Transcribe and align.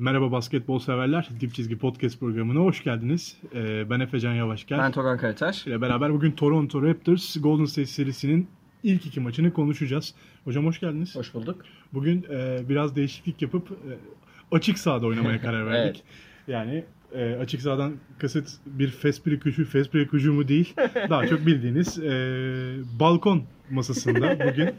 Merhaba 0.00 0.32
basketbol 0.32 0.78
severler. 0.78 1.28
Dip 1.40 1.54
Çizgi 1.54 1.78
Podcast 1.78 2.20
programına 2.20 2.58
hoş 2.58 2.84
geldiniz. 2.84 3.36
Ee, 3.54 3.90
ben 3.90 4.00
Efecan 4.00 4.34
Yavaşker. 4.34 4.78
Ben 4.78 4.92
Togan 4.92 5.18
Karataş. 5.18 5.66
ile 5.66 5.80
beraber 5.80 6.12
bugün 6.12 6.32
Toronto 6.32 6.82
Raptors 6.82 7.36
Golden 7.40 7.64
State 7.64 7.86
serisinin 7.86 8.48
ilk 8.82 9.06
iki 9.06 9.20
maçını 9.20 9.52
konuşacağız. 9.52 10.14
Hocam 10.44 10.66
hoş 10.66 10.80
geldiniz. 10.80 11.16
Hoş 11.16 11.34
bulduk. 11.34 11.64
Bugün 11.92 12.26
e, 12.30 12.68
biraz 12.68 12.96
değişiklik 12.96 13.42
yapıp 13.42 13.70
e, 13.70 13.92
açık 14.56 14.78
sahada 14.78 15.06
oynamaya 15.06 15.40
karar 15.42 15.66
verdik. 15.66 16.02
Yani 16.48 16.84
e, 17.14 17.34
açık 17.34 17.60
sahadan 17.62 17.92
kasıt 18.18 18.48
bir 18.66 18.88
hücum, 19.44 19.64
fast 19.64 19.94
break 19.94 20.12
hücumu 20.12 20.48
değil. 20.48 20.74
Daha 21.10 21.26
çok 21.26 21.46
bildiğiniz 21.46 21.98
e, 21.98 22.10
balkon 23.00 23.42
masasında 23.70 24.38
bugün 24.50 24.70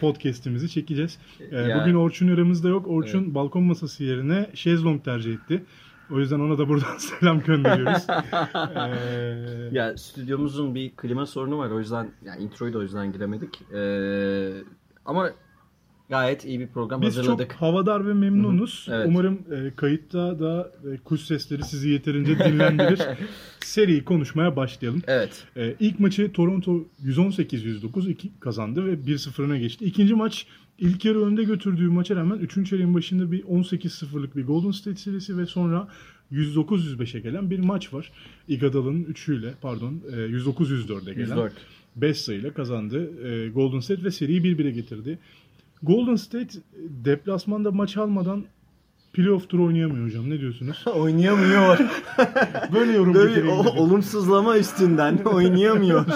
podcast'imizi 0.00 0.68
çekeceğiz. 0.70 1.18
E, 1.50 1.56
Ya. 1.56 1.80
Bugün 1.80 1.94
Orçun 1.94 2.28
aramızda 2.34 2.68
yok. 2.68 2.86
Orçun 2.88 3.34
balkon 3.34 3.62
masası 3.62 4.04
yerine 4.04 4.50
şezlong 4.54 5.04
tercih 5.04 5.34
etti. 5.34 5.62
O 6.12 6.18
yüzden 6.18 6.40
ona 6.40 6.58
da 6.58 6.68
buradan 6.68 6.96
selam 6.98 7.40
gönderiyoruz. 7.42 8.06
E, 8.76 9.68
Ya 9.72 9.96
stüdyomuzun 9.96 10.74
bir 10.74 10.90
klima 10.96 11.26
sorunu 11.26 11.58
var. 11.58 11.70
O 11.70 11.78
yüzden 11.78 12.10
yani 12.24 12.42
introyu 12.42 12.72
da 12.72 12.78
o 12.78 12.82
yüzden 12.82 13.12
giremedik. 13.12 13.60
Ee, 13.72 14.50
ama 15.04 15.30
gayet 16.10 16.44
iyi 16.44 16.60
bir 16.60 16.66
program 16.66 17.02
Biz 17.02 17.08
hazırladık. 17.08 17.50
çok 17.50 17.60
havadar 17.60 18.08
ve 18.08 18.14
memnunuz. 18.14 18.86
Evet. 18.90 19.06
Umarım 19.08 19.38
e, 19.52 19.74
kayıtta 19.76 20.40
da 20.40 20.72
e, 20.92 20.96
kuş 20.96 21.20
sesleri 21.20 21.62
sizi 21.62 21.88
yeterince 21.88 22.38
dinlendirir. 22.38 23.00
Seriyi 23.60 24.04
konuşmaya 24.04 24.56
başlayalım. 24.56 25.02
Evet. 25.06 25.44
E, 25.56 25.74
ilk 25.80 26.00
maçı 26.00 26.32
Toronto 26.32 26.84
118-109 27.04 28.10
iki 28.10 28.40
kazandı 28.40 28.86
ve 28.86 28.92
1-0'ına 28.92 29.58
geçti. 29.58 29.84
İkinci 29.84 30.14
maç 30.14 30.46
ilk 30.78 31.04
yarı 31.04 31.24
önde 31.24 31.44
götürdüğü 31.44 31.88
maça 31.88 32.16
rağmen 32.16 32.38
3. 32.38 32.68
çeyreğin 32.68 32.94
başında 32.94 33.32
bir 33.32 33.42
18-0'lık 33.42 34.36
bir 34.36 34.46
Golden 34.46 34.70
State 34.70 34.96
serisi 34.96 35.38
ve 35.38 35.46
sonra 35.46 35.88
109-105'e 36.32 37.20
gelen 37.20 37.50
bir 37.50 37.58
maç 37.58 37.92
var. 37.92 38.12
Iguodala'nın 38.48 39.04
3'üyle 39.04 39.52
pardon 39.62 40.02
e, 40.12 40.16
109-104'e 40.16 41.14
gelen 41.14 41.26
104. 41.26 41.52
5 41.96 42.20
sayıyla 42.20 42.54
kazandı 42.54 43.28
e, 43.28 43.48
Golden 43.48 43.80
State 43.80 44.04
ve 44.04 44.10
seriyi 44.10 44.42
1-1'e 44.42 44.70
getirdi. 44.70 45.18
Golden 45.82 46.16
State 46.16 46.58
e, 46.58 46.60
deplasmanda 47.04 47.70
maç 47.70 47.96
almadan 47.96 48.44
playoff 49.12 49.48
turu 49.48 49.64
oynayamıyor 49.66 50.06
hocam. 50.06 50.30
Ne 50.30 50.40
diyorsunuz? 50.40 50.84
Oynayamıyor. 50.94 51.78
Böyle 52.72 52.92
yorum 52.92 53.14
Böyle 53.14 53.28
getireyim 53.34 53.58
o- 53.58 53.64
dedim. 53.64 53.78
olumsuzlama 53.78 54.58
üstünden 54.58 55.16
oynayamıyor. 55.24 56.06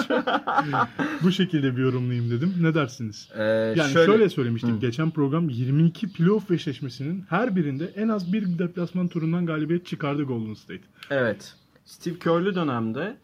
Bu 1.23 1.31
şekilde 1.31 1.77
bir 1.77 1.81
yorumlayayım 1.81 2.31
dedim. 2.31 2.53
Ne 2.61 2.73
dersiniz? 2.73 3.29
Ee, 3.37 3.43
Yani 3.43 3.91
şöyle, 3.93 4.05
şöyle, 4.05 4.29
söylemiştik. 4.29 4.71
Hı. 4.71 4.79
Geçen 4.79 5.11
program 5.11 5.49
22 5.49 6.13
playoff 6.13 6.51
eşleşmesinin 6.51 7.23
her 7.29 7.55
birinde 7.55 7.85
en 7.95 8.07
az 8.07 8.33
bir 8.33 8.59
deplasman 8.59 9.07
turundan 9.07 9.45
galibiyet 9.45 9.85
çıkardı 9.85 10.23
Golden 10.23 10.53
State. 10.53 10.81
Evet. 11.09 11.53
Steve 11.85 12.19
Kerr'lü 12.19 12.55
dönemde 12.55 13.17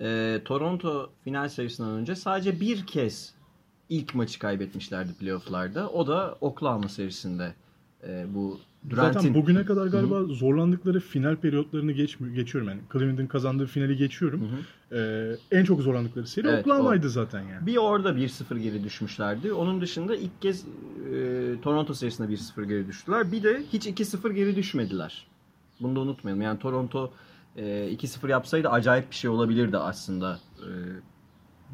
e, 0.00 0.40
Toronto 0.44 1.10
final 1.24 1.48
serisinden 1.48 1.90
önce 1.90 2.14
sadece 2.14 2.60
bir 2.60 2.86
kez 2.86 3.34
ilk 3.88 4.14
maçı 4.14 4.38
kaybetmişlerdi 4.38 5.14
playofflarda. 5.14 5.90
O 5.90 6.06
da 6.06 6.38
Oklahoma 6.40 6.88
serisinde. 6.88 7.54
E, 8.08 8.26
bu 8.34 8.60
Zaten 8.90 9.12
Durant'in 9.12 9.34
bugüne 9.34 9.64
kadar 9.64 9.86
galiba 9.86 10.24
zorlandıkları 10.24 11.00
final 11.00 11.36
periyotlarını 11.36 11.92
geç, 11.92 12.18
geçiyorum 12.34 12.68
yani. 12.68 12.80
Cleveland'ın 12.92 13.26
kazandığı 13.26 13.66
finali 13.66 13.96
geçiyorum. 13.96 14.40
Hı 14.40 14.46
hı. 14.46 14.98
Ee, 14.98 15.58
en 15.58 15.64
çok 15.64 15.80
zorlandıkları 15.80 16.26
seri 16.26 16.48
Evet, 16.48 16.60
Oklahoma'ydı 16.60 17.10
zaten 17.10 17.40
yani. 17.40 17.66
Bir 17.66 17.76
orada 17.76 18.10
1-0 18.10 18.58
geri 18.58 18.84
düşmüşlerdi. 18.84 19.52
Onun 19.52 19.80
dışında 19.80 20.16
ilk 20.16 20.42
kez 20.42 20.60
e, 20.60 21.60
Toronto 21.62 21.94
serisinde 21.94 22.32
1-0 22.32 22.64
geri 22.64 22.86
düştüler. 22.86 23.32
Bir 23.32 23.42
de 23.42 23.62
hiç 23.72 23.86
2-0 23.86 24.32
geri 24.32 24.56
düşmediler. 24.56 25.26
Bunu 25.80 25.96
da 25.96 26.00
unutmayalım. 26.00 26.42
Yani 26.42 26.58
Toronto 26.58 27.12
e, 27.56 27.62
2-0 27.62 28.30
yapsaydı 28.30 28.68
acayip 28.68 29.10
bir 29.10 29.16
şey 29.16 29.30
olabilirdi 29.30 29.78
aslında. 29.78 30.40
E, 30.58 30.68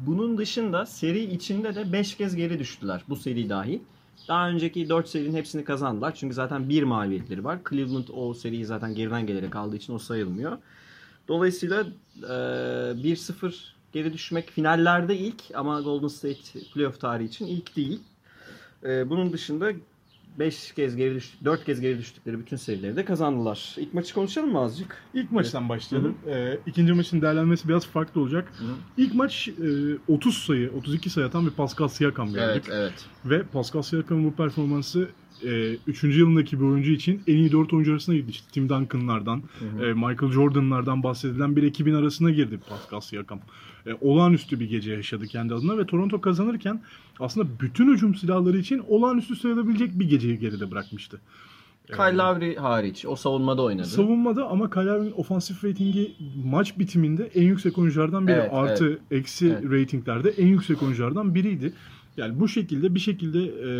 bunun 0.05 0.37
dışında 0.37 0.85
seri 0.85 1.33
içinde 1.33 1.75
de 1.75 1.93
5 1.93 2.17
kez 2.17 2.35
geri 2.35 2.59
düştüler. 2.59 3.03
Bu 3.09 3.15
seri 3.15 3.49
dahil. 3.49 3.79
Daha 4.27 4.49
önceki 4.49 4.89
4 4.89 5.09
serinin 5.09 5.35
hepsini 5.35 5.63
kazandılar. 5.63 6.15
Çünkü 6.15 6.33
zaten 6.35 6.69
bir 6.69 6.83
mağlubiyetleri 6.83 7.43
var. 7.43 7.59
Cleveland 7.69 8.07
o 8.13 8.33
seriyi 8.33 8.65
zaten 8.65 8.95
geriden 8.95 9.27
gelerek 9.27 9.55
aldığı 9.55 9.75
için 9.75 9.93
o 9.93 9.99
sayılmıyor. 9.99 10.57
Dolayısıyla 11.27 11.85
e, 12.23 12.27
1-0 12.27 13.53
geri 13.93 14.13
düşmek 14.13 14.49
finallerde 14.49 15.17
ilk 15.17 15.41
ama 15.53 15.81
Golden 15.81 16.07
State 16.07 16.59
playoff 16.73 16.99
tarihi 16.99 17.27
için 17.27 17.47
ilk 17.47 17.75
değil. 17.75 17.99
E, 18.83 19.09
bunun 19.09 19.33
dışında 19.33 19.71
5 20.39 20.71
kez 20.73 20.95
geri 20.95 21.15
düş 21.15 21.33
4 21.43 21.65
kez 21.65 21.81
geri 21.81 21.97
düştükleri 21.97 22.39
bütün 22.39 22.57
serileri 22.57 22.95
de 22.95 23.05
kazandılar. 23.05 23.75
İlk 23.77 23.93
maçı 23.93 24.13
konuşalım 24.13 24.51
mı 24.51 24.59
azıcık? 24.59 24.97
İlk 25.13 25.31
maçtan 25.31 25.69
başlayalım. 25.69 26.15
Ee, 26.27 26.59
ikinci 26.65 26.93
maçın 26.93 27.21
değerlenmesi 27.21 27.67
biraz 27.67 27.87
farklı 27.87 28.21
olacak. 28.21 28.53
Hı 28.57 28.63
hı. 28.63 28.71
İlk 28.97 29.13
maç 29.15 29.47
e, 29.47 30.13
30 30.13 30.37
sayı, 30.37 30.71
32 30.77 31.09
sayı 31.09 31.27
atan 31.27 31.45
bir 31.45 31.51
Pascal 31.51 31.87
Siakam 31.87 32.33
gördük. 32.33 32.63
Evet, 32.67 32.69
evet. 32.71 33.05
Ve 33.25 33.43
Pascal 33.43 33.81
Siakam'ın 33.81 34.25
bu 34.25 34.35
performansı 34.35 35.09
3. 35.87 36.03
yılındaki 36.03 36.59
bir 36.59 36.65
oyuncu 36.65 36.91
için 36.91 37.21
en 37.27 37.35
iyi 37.35 37.51
4 37.51 37.73
oyuncu 37.73 37.91
arasına 37.91 38.15
girdi. 38.15 38.31
İşte 38.31 38.47
Tim 38.51 38.69
Duncan'lardan, 38.69 39.43
Hı 39.59 39.65
hı. 39.65 39.85
e, 39.85 39.93
Michael 39.93 40.31
Jordan'lardan 40.31 41.03
bahsedilen 41.03 41.55
bir 41.55 41.63
ekibin 41.63 41.93
arasına 41.93 42.29
girdi 42.29 42.59
Pascal 42.69 42.99
Siakam. 42.99 43.39
E, 43.87 43.93
olağanüstü 44.01 44.59
bir 44.59 44.69
gece 44.69 44.91
yaşadı 44.91 45.27
kendi 45.27 45.53
adına 45.53 45.77
ve 45.77 45.85
Toronto 45.85 46.21
kazanırken 46.21 46.81
aslında 47.19 47.47
bütün 47.59 47.93
hücum 47.93 48.15
silahları 48.15 48.57
için 48.57 48.83
olağanüstü 48.87 49.35
sayılabilecek 49.35 49.99
bir 49.99 50.09
geceyi 50.09 50.39
geride 50.39 50.71
bırakmıştı. 50.71 51.21
E, 51.89 51.93
Kyle 51.93 52.17
Lowry 52.17 52.55
hariç 52.55 53.05
o 53.05 53.15
savunmada 53.15 53.61
oynadı. 53.61 53.87
Savunmada 53.87 54.47
ama 54.47 54.69
Kyle 54.69 54.85
Lowry'nin 54.85 55.13
ofansif 55.17 55.63
ratingi 55.63 56.11
maç 56.45 56.79
bitiminde 56.79 57.31
en 57.35 57.43
yüksek 57.43 57.77
oyunculardan 57.77 58.27
biri. 58.27 58.35
Evet, 58.35 58.49
Artı 58.53 58.99
eksi 59.11 59.47
Evet. 59.47 59.71
ratinglerde 59.71 60.29
en 60.29 60.47
yüksek 60.47 60.83
oyunculardan 60.83 61.35
biriydi. 61.35 61.73
Yani 62.17 62.39
bu 62.39 62.47
şekilde 62.47 62.95
bir 62.95 62.99
şekilde 62.99 63.39
e, 63.43 63.71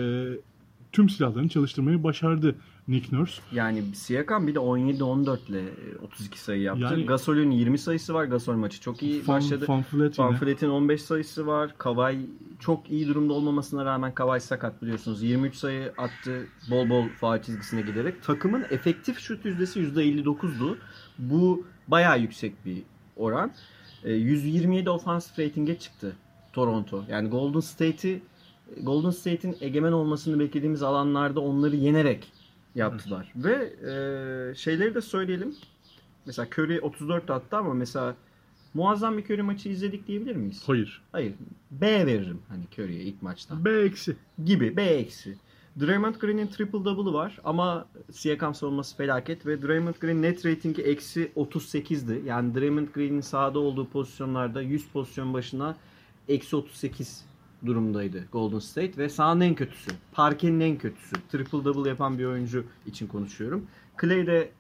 tüm 0.92 1.10
silahlarını 1.10 1.50
çalıştırmayı 1.50 2.04
başardı 2.04 2.56
Nick 2.88 3.16
Nurse. 3.16 3.42
Yani 3.52 3.84
Siakam 3.96 4.48
bir 4.48 4.56
de 4.56 4.60
17-14 4.60 5.50
ile 5.50 5.60
e, 5.60 5.98
32 6.04 6.40
sayı 6.40 6.62
yaptı. 6.62 6.84
Yani- 6.84 7.06
Gasol'ün 7.06 7.52
20 7.52 7.78
sayısı 7.78 8.14
var. 8.14 8.26
Gasol 8.26 8.54
maçı 8.54 8.82
çok 8.82 9.04
iyi 9.04 9.22
Fan, 9.22 9.36
başladı. 9.36 9.66
Vliet'in 10.42 10.70
15 10.70 11.02
sayısı 11.02 11.48
var. 11.48 11.76
Kavay 11.78 12.20
çok 12.60 12.92
iyi 12.92 13.08
durumda 13.08 13.34
olmamasına 13.34 13.86
rağmen 13.86 14.14
Kavay 14.14 14.40
sakat 14.40 14.82
biliyorsunuz. 14.82 15.24
23 15.24 15.56
sayı 15.56 15.94
attı 15.98 16.48
bol 16.70 16.90
bol 16.90 17.08
faal 17.20 17.42
çizgisine 17.42 17.82
giderek. 17.82 18.24
Takımın 18.24 18.66
efektif 18.70 19.20
şut 19.20 19.46
yüzdesi 19.46 19.80
%59'du. 19.80 20.78
Bu 21.20 21.66
bayağı 21.88 22.20
yüksek 22.20 22.66
bir 22.66 22.84
oran. 23.16 23.52
E, 24.04 24.14
127 24.14 24.90
ofansif 24.90 25.40
ratinge 25.40 25.80
çıktı 25.80 26.16
Toronto. 26.54 27.04
Yani 27.10 27.30
Golden 27.30 27.60
State'i 27.60 28.22
Golden 28.82 29.10
State'in 29.10 29.58
egemen 29.62 29.92
olmasını 29.92 30.40
beklediğimiz 30.40 30.84
alanlarda 30.84 31.40
onları 31.40 31.76
yenerek 31.76 32.32
yaptılar. 32.76 33.34
Ve 33.36 33.54
e, 33.54 34.56
şeyleri 34.56 34.96
de 34.96 35.02
söyleyelim. 35.02 35.56
Mesela 36.26 36.48
Curry 36.58 36.80
34 36.82 37.30
attı 37.30 37.58
ama 37.58 37.74
mesela 37.74 38.16
muazzam 38.74 39.18
bir 39.18 39.26
Curry 39.26 39.42
maçı 39.42 39.70
izledik 39.70 40.08
diyebilir 40.08 40.36
miyiz? 40.36 40.64
Hayır. 40.66 41.02
Hayır. 41.12 41.34
B 41.72 42.06
veririm 42.06 42.42
hani 42.50 42.64
Curry'e 42.74 43.02
ilk 43.02 43.22
maçtan. 43.22 43.66
B 43.66 43.72
eksi. 43.72 44.16
Gibi 44.46 44.78
B 44.78 44.84
eksi. 44.84 45.38
Draymond 45.80 46.16
Green'in 46.16 46.48
triple 46.48 46.86
double'ı 46.86 47.14
var 47.14 47.38
ama 47.44 47.88
Siakam 48.12 48.56
savunması 48.56 48.98
felaket 48.98 49.46
ve 49.46 49.62
Draymond 49.62 49.96
Green 50.02 50.22
net 50.22 50.46
ratingi 50.46 50.82
eksi 50.82 51.32
38'di. 51.36 52.28
Yani 52.28 52.56
Draymond 52.56 52.88
Green'in 52.88 53.22
sahada 53.22 53.60
olduğu 53.60 53.90
pozisyonlarda 53.90 54.62
100 54.62 54.88
pozisyon 54.88 55.34
başına 55.34 55.76
eksi 56.28 56.56
38 56.56 57.26
durumdaydı 57.66 58.26
Golden 58.32 58.60
State 58.60 58.98
ve 58.98 59.10
sahanın 59.10 59.42
en 59.42 59.56
kötüsü. 59.56 59.92
Parkenin 60.12 60.60
en 60.60 60.78
kötüsü. 60.78 61.16
Triple 61.32 61.66
double 61.66 61.90
yapan 61.90 62.20
bir 62.20 62.26
oyuncu 62.26 62.66
için 62.86 63.08
konuşuyorum. 63.08 63.66
Clay 64.02 64.28
de 64.28 64.52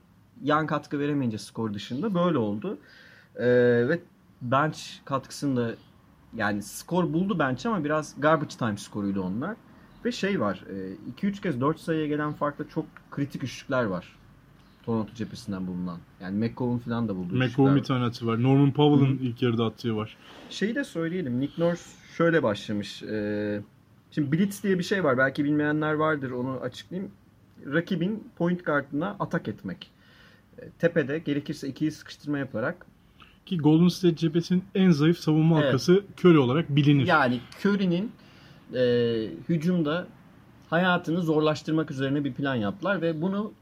yan 0.43 0.67
katkı 0.67 0.99
veremeyince 0.99 1.37
skor 1.37 1.73
dışında 1.73 2.15
böyle 2.15 2.37
oldu. 2.37 2.77
Ee, 3.35 3.45
ve 3.89 3.99
bench 4.41 4.79
katkısını 5.05 5.57
da 5.57 5.75
yani 6.35 6.63
skor 6.63 7.13
buldu 7.13 7.39
bench 7.39 7.65
ama 7.65 7.83
biraz 7.83 8.15
garbage 8.21 8.55
time 8.57 8.77
skoruydu 8.77 9.21
onlar. 9.21 9.55
Ve 10.05 10.11
şey 10.11 10.39
var 10.39 10.63
2-3 11.21 11.41
kez 11.41 11.61
4 11.61 11.79
sayıya 11.79 12.07
gelen 12.07 12.33
farklı 12.33 12.67
çok 12.67 12.85
kritik 13.11 13.43
üçlükler 13.43 13.83
var. 13.83 14.20
Toronto 14.91 15.13
cephesinden 15.15 15.67
bulunan. 15.67 15.99
Yani 16.21 16.37
McCollum 16.37 16.79
falan 16.79 17.07
da 17.07 17.15
buldu. 17.15 17.35
McCollum 17.35 17.75
bir 17.75 17.83
tane 17.83 18.05
atı 18.05 18.27
var. 18.27 18.43
Norman 18.43 18.71
Powell'ın 18.71 19.17
ilk 19.17 19.41
yarıda 19.41 19.65
attığı 19.65 19.95
var. 19.95 20.17
Şeyi 20.49 20.75
de 20.75 20.83
söyleyelim. 20.83 21.39
Nick 21.39 21.63
Nurse 21.63 21.89
şöyle 22.17 22.43
başlamış. 22.43 23.03
Ee, 23.03 23.61
şimdi 24.11 24.31
Blitz 24.31 24.63
diye 24.63 24.79
bir 24.79 24.83
şey 24.83 25.03
var. 25.03 25.17
Belki 25.17 25.43
bilmeyenler 25.43 25.93
vardır. 25.93 26.31
Onu 26.31 26.51
açıklayayım. 26.51 27.11
Rakibin 27.65 28.27
point 28.37 28.65
guardına 28.65 29.15
atak 29.19 29.47
etmek. 29.47 29.91
Ee, 30.59 30.69
Tepede 30.79 31.19
gerekirse 31.19 31.67
ikiyi 31.67 31.91
sıkıştırma 31.91 32.37
yaparak 32.37 32.85
Ki 33.45 33.57
Golden 33.57 33.87
State 33.87 34.15
cephesinin 34.15 34.63
en 34.75 34.91
zayıf 34.91 35.17
savunma 35.17 35.55
Evet. 35.55 35.65
halkası 35.65 36.03
Curry 36.19 36.37
olarak 36.37 36.75
bilinir. 36.75 37.07
Yani 37.07 37.39
Curry'nin 37.65 38.11
e, 38.73 38.83
hücumda 39.49 40.07
hayatını 40.69 41.21
zorlaştırmak 41.21 41.91
üzerine 41.91 42.23
bir 42.23 42.33
plan 42.33 42.55
yaptılar 42.55 43.01
ve 43.01 43.21
bunu 43.21 43.53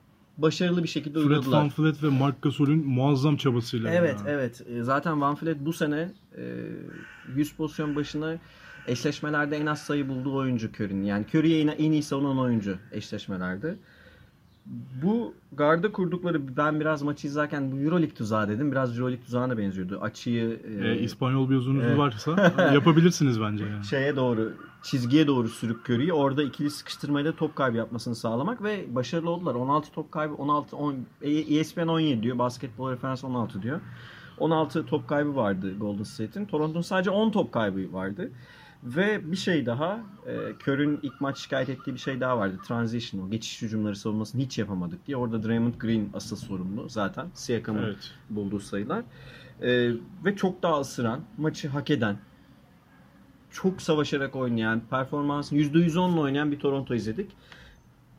başarılı 0.42 0.84
bir 0.84 0.88
şekilde 0.88 1.14
Fred 1.20 1.22
uyguladılar. 1.30 1.58
VanVleet 1.78 2.04
ve 2.04 2.10
Marc 2.10 2.38
Gasol'ün 2.42 2.88
muazzam 2.88 3.38
çabasıyla. 3.38 3.92
Evet 3.94 4.16
yani. 4.20 4.30
evet. 4.30 4.62
E, 4.70 4.84
Zaten 4.84 5.22
Van 5.22 5.38
Vliet 5.42 5.60
bu 5.60 5.74
sene 5.74 6.12
e, 6.38 6.44
100 7.36 7.54
pozisyon 7.54 7.96
başına 7.96 8.36
eşleşmelerde 8.88 9.58
en 9.58 9.66
az 9.66 9.82
sayı 9.82 10.10
bulduğu 10.10 10.36
oyuncu 10.36 10.68
Curry'nin. 10.68 11.04
Yani 11.04 11.26
Curry'ye 11.34 11.62
en- 11.62 11.68
en 11.68 11.92
iyi 11.92 12.04
savunan 12.04 12.40
oyuncu 12.40 12.78
eşleşmelerde. 12.92 13.76
Bu 15.04 15.34
garda 15.52 15.92
kurdukları 15.92 16.58
ben 16.58 16.80
biraz 16.80 17.02
maçı 17.02 17.28
izlerken 17.28 17.72
bu 17.72 17.78
Euroleague 17.78 18.16
tuzağı 18.16 18.48
dedim. 18.50 18.72
Biraz 18.72 18.98
Euroleague 19.00 19.26
tuzağına 19.26 19.58
benziyordu. 19.58 20.00
Açıyı 20.02 20.60
e, 20.82 20.88
Ee, 20.88 21.00
İspanyol 21.00 21.50
bir 21.50 21.56
uzunuz 21.56 21.84
Evet. 21.86 21.98
varsa 21.98 22.54
yapabilirsiniz 22.74 23.42
bence 23.42 23.66
yani. 23.66 23.86
şeye 23.86 24.16
doğru 24.16 24.54
çizgiye 24.84 25.28
doğru 25.28 25.50
sürüp 25.50 25.90
Curry'i 25.90 26.14
orada 26.14 26.44
ikili 26.44 26.70
sıkıştırmayla 26.70 27.32
top 27.36 27.56
kaybı 27.56 27.78
yapmasını 27.78 28.16
sağlamak 28.16 28.64
ve 28.64 28.86
başarılı 28.96 29.30
oldular. 29.30 29.56
16 29.56 29.92
top 29.92 30.12
kaybı 30.12 30.34
16 30.34 30.76
10 30.78 30.96
ESPN 31.22 31.88
17 31.88 32.24
diyor. 32.24 32.38
Basketbol 32.40 32.92
referans 32.92 33.24
16 33.24 33.62
diyor. 33.62 33.80
16 34.38 34.86
top 34.86 35.08
kaybı 35.08 35.36
vardı 35.36 35.78
Golden 35.80 36.04
State'in. 36.04 36.46
Toronto'nun 36.46 36.82
sadece 36.82 37.10
10 37.10 37.32
top 37.32 37.52
kaybı 37.52 37.94
vardı. 37.94 38.32
Ve 38.84 39.32
bir 39.32 39.38
şey 39.38 39.66
daha, 39.66 40.00
e, 40.28 40.54
Curry'nin 40.64 41.00
ilk 41.04 41.22
maç 41.22 41.38
şikayet 41.38 41.70
ettiği 41.70 41.94
bir 41.94 42.00
şey 42.00 42.20
daha 42.20 42.38
vardı. 42.38 42.60
Transition, 42.68 43.28
o 43.28 43.30
geçiş 43.30 43.62
hücumları 43.62 43.96
savunmasını 43.96 44.42
hiç 44.42 44.58
yapamadık 44.58 45.08
diye. 45.08 45.18
Orada 45.18 45.44
Draymond 45.44 45.74
Green 45.80 46.10
asıl 46.14 46.36
sorumlu 46.36 46.90
zaten. 46.90 47.28
Siakam'ın 47.34 47.84
Evet. 47.84 48.12
bulduğu 48.30 48.60
sayılar. 48.60 49.04
Ee, 49.62 49.92
ve 50.26 50.36
çok 50.36 50.64
daha 50.64 50.80
ısıran, 50.80 51.22
maçı 51.38 51.68
hak 51.68 51.90
eden, 51.90 52.18
çok 53.52 53.82
savaşarak 53.82 54.36
oynayan, 54.36 54.82
performansın 54.90 55.56
%110'la 55.56 56.22
oynayan 56.22 56.52
bir 56.52 56.60
Toronto 56.60 56.96
izledik. 56.96 57.32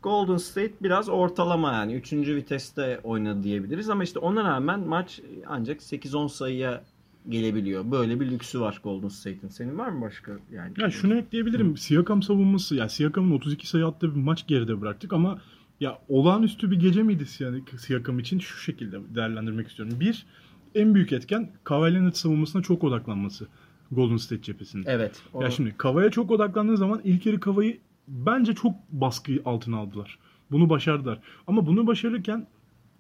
Golden 0.03 0.37
State 0.37 0.73
biraz 0.83 1.09
ortalama 1.09 1.73
yani. 1.73 1.95
Üçüncü 1.95 2.37
viteste 2.37 3.01
oynadı 3.05 3.43
diyebiliriz 3.43 3.91
ama 3.91 4.05
işte 4.05 4.19
ona 4.19 4.45
rağmen 4.45 4.81
maç 4.81 5.21
ancak 5.47 5.81
8-10 5.81 6.29
sayıya 6.29 6.83
gelebiliyor. 7.29 7.91
Böyle 7.91 8.21
bir 8.21 8.31
lüksü 8.31 8.61
var 8.61 8.81
Golden 8.85 9.09
State'in. 9.09 9.49
Senin 9.49 9.79
var 9.79 9.89
mı 9.89 10.01
başka 10.01 10.33
yani? 10.53 10.73
Ya 10.79 10.91
şunu 10.91 11.15
ekleyebilirim. 11.15 11.77
Siakam 11.77 12.23
savunması, 12.23 12.75
ya 12.77 12.89
Siakam'ın 12.89 13.31
32 13.31 13.69
sayı 13.69 13.87
attığı 13.87 14.15
bir 14.15 14.21
maç 14.21 14.47
geride 14.47 14.81
bıraktık 14.81 15.13
ama 15.13 15.41
ya 15.81 15.99
olağanüstü 16.09 16.71
bir 16.71 16.81
gece 16.81 17.03
miydi 17.03 17.23
Siya- 17.27 17.79
Siakam 17.79 18.19
için 18.19 18.39
şu 18.39 18.59
şekilde 18.59 18.97
değerlendirmek 19.15 19.69
istiyorum. 19.69 19.97
Bir, 20.01 20.27
en 20.75 20.95
büyük 20.95 21.13
etken 21.13 21.51
Kawhi 21.65 21.95
Leonard 21.95 22.15
savunmasına 22.15 22.63
çok 22.63 22.85
odaklanması 22.85 23.47
Golden 23.93 24.17
State 24.17 24.43
cephesinde. 24.43 24.91
Evet. 24.91 25.23
o- 25.35 25.43
Ya 25.43 25.51
şimdi 25.51 25.75
Kava'ya 25.79 26.11
çok 26.11 26.31
odaklandığı 26.31 26.77
zaman 26.77 27.01
ilk 27.05 27.27
yarı 27.27 27.41
Kava'yı 27.41 27.79
bence 28.09 28.55
çok 28.55 28.73
baskı 28.93 29.33
altına 29.45 29.77
aldılar. 29.77 30.19
Bunu 30.51 30.71
başardılar. 30.71 31.19
Ama 31.47 31.67
bunu 31.67 31.87
başarırken 31.87 32.47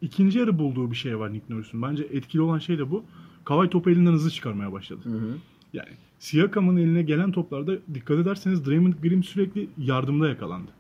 ikinci 0.01 0.39
yarı 0.39 0.59
bulduğu 0.59 0.91
bir 0.91 0.97
şey 0.97 1.19
var 1.19 1.33
Nick 1.33 1.55
Nurse'un. 1.55 1.83
Bence 1.83 2.03
etkili 2.03 2.43
olan 2.43 2.59
şey 2.59 2.79
de 2.79 2.91
bu. 2.91 3.05
Kavay 3.45 3.71
topu 3.71 3.91
elinden 3.91 4.13
hızlı 4.13 4.31
çıkarmaya 4.31 4.73
başladı. 4.73 5.01
Hı 5.05 5.19
hı. 5.19 5.37
Yani 5.73 5.91
Siakam'ın 6.19 6.77
eline 6.77 7.03
gelen 7.03 7.33
toplarda 7.33 7.73
dikkat 7.95 8.19
ederseniz 8.19 8.67
Draymond 8.67 8.95
Green 9.03 9.21
sürekli 9.21 9.69
yardımda 9.79 10.29
yakalandı. 10.29 10.71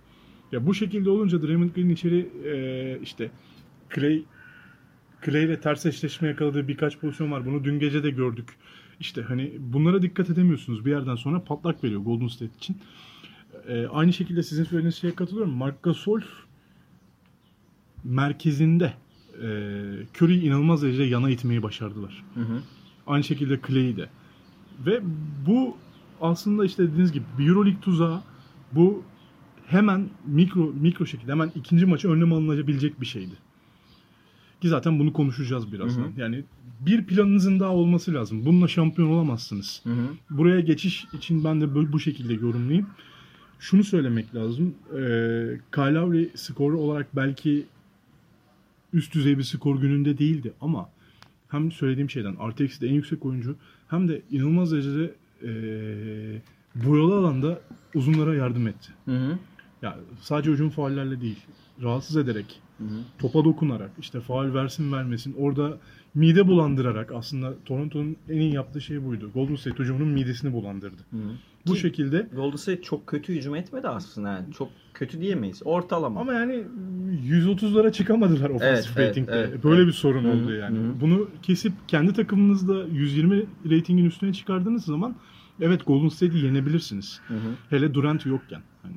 Ya 0.52 0.66
bu 0.66 0.74
şekilde 0.74 1.10
olunca 1.10 1.42
Draymond 1.42 1.70
Green 1.70 1.88
içeri 1.88 2.28
e, 2.44 2.98
işte 3.02 3.30
Clay 3.94 4.22
Clay 5.24 5.44
ile 5.44 5.60
ters 5.60 5.86
eşleşme 5.86 6.28
yakaladığı 6.28 6.68
birkaç 6.68 6.98
pozisyon 6.98 7.32
var. 7.32 7.46
Bunu 7.46 7.64
dün 7.64 7.78
gece 7.78 8.02
de 8.02 8.10
gördük. 8.10 8.48
İşte 9.00 9.22
hani 9.22 9.52
bunlara 9.58 10.02
dikkat 10.02 10.30
edemiyorsunuz. 10.30 10.84
Bir 10.84 10.90
yerden 10.90 11.16
sonra 11.16 11.44
patlak 11.44 11.84
veriyor 11.84 12.00
Golden 12.00 12.26
State 12.26 12.56
için. 12.56 12.76
E, 13.68 13.86
aynı 13.86 14.12
şekilde 14.12 14.42
sizin 14.42 14.64
söylediğiniz 14.64 14.96
şeye 14.96 15.14
katılıyorum. 15.14 15.52
Marc 15.52 15.76
Gasol 15.82 16.20
merkezinde 18.04 18.92
e, 19.42 19.46
Curry'i 20.16 20.44
inanılmaz 20.44 20.82
derecede 20.82 21.04
yana 21.04 21.30
itmeyi 21.30 21.62
başardılar. 21.62 22.24
Hı 22.34 22.40
hı. 22.40 22.62
Aynı 23.06 23.24
şekilde 23.24 23.60
Clay'i 23.68 23.96
de. 23.96 24.08
Ve 24.86 25.00
bu 25.46 25.76
aslında 26.20 26.64
işte 26.64 26.82
dediğiniz 26.82 27.12
gibi 27.12 27.24
bir 27.38 27.48
Euroleague 27.48 27.80
tuzağı 27.80 28.22
bu 28.72 29.02
hemen 29.66 30.08
mikro 30.26 30.72
mikro 30.80 31.06
şekilde 31.06 31.32
hemen 31.32 31.52
ikinci 31.54 31.86
maçı 31.86 32.10
önlem 32.10 32.32
alınabilecek 32.32 33.00
bir 33.00 33.06
şeydi. 33.06 33.34
Ki 34.60 34.68
zaten 34.68 34.98
bunu 34.98 35.12
konuşacağız 35.12 35.72
birazdan. 35.72 36.02
Hı 36.02 36.06
hı. 36.06 36.20
Yani 36.20 36.44
bir 36.80 37.04
planınızın 37.06 37.60
daha 37.60 37.70
olması 37.70 38.14
lazım. 38.14 38.46
Bununla 38.46 38.68
şampiyon 38.68 39.08
olamazsınız. 39.08 39.80
Hı 39.84 39.90
hı. 39.90 40.06
Buraya 40.30 40.60
geçiş 40.60 41.06
için 41.12 41.44
ben 41.44 41.60
de 41.60 41.74
böyle 41.74 41.92
bu 41.92 42.00
şekilde 42.00 42.34
yorumlayayım. 42.34 42.86
Şunu 43.58 43.84
söylemek 43.84 44.34
lazım. 44.34 44.74
Ee, 44.90 44.96
Kyle 45.74 45.94
Lowry 45.94 46.30
skoru 46.34 46.78
olarak 46.78 47.16
belki 47.16 47.66
üst 48.92 49.14
düzey 49.14 49.38
bir 49.38 49.42
skor 49.42 49.80
gününde 49.80 50.18
değildi 50.18 50.52
ama 50.60 50.90
hem 51.48 51.72
söylediğim 51.72 52.10
şeyden 52.10 52.36
artı 52.38 52.64
eksi 52.64 52.80
de 52.80 52.88
en 52.88 52.92
yüksek 52.94 53.26
oyuncu 53.26 53.56
hem 53.88 54.08
de 54.08 54.22
inanılmaz 54.30 54.72
derecede 54.72 55.14
ee, 55.44 56.40
boyalı 56.74 57.18
alanda 57.18 57.60
uzunlara 57.94 58.34
yardım 58.34 58.66
etti. 58.66 58.92
Hı 59.04 59.16
hı. 59.16 59.38
Ya 59.82 59.98
sadece 60.20 60.50
hücum 60.50 60.70
faullerle 60.70 61.20
değil, 61.20 61.38
rahatsız 61.82 62.16
ederek, 62.16 62.60
Hı 62.80 62.84
hı. 62.84 62.98
topa 63.18 63.44
dokunarak, 63.44 63.90
işte 64.00 64.20
faul 64.20 64.54
versin 64.54 64.92
vermesin, 64.92 65.34
orada 65.38 65.78
mide 66.14 66.46
bulandırarak 66.46 67.12
aslında 67.12 67.54
Toronto'nun 67.64 68.16
en 68.30 68.36
iyi 68.40 68.54
yaptığı 68.54 68.80
şey 68.80 69.04
buydu. 69.04 69.30
Golden 69.34 69.54
State 69.56 69.78
hücumunun 69.82 70.08
midesini 70.08 70.52
bulandırdı. 70.52 71.02
Hı. 71.10 71.16
Bu 71.66 71.74
Ki- 71.74 71.80
şekilde 71.80 72.26
Golden 72.34 72.56
State 72.56 72.82
çok 72.82 73.06
kötü 73.06 73.34
hücum 73.34 73.54
etmedi 73.54 73.88
aslında. 73.88 74.28
Yani 74.32 74.52
çok 74.52 74.68
kötü 74.94 75.20
diyemeyiz. 75.20 75.62
Ortalama. 75.64 76.20
ama 76.20 76.32
yani 76.32 76.64
130'lara 77.28 77.92
çıkamadılar 77.92 78.50
offensive 78.50 78.74
Evet, 78.76 78.96
evet, 78.96 79.08
ratingde. 79.08 79.32
evet, 79.32 79.64
Böyle 79.64 79.76
evet. 79.80 79.86
bir 79.88 79.92
sorun 79.92 80.24
Hı 80.24 80.28
oldu 80.28 80.52
yani. 80.54 80.78
hı. 80.78 81.00
Bunu 81.00 81.28
kesip 81.42 81.72
kendi 81.88 82.12
takımınızda 82.12 82.84
120 82.84 83.46
ratingin 83.70 84.04
üstüne 84.04 84.32
çıkardığınız 84.32 84.84
zaman 84.84 85.14
evet 85.60 85.86
Golden 85.86 86.08
State'i 86.08 86.44
yenebilirsiniz. 86.44 87.20
Hı 87.28 87.34
hı. 87.34 87.38
Hele 87.70 87.94
Durant 87.94 88.26
yokken. 88.26 88.62
Hani 88.82 88.94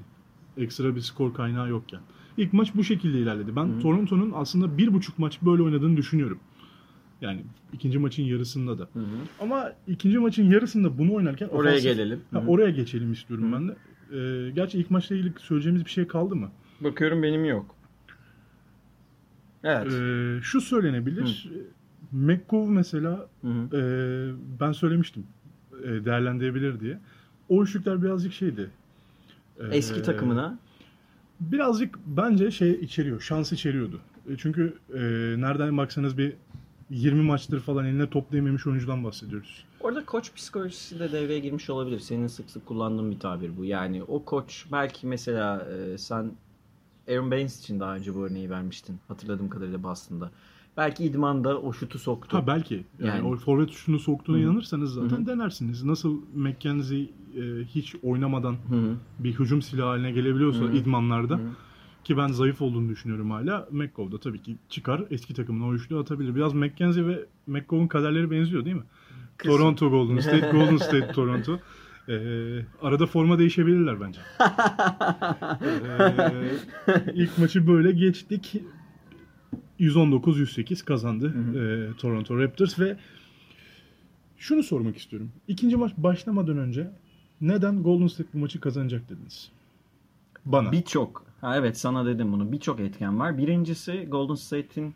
ekstra 0.57 0.95
bir 0.95 1.01
skor 1.01 1.33
kaynağı 1.33 1.69
yokken. 1.69 1.99
İlk 2.37 2.53
maç 2.53 2.75
bu 2.75 2.83
şekilde 2.83 3.19
ilerledi. 3.19 3.55
Ben 3.55 3.65
Hı. 3.65 3.79
Toronto'nun 3.79 4.31
aslında 4.35 4.77
bir 4.77 4.93
buçuk 4.93 5.19
maç 5.19 5.39
böyle 5.41 5.63
oynadığını 5.63 5.97
düşünüyorum. 5.97 6.39
Yani 7.21 7.41
ikinci 7.73 7.99
maçın 7.99 8.23
yarısında 8.23 8.77
da. 8.79 8.83
Hı 8.93 8.99
hı. 8.99 9.05
Ama 9.39 9.71
ikinci 9.87 10.19
maçın 10.19 10.43
yarısında 10.51 10.97
bunu 10.97 11.13
oynarken 11.13 11.47
Oraya 11.47 11.77
ofansif- 11.77 11.83
gelelim. 11.83 12.19
Ha, 12.31 12.39
Hı 12.39 12.43
hı. 12.43 12.47
oraya 12.47 12.69
geçelim 12.69 13.11
istiyorum 13.11 13.51
Hı. 13.51 13.55
ben 13.55 13.67
de. 13.67 13.75
Ee, 14.17 14.51
gerçi 14.51 14.77
ilk 14.79 14.91
maçla 14.91 15.15
ilgili 15.15 15.33
söyleyeceğimiz 15.39 15.85
bir 15.85 15.89
şey 15.89 16.07
kaldı 16.07 16.35
mı? 16.35 16.51
Bakıyorum 16.81 17.23
benim 17.23 17.45
yok. 17.45 17.75
Evet. 19.63 19.87
Ee, 19.93 20.39
şu 20.41 20.61
söylenebilir. 20.61 21.49
McCove 22.11 22.71
mesela 22.71 23.27
Hı 23.41 23.47
hı. 23.47 23.77
e, 23.77 23.81
ben 24.59 24.71
söylemiştim 24.71 25.23
e, 25.83 26.05
değerlendirebilir 26.05 26.79
diye. 26.79 26.99
O 27.49 27.63
üçlükler 27.63 28.03
birazcık 28.03 28.33
şeydi. 28.33 28.69
Ee, 29.59 29.63
Eski 29.77 30.01
takımına. 30.01 30.59
Birazcık 31.51 31.99
bence 32.05 32.51
şey 32.51 32.71
içeriyor, 32.71 33.21
şans 33.21 33.51
içeriyordu. 33.51 33.99
E, 34.29 34.37
Çünkü 34.37 34.77
e, 34.93 34.99
nereden 35.41 35.77
baksanız 35.77 36.17
bir 36.17 36.33
20 36.89 37.21
maçtır 37.23 37.59
falan 37.59 37.85
eline 37.85 38.09
top 38.09 38.31
değmemiş 38.31 38.67
oyuncudan 38.67 39.03
bahsediyoruz. 39.03 39.65
Orada 39.79 40.05
koç 40.05 40.33
psikolojisi 40.35 40.99
de 40.99 41.11
devreye 41.11 41.39
girmiş 41.39 41.69
olabilir. 41.69 41.99
Senin 41.99 42.27
sık 42.27 42.49
sık 42.49 42.65
kullandığın 42.65 43.11
bir 43.11 43.19
tabir 43.19 43.57
bu. 43.57 43.65
Yani 43.65 44.03
o 44.03 44.23
koç 44.25 44.65
belki 44.71 45.07
mesela 45.07 45.67
e, 45.69 45.97
sen 45.97 46.31
Aaron 47.09 47.31
Baines 47.31 47.59
için 47.59 47.79
daha 47.79 47.95
önce 47.95 48.15
bu 48.15 48.25
örneği 48.25 48.49
vermiştin. 48.49 48.99
Hatırladığım 49.07 49.49
kadarıyla 49.49 49.83
Boston'da. 49.83 50.31
Belki 50.77 51.03
idmanda 51.03 51.59
o 51.61 51.73
şutu 51.73 51.99
soktu. 51.99 52.37
Ha 52.37 52.47
belki. 52.47 52.85
Yani, 52.99 53.09
Yani. 53.09 53.21
o 53.27 53.35
forvet 53.37 53.71
şunu 53.71 53.99
soktuğuna 53.99 54.37
Hı 54.37 54.41
inanırsanız 54.41 54.93
zaten 54.93 55.17
Hı 55.21 55.25
denersiniz. 55.27 55.83
Nasıl 55.83 56.21
McKenzie 56.35 57.01
e, 57.01 57.63
hiç 57.75 57.95
oynamadan 58.03 58.53
Hı 58.53 58.95
bir 59.19 59.33
hücum 59.33 59.61
silahı 59.61 59.87
haline 59.87 60.11
gelebiliyorsa 60.11 60.59
Hı 60.63 60.71
idmanlarda 60.73 61.35
Hı 61.35 61.41
ki 62.03 62.17
ben 62.17 62.27
zayıf 62.27 62.61
olduğunu 62.61 62.89
düşünüyorum 62.89 63.31
hala. 63.31 63.67
McCove 63.71 64.11
da 64.11 64.19
tabii 64.19 64.41
ki 64.41 64.55
çıkar 64.69 65.03
eski 65.09 65.33
takımına 65.33 65.67
o 65.67 65.73
üçlü 65.73 65.97
atabilir. 65.99 66.35
Biraz 66.35 66.53
McKenzie 66.53 67.07
ve 67.07 67.25
McCove'un 67.47 67.87
kaderleri 67.87 68.31
benziyor 68.31 68.65
değil 68.65 68.75
mi? 68.75 68.83
Kısmen. 69.37 69.57
Toronto 69.57 69.89
Golden 69.89 70.17
State, 70.19 70.49
Golden 70.51 70.77
State 70.77 71.07
Toronto. 71.11 71.59
Ee, 72.09 72.65
arada 72.81 73.05
forma 73.05 73.39
değişebilirler 73.39 74.01
bence. 74.01 74.19
Ee, 75.61 77.13
ilk 77.13 77.37
maçı 77.37 77.67
böyle 77.67 77.91
geçtik. 77.91 78.55
119-108 79.79 80.85
kazandı 80.85 81.27
Hı 81.29 81.59
ee, 81.59 81.97
Toronto 81.97 82.39
Raptors 82.39 82.79
ve 82.79 82.97
şunu 84.37 84.63
sormak 84.63 84.97
istiyorum. 84.97 85.31
İkinci 85.47 85.75
maç 85.75 85.91
başlamadan 85.97 86.57
önce 86.57 86.91
neden 87.41 87.83
Golden 87.83 88.07
State 88.07 88.29
bu 88.33 88.37
maçı 88.37 88.59
kazanacak 88.59 89.09
dediniz? 89.09 89.51
Bana. 90.45 90.71
Birçok. 90.71 91.25
Ha 91.41 91.57
evet 91.57 91.77
sana 91.77 92.05
dedim 92.05 92.31
bunu. 92.31 92.51
Birçok 92.51 92.79
etken 92.79 93.19
var. 93.19 93.37
Birincisi 93.37 94.07
Golden 94.09 94.35
State'in 94.35 94.93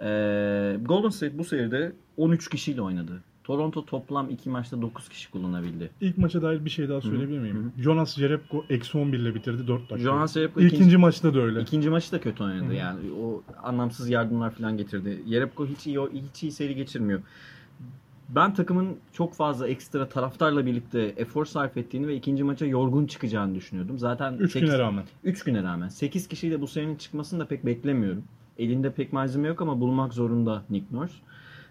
eee, 0.00 0.76
Golden 0.82 1.08
State 1.08 1.38
bu 1.38 1.44
seride 1.44 1.92
13 2.16 2.50
kişiyle 2.50 2.82
oynadı. 2.82 3.22
Toronto 3.48 3.84
toplam 3.84 4.30
iki 4.30 4.50
maçta 4.50 4.82
9 4.82 5.08
kişi 5.08 5.30
kullanabildi. 5.30 5.90
İlk 6.00 6.18
maça 6.18 6.42
dair 6.42 6.64
bir 6.64 6.70
şey 6.70 6.88
daha 6.88 7.00
söyleyebilir 7.00 7.38
miyim? 7.38 7.72
Jonas 7.78 8.18
Jerebko 8.18 8.64
eksi 8.70 8.98
11 8.98 9.18
ile 9.18 9.34
bitirdi 9.34 9.66
4 9.66 9.80
dakika. 9.80 9.98
Jonas 9.98 10.34
Jerebko 10.34 10.60
İkinci 10.60 10.76
ikinci, 10.76 10.96
maçta 10.96 11.34
da 11.34 11.38
öyle. 11.40 11.60
ikinci 11.60 11.90
maçı 11.90 12.12
da 12.12 12.20
kötü 12.20 12.44
oynadı. 12.44 12.68
Hı. 12.68 12.74
Yani 12.74 12.98
o 13.22 13.42
anlamsız 13.62 14.10
yardımlar 14.10 14.50
falan 14.50 14.76
getirdi. 14.76 15.22
Jerebko 15.28 15.66
hiç 15.66 15.86
iyi 15.86 15.98
hiç 16.12 16.42
iyi 16.42 16.52
seri 16.52 16.74
geçirmiyor. 16.74 17.20
Ben 18.28 18.54
takımın 18.54 18.96
çok 19.12 19.34
fazla 19.34 19.68
ekstra 19.68 20.08
taraftarla 20.08 20.66
birlikte 20.66 21.14
efor 21.16 21.44
sarf 21.44 21.76
ettiğini 21.76 22.06
ve 22.08 22.16
ikinci 22.16 22.44
maça 22.44 22.66
yorgun 22.66 23.06
çıkacağını 23.06 23.54
düşünüyordum. 23.54 23.98
Zaten 23.98 24.32
3 24.38 24.52
sekiz- 24.52 24.70
güne 24.70 24.78
rağmen. 24.78 25.04
3 25.24 25.44
güne 25.44 25.62
rağmen 25.62 25.88
8 25.88 26.28
kişiyle 26.28 26.60
bu 26.60 26.66
serinin 26.66 26.96
çıkmasını 26.96 27.40
da 27.40 27.46
pek 27.46 27.66
beklemiyorum. 27.66 28.24
Elinde 28.58 28.92
pek 28.92 29.12
malzeme 29.12 29.48
yok 29.48 29.62
ama 29.62 29.80
bulmak 29.80 30.14
zorunda 30.14 30.64
Nick 30.70 30.86
Nurse. 30.90 31.14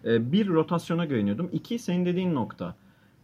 Ee, 0.08 0.32
bir 0.32 0.48
rotasyona 0.48 1.06
güveniyordum. 1.06 1.50
İki 1.54 1.80
senin 1.80 2.06
dediğin 2.06 2.36
nokta. 2.36 2.76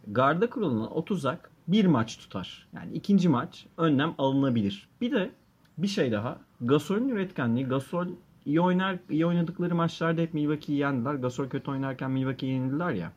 Garda 0.06 0.50
kurulunan 0.50 0.96
o 0.96 1.04
tuzak 1.04 1.50
bir 1.68 1.84
maç 1.84 2.18
tutar. 2.18 2.66
Yani 2.74 2.92
ikinci 2.94 3.28
maç 3.28 3.66
önlem 3.76 4.14
alınabilir. 4.18 4.88
Bir 5.00 5.12
de 5.12 5.30
bir 5.78 5.88
şey 5.88 6.12
daha. 6.12 6.38
Gasol'ün 6.60 7.08
üretkenliği. 7.08 7.66
Gasol 7.66 8.06
iyi 8.46 8.60
oynar, 8.60 8.96
iyi 9.10 9.26
oynadıkları 9.26 9.74
maçlarda 9.74 10.20
hep 10.20 10.34
Milwaukee'yi 10.34 10.80
yendiler. 10.80 11.14
Gasol 11.14 11.48
kötü 11.48 11.70
oynarken 11.70 12.10
Milwaukee'yi 12.10 12.54
yenildiler 12.54 12.90
ya. 12.90 13.12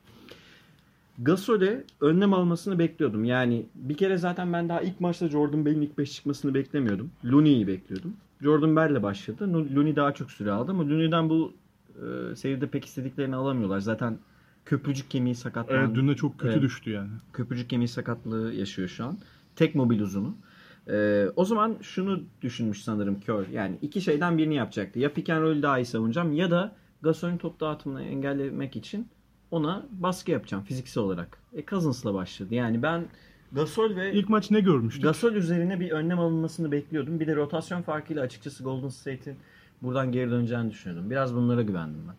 Gasol'e 1.20 1.84
önlem 2.02 2.34
almasını 2.34 2.80
bekliyordum. 2.80 3.26
Yani 3.26 3.66
bir 3.76 3.98
kere 3.98 4.18
zaten 4.18 4.54
ben 4.54 4.70
daha 4.70 4.82
ilk 4.82 5.02
maçta 5.02 5.28
Jordan 5.30 5.66
Bell'in 5.66 5.82
ilk 5.82 5.98
5 5.98 6.14
çıkmasını 6.14 6.54
beklemiyordum. 6.54 7.12
Looney'i 7.26 7.68
bekliyordum. 7.68 8.14
Jordan 8.42 8.76
Bell'le 8.76 9.04
başladı. 9.04 9.54
Looney 9.76 9.96
daha 9.96 10.14
çok 10.14 10.32
süre 10.32 10.52
aldı 10.52 10.72
ama 10.72 10.84
Looney'den 10.84 11.30
bu 11.30 11.54
e, 11.98 12.36
seride 12.36 12.68
pek 12.68 12.86
istediklerini 12.86 13.36
alamıyorlar. 13.36 13.80
Zaten 13.80 14.18
köprücük 14.66 15.12
kemiği 15.12 15.36
sakatlandı. 15.36 15.86
Evet, 15.86 15.96
dün 15.96 16.08
de 16.08 16.16
çok 16.16 16.40
kötü 16.40 16.54
Evet. 16.54 16.62
düştü 16.62 16.92
yani. 16.92 17.10
Köprücük 17.34 17.70
kemiği 17.70 17.88
sakatlığı 17.88 18.54
yaşıyor 18.54 18.88
şu 18.88 19.06
an. 19.06 19.18
Tek 19.56 19.76
mobil 19.76 20.00
uzunu. 20.00 20.36
Ee, 20.90 21.28
o 21.36 21.46
zaman 21.46 21.76
şunu 21.82 22.24
düşünmüş 22.42 22.84
sanırım 22.84 23.20
Kör. 23.20 23.48
Yani 23.48 23.78
iki 23.82 24.02
şeyden 24.02 24.38
birini 24.38 24.56
yapacaktı. 24.56 25.00
Ya 25.00 25.14
pick 25.14 25.30
and 25.30 25.64
daha 25.64 25.80
iyi 25.80 25.86
savunacağım 25.86 26.34
ya 26.34 26.52
da 26.52 26.76
Gasol'ün 27.02 27.38
top 27.38 27.60
dağıtımını 27.60 28.04
engellemek 28.04 28.76
için 28.76 29.08
ona 29.52 29.86
baskı 29.92 30.32
yapacağım 30.32 30.64
fiziksel 30.64 31.04
olarak. 31.04 31.38
E 31.54 31.66
Cousins'la 31.66 32.14
başladı. 32.14 32.56
Yani 32.56 32.84
ben 32.84 33.06
Gasol 33.52 33.96
ve 33.96 34.14
İlk 34.14 34.30
maç 34.30 34.52
ne 34.52 34.60
görmüştük? 34.60 35.04
Gasol 35.04 35.34
üzerine 35.34 35.80
bir 35.80 35.92
önlem 35.92 36.20
alınmasını 36.20 36.72
bekliyordum. 36.72 37.20
Bir 37.20 37.28
de 37.28 37.36
rotasyon 37.36 37.82
farkıyla 37.82 38.24
açıkçası 38.24 38.64
Golden 38.64 38.90
State'in 38.90 39.38
buradan 39.82 40.12
geri 40.12 40.32
döneceğini 40.32 40.72
düşünüyordum. 40.72 41.10
Biraz 41.10 41.36
bunlara 41.36 41.62
güvendim 41.62 42.02
ben. 42.08 42.16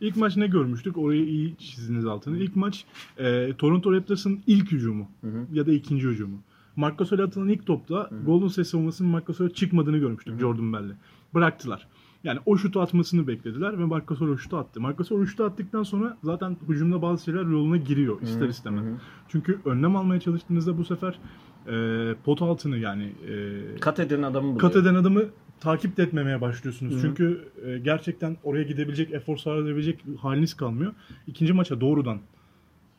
İlk 0.00 0.16
maç 0.16 0.36
ne 0.36 0.46
görmüştük? 0.46 0.98
Orayı 0.98 1.24
iyi 1.26 1.56
çizdiniz 1.56 2.06
altını. 2.06 2.38
İlk 2.38 2.56
maç 2.56 2.84
e, 3.18 3.52
Toronto 3.58 3.92
Raptors'ın 3.92 4.40
ilk 4.46 4.72
hücumu 4.72 5.08
Hı 5.20 5.26
hı. 5.26 5.46
ya 5.52 5.66
da 5.66 5.72
ikinci 5.72 6.08
hücumu. 6.08 6.36
Marc 6.76 6.96
Gasol'e 6.96 7.22
atılan 7.22 7.48
ilk 7.48 7.66
topta 7.66 8.10
Golden 8.26 8.48
State 8.48 8.68
savunmasının 8.68 9.10
Marc 9.10 9.26
Gasol'e 9.26 9.50
çıkmadığını 9.52 9.98
görmüştük 9.98 10.40
Jordan 10.40 10.72
Bell'le. 10.72 10.92
Bıraktılar. 11.34 11.86
Yani 12.24 12.38
o 12.46 12.56
şutu 12.56 12.80
atmasını 12.80 13.26
beklediler 13.26 13.78
ve 13.78 13.84
Marc 13.84 14.06
Gasol 14.06 14.28
o 14.28 14.36
şutu 14.36 14.56
attı. 14.56 14.80
Marc 14.80 14.96
Gasol 14.96 15.20
o 15.20 15.26
şutu 15.26 15.44
attıktan 15.44 15.82
sonra 15.82 16.16
zaten 16.22 16.56
hücumda 16.68 17.02
bazı 17.02 17.24
şeyler 17.24 17.40
yoluna 17.42 17.76
giriyor 17.76 18.22
ister 18.22 18.48
istemez. 18.48 18.84
hı 18.84 18.88
hı. 18.90 18.94
Çünkü 19.28 19.58
önlem 19.64 19.96
almaya 19.96 20.20
çalıştığınızda 20.20 20.78
bu 20.78 20.84
sefer 20.84 21.18
e, 21.66 22.14
pot 22.24 22.42
altını 22.42 22.78
yani 22.78 23.12
e, 23.28 23.76
Kat 23.80 24.00
eden 24.00 24.22
adamı 24.22 24.46
buluyor. 24.46 24.60
kat 24.60 24.76
eden 24.76 24.94
adamı 24.94 25.22
takip 25.64 25.96
de 25.96 26.02
etmemeye 26.02 26.40
başlıyorsunuz. 26.40 26.92
Hı 26.92 26.96
hı. 26.96 27.00
Çünkü 27.02 27.48
e, 27.66 27.78
gerçekten 27.78 28.36
oraya 28.44 28.62
gidebilecek, 28.62 29.12
efor 29.12 29.36
sarf 29.36 29.64
edebilecek 29.64 30.00
haliniz 30.18 30.54
kalmıyor. 30.54 30.92
İkinci 31.26 31.52
maça 31.52 31.80
doğrudan 31.80 32.20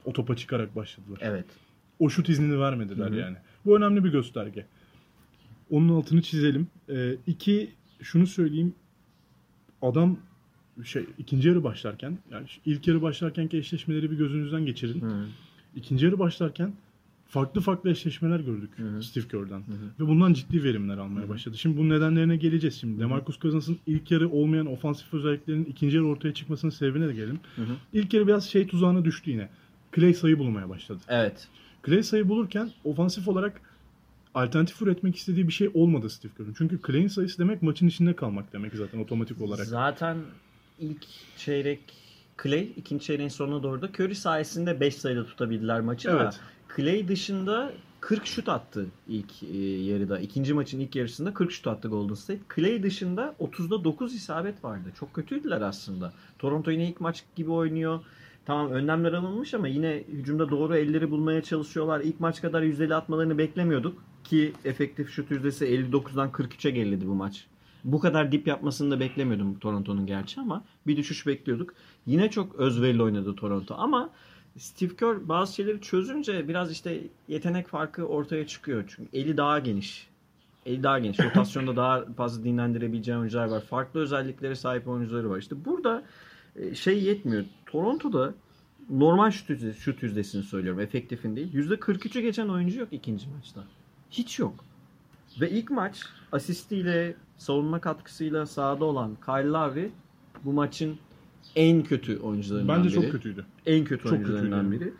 o 0.06 0.14
topa 0.14 0.36
çıkarak 0.36 0.76
başladılar. 0.76 1.20
Evet. 1.22 1.46
O 2.00 2.10
şut 2.10 2.30
iznini 2.30 2.60
vermediler 2.60 3.10
Hı 3.10 3.14
hı. 3.14 3.16
yani. 3.16 3.38
Bu 3.66 3.78
önemli 3.78 4.04
bir 4.04 4.12
gösterge. 4.12 4.66
Onun 5.70 5.90
altını 5.90 6.22
çizelim. 6.22 6.68
E, 6.90 7.16
iki, 7.28 7.72
şunu 8.02 8.28
söyleyeyim. 8.28 8.74
Adam 9.82 10.18
şey 10.84 11.06
ikinci 11.18 11.48
yarı 11.48 11.64
başlarken 11.64 12.18
yani 12.32 12.48
ilk 12.66 12.88
yarı 12.88 13.02
başlarkenki 13.02 13.58
eşleşmeleri 13.58 14.12
bir 14.12 14.18
gözünüzden 14.18 14.66
geçirin. 14.66 15.02
Hı. 15.02 15.26
İkinci 15.76 16.06
yarı 16.06 16.20
başlarken 16.20 16.74
farklı 17.36 17.62
farklı 17.62 17.90
eşleşmeler 17.90 18.40
gördük 18.40 18.70
Hı 18.78 18.84
hı. 18.84 19.04
Steve 19.04 19.28
Kerr'den. 19.28 19.58
hı. 19.60 19.64
Ve 20.00 20.08
bundan 20.08 20.34
ciddi 20.34 20.64
verimler 20.64 20.98
almaya 20.98 21.30
başladı. 21.30 21.58
Şimdi 21.58 21.78
bunun 21.78 21.90
nedenlerine 21.90 22.36
geleceğiz 22.36 22.80
şimdi. 22.80 23.00
DeMarcus 23.00 23.40
Cousins'ın 23.40 23.78
ilk 23.88 24.12
yarı 24.12 24.30
olmayan 24.30 24.66
ofansif 24.66 25.14
özelliklerinin 25.14 25.66
ikinci 25.66 25.96
yarı 25.96 26.08
ortaya 26.08 26.34
çıkmasının 26.34 26.72
sebebine 26.72 27.08
de 27.08 27.14
gelelim. 27.14 27.40
Hı 27.56 27.62
hı. 27.62 27.76
İlk 27.94 28.14
yarı 28.14 28.28
biraz 28.28 28.50
şey 28.50 28.68
tuzağına 28.68 29.06
düştü 29.06 29.32
yine. 29.32 29.50
Clay 29.96 30.14
sayı 30.14 30.40
bulmaya 30.40 30.70
başladı. 30.70 31.00
Evet. 31.08 31.48
Clay 31.86 32.04
sayı 32.04 32.30
bulurken 32.30 32.72
ofansif 32.84 33.28
olarak 33.28 33.62
alternatif 34.36 34.82
üretmek 34.82 35.16
istediği 35.16 35.48
bir 35.48 35.54
şey 35.54 35.70
olmadı 35.74 36.10
Steve 36.10 36.32
Kerr'ın. 36.38 36.56
Çünkü 36.58 36.80
Clay'in 36.88 37.08
sayısı 37.08 37.40
demek 37.40 37.62
maçın 37.62 37.88
içinde 37.88 38.16
kalmak 38.16 38.54
demek 38.54 38.76
zaten 38.76 39.00
otomatik 39.00 39.42
olarak. 39.42 39.66
Zaten 39.66 40.18
ilk 40.80 41.06
çeyrek 41.38 41.80
Clay, 42.44 42.70
ikinci 42.78 43.06
çeyreğin 43.06 43.30
sonuna 43.30 43.64
doğru 43.64 43.82
da 43.82 43.88
Curry 43.88 44.16
sayesinde 44.16 44.80
5 44.80 44.96
sayıda 44.96 45.26
tutabildiler 45.26 45.82
maçı 45.82 46.08
da. 46.08 46.32
Clay 46.76 47.08
dışında 47.08 47.72
40 48.00 48.26
şut 48.26 48.50
attı 48.50 48.88
ilk 49.08 49.44
e, 49.44 49.58
yarıda. 49.62 50.20
İkinci 50.20 50.54
maçın 50.54 50.80
ilk 50.80 50.96
yarısında 50.96 51.34
40 51.34 51.52
şut 51.52 51.68
attı 51.68 51.88
Golden 51.88 52.14
State. 52.14 52.40
Clay 52.56 52.84
dışında 52.84 53.36
30'da 53.40 53.84
9 53.84 54.16
isabet 54.16 54.64
vardı. 54.64 54.92
Çok 55.00 55.14
kötüydüler 55.14 55.62
aslında. 55.62 56.14
Toronto 56.40 56.72
yine 56.72 56.90
ilk 56.90 57.02
maç 57.02 57.24
gibi 57.36 57.52
oynuyor. 57.52 58.00
Tamam 58.46 58.72
önlemler 58.72 59.14
alınmış 59.14 59.54
ama 59.54 59.68
yine 59.68 60.04
hücumda 60.08 60.50
doğru 60.50 60.76
elleri 60.76 61.12
bulmaya 61.12 61.44
çalışıyorlar. 61.44 62.00
İlk 62.00 62.20
maç 62.20 62.42
kadar 62.42 62.62
yüzdeli 62.62 62.96
atmalarını 62.96 63.38
beklemiyorduk. 63.38 64.04
Ki 64.24 64.54
efektif 64.66 65.10
şut 65.10 65.32
yüzdesi 65.32 65.66
59'dan 65.66 66.30
43'e 66.30 66.72
geriledi 66.72 67.08
bu 67.08 67.16
maç. 67.16 67.48
Bu 67.84 68.00
kadar 68.00 68.32
dip 68.32 68.48
yapmasını 68.48 68.92
da 68.92 69.00
beklemiyordum 69.00 69.60
Toronto'nun 69.60 70.06
gerçi 70.06 70.42
ama 70.42 70.64
bir 70.88 70.98
düşüş 70.98 71.28
bekliyorduk. 71.28 71.74
Yine 72.06 72.30
çok 72.30 72.56
özverili 72.56 73.04
oynadı 73.04 73.36
Toronto 73.36 73.76
ama 73.78 74.10
Steve 74.58 74.96
Kerr 74.96 75.30
bazı 75.30 75.56
şeyleri 75.56 75.82
çözünce 75.82 76.48
biraz 76.48 76.72
işte 76.72 77.02
yetenek 77.28 77.68
farkı 77.68 78.06
ortaya 78.06 78.48
çıkıyor. 78.48 78.84
Çünkü 78.88 79.18
eli 79.18 79.38
daha 79.38 79.60
geniş. 79.60 80.08
Eli 80.66 80.84
daha 80.84 81.00
geniş. 81.00 81.20
Rotasyonda 81.24 81.76
daha 81.76 82.06
fazla 82.06 82.44
dinlendirebileceği 82.44 83.18
oyuncular 83.18 83.46
var. 83.46 83.62
Farklı 83.62 84.00
özelliklere 84.00 84.56
sahip 84.56 84.88
oyuncuları 84.88 85.30
var. 85.30 85.38
İşte 85.38 85.66
burada 85.66 86.04
e, 86.56 86.76
şey 86.76 87.04
yetmiyor. 87.04 87.46
Toronto'da 87.66 88.34
normal 88.90 89.32
şut, 89.32 89.50
yüzdesi, 89.50 89.82
şut 89.82 90.04
yüzdesini 90.04 90.44
söylüyorum. 90.44 90.80
Efektifin 90.80 91.36
değil. 91.36 91.54
%43'ü 91.54 92.22
geçen 92.22 92.48
oyuncu 92.48 92.80
yok 92.80 92.90
ikinci 92.92 93.28
maçta. 93.30 93.64
Hiç 94.12 94.40
yok. 94.40 94.66
Ve 95.42 95.50
ilk 95.50 95.72
maç 95.72 96.04
asistiyle, 96.32 97.16
savunma 97.38 97.82
katkısıyla 97.82 98.46
sahada 98.46 98.86
olan 98.86 99.18
Kyle 99.26 99.48
Lowry 99.48 99.92
bu 100.44 100.54
maçın 100.54 100.98
en 101.56 101.84
kötü 101.84 102.18
oyuncularından 102.20 102.78
Bence 102.78 102.90
biri. 102.90 103.02
çok 103.04 103.12
kötüydü. 103.12 103.46
En 103.66 103.86
kötü 103.86 104.04
Çok 104.04 104.12
oyuncularından 104.12 104.72
kötüydü. 104.72 104.94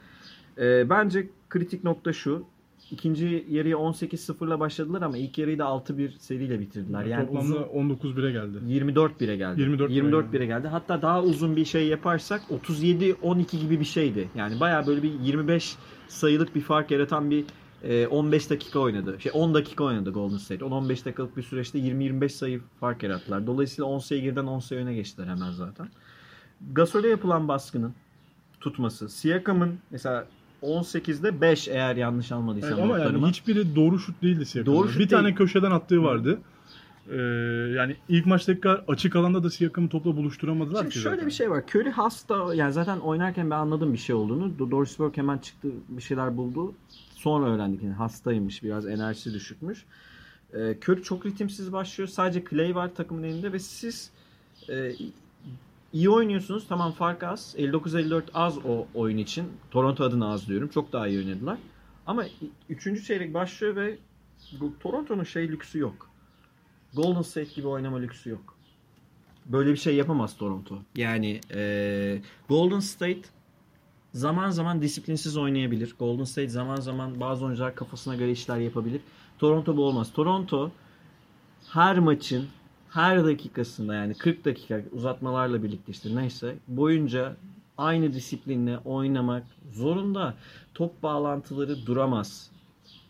biri. 0.58 0.66
Ee, 0.66 0.90
bence 0.90 1.28
kritik 1.50 1.84
nokta 1.84 2.14
şu. 2.14 2.44
İkinci 2.92 3.46
yarıya 3.50 3.78
18-0'la 3.78 4.60
başladılar 4.60 5.02
ama 5.02 5.18
ilk 5.18 5.38
yarıyı 5.38 5.60
da 5.60 5.64
6-1 5.64 6.10
seriyle 6.20 6.60
bitirdiler. 6.60 7.06
Yani 7.06 7.26
Toplamda 7.28 7.70
uzun 7.70 7.90
19-1'e 7.96 8.32
geldi. 8.32 8.58
24-1'e 8.68 9.36
geldi. 9.36 9.62
24 9.62 9.90
bire 9.90 9.96
24 9.96 10.32
geldi. 10.32 10.48
geldi. 10.48 10.68
Hatta 10.68 11.02
daha 11.02 11.24
uzun 11.24 11.56
bir 11.56 11.66
şey 11.66 11.88
yaparsak 11.88 12.42
37-12 12.70 13.60
gibi 13.60 13.80
bir 13.80 13.86
şeydi. 13.86 14.30
Yani 14.36 14.60
bayağı 14.60 14.88
böyle 14.88 15.04
bir 15.04 15.12
25 15.20 15.76
sayılık 16.08 16.56
bir 16.56 16.62
fark 16.62 16.92
yaratan 16.92 17.32
bir 17.32 17.46
e, 17.84 18.08
15 18.08 18.50
dakika 18.50 18.80
oynadı. 18.80 19.18
Şey 19.20 19.32
10 19.36 19.54
dakika 19.54 19.84
oynadı 19.84 20.12
Golden 20.12 20.38
State. 20.38 20.66
10-15 20.66 20.90
dakikalık 20.90 21.38
bir 21.38 21.44
süreçte 21.44 21.80
20-25 21.80 22.30
sayı 22.30 22.62
fark 22.80 23.04
yarattılar. 23.04 23.48
Dolayısıyla 23.48 23.86
10 23.86 24.00
sayı 24.00 24.22
geriden 24.22 24.46
10 24.46 24.60
sayı 24.60 24.82
öne 24.82 24.94
geçtiler 24.94 25.28
hemen 25.28 25.52
zaten. 25.52 25.88
Gasol'e 26.74 27.08
yapılan 27.08 27.48
baskının 27.48 27.94
tutması. 28.60 29.10
Siakam'ın 29.10 29.80
mesela 29.92 30.28
18'de 30.64 31.42
5 31.42 31.68
eğer 31.68 31.96
yanlış 31.96 32.32
almadıysam 32.32 32.72
Evet, 32.74 32.84
ama 32.84 33.00
yani 33.00 33.28
hiçbiri 33.28 33.76
doğru 33.76 34.00
şut 34.00 34.22
değildi 34.22 34.46
Siakam'ın. 34.46 34.78
Doğru 34.78 34.90
şut 34.90 35.00
bir 35.00 35.08
tane 35.10 35.26
değil. 35.26 35.36
köşeden 35.36 35.72
attığı 35.72 36.04
vardı. 36.04 36.40
Ee, 37.12 37.16
yani 37.76 37.96
ilk 38.10 38.26
maçtaki 38.26 38.70
açık 38.70 39.16
alanda 39.16 39.44
da 39.44 39.50
Siakam'ı 39.50 39.90
topla 39.90 40.18
buluşturamadılar 40.18 40.80
Şimdi 40.82 40.94
ki 40.94 41.00
şöyle 41.00 41.16
zaten. 41.16 41.28
bir 41.28 41.32
şey 41.34 41.52
var. 41.52 41.64
Curry 41.76 41.90
hasta 41.90 42.56
yani 42.56 42.74
zaten 42.74 42.98
oynarken 43.00 43.50
ben 43.52 43.56
anladım 43.56 43.94
bir 43.94 43.98
şey 43.98 44.16
olduğunu. 44.16 44.46
Do- 44.60 44.72
Doris 44.72 45.00
Burke 45.00 45.22
hemen 45.22 45.38
çıktı 45.38 45.68
bir 45.90 46.02
şeyler 46.02 46.38
buldu. 46.38 46.74
Sonra 47.16 47.46
öğrendik 47.46 47.84
yani 47.84 47.94
hastaymış 47.94 48.64
biraz 48.64 48.88
enerjisi 48.88 49.34
düşükmüş. 49.34 49.86
Ee, 50.54 50.58
Curry 50.86 51.04
çok 51.04 51.26
ritimsiz 51.26 51.74
başlıyor. 51.74 52.08
Sadece 52.08 52.44
Clay 52.50 52.76
var 52.76 52.96
takımın 52.96 53.24
elinde 53.24 53.54
ve 53.54 53.60
siz 53.60 54.12
e, 54.70 54.92
iyi 55.96 56.10
oynuyorsunuz. 56.10 56.68
Tamam 56.68 56.92
fark 56.92 57.24
az. 57.24 57.56
59-54 57.58 58.24
az 58.34 58.58
o 58.66 58.88
oyun 58.94 59.18
için. 59.18 59.46
Toronto 59.72 60.04
adına 60.04 60.32
az 60.32 60.48
diyorum. 60.48 60.70
Çok 60.70 60.94
daha 60.94 61.08
iyi 61.08 61.20
oynadılar. 61.20 61.58
Ama 62.08 62.26
3. 62.70 63.08
çeyrek 63.08 63.34
başlıyor 63.34 63.76
ve 63.76 63.98
bu 64.60 64.80
Toronto'nun 64.80 65.24
şey 65.24 65.52
lüksü 65.52 65.80
yok. 65.80 66.10
Golden 66.94 67.22
State 67.22 67.54
gibi 67.56 67.68
oynama 67.68 67.98
lüksü 67.98 68.30
yok. 68.30 68.56
Böyle 69.46 69.72
bir 69.72 69.78
şey 69.78 69.96
yapamaz 69.96 70.38
Toronto. 70.38 70.80
Yani 70.96 71.42
e, 71.54 72.22
Golden 72.50 72.80
State 72.80 73.22
zaman 74.14 74.50
zaman 74.50 74.82
disiplinsiz 74.82 75.38
oynayabilir. 75.38 75.96
Golden 76.00 76.24
State 76.24 76.50
zaman 76.50 76.76
zaman 76.76 77.20
bazı 77.20 77.46
oyuncular 77.46 77.76
kafasına 77.76 78.16
göre 78.16 78.32
işler 78.32 78.58
yapabilir. 78.58 79.02
Toronto 79.40 79.78
bu 79.78 79.86
olmaz. 79.86 80.14
Toronto 80.14 80.72
her 81.74 82.00
maçın 82.00 82.48
her 82.90 83.26
dakikasında 83.26 83.96
yani 83.96 84.14
40 84.14 84.46
dakika 84.46 84.82
uzatmalarla 84.92 85.64
birlikte 85.64 85.92
işte 85.92 86.16
neyse 86.16 86.56
boyunca 86.68 87.36
aynı 87.78 88.14
disiplinle 88.14 88.78
oynamak 88.78 89.44
zorunda. 89.72 90.34
Top 90.74 91.04
bağlantıları 91.04 91.86
duramaz. 91.86 92.52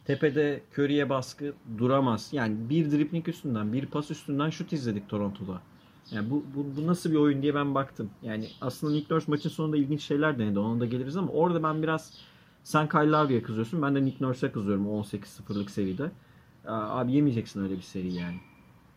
Tepede 0.06 0.62
Curry'e 0.74 1.10
baskı 1.10 1.54
duramaz. 1.78 2.30
Yani 2.32 2.70
bir 2.70 2.92
dribling 2.92 3.28
üstünden, 3.28 3.74
bir 3.74 3.86
pas 3.86 4.12
üstünden 4.12 4.50
şut 4.50 4.74
izledik 4.74 5.10
Toronto'da. 5.10 5.62
Yani 6.12 6.30
bu, 6.30 6.44
bu, 6.56 6.66
bu 6.78 6.88
nasıl 6.88 7.12
bir 7.12 7.16
oyun 7.16 7.42
diye 7.42 7.56
ben 7.56 7.76
baktım. 7.76 8.10
Yani 8.24 8.48
aslında 8.62 8.94
Nick 8.94 9.14
Nurse 9.14 9.32
maçın 9.32 9.50
sonunda 9.50 9.78
ilginç 9.78 10.02
şeyler 10.02 10.40
denedi. 10.40 10.60
Ona 10.60 10.80
da 10.80 10.86
geliriz 10.86 11.18
ama 11.18 11.32
orada 11.32 11.64
ben 11.64 11.84
biraz 11.84 12.14
sen 12.64 12.90
Kyle 12.90 13.12
Lowry'e 13.12 13.42
kızıyorsun. 13.42 13.82
Ben 13.82 13.96
de 13.96 14.06
Nick 14.06 14.26
Nurse'e 14.26 14.52
kızıyorum 14.52 14.90
o 14.90 15.02
18-0'lık 15.02 15.72
seride. 15.72 16.12
Abi 16.68 17.12
yemeyeceksin 17.12 17.64
öyle 17.64 17.78
bir 17.78 17.82
seri 17.82 18.14
yani. 18.14 18.40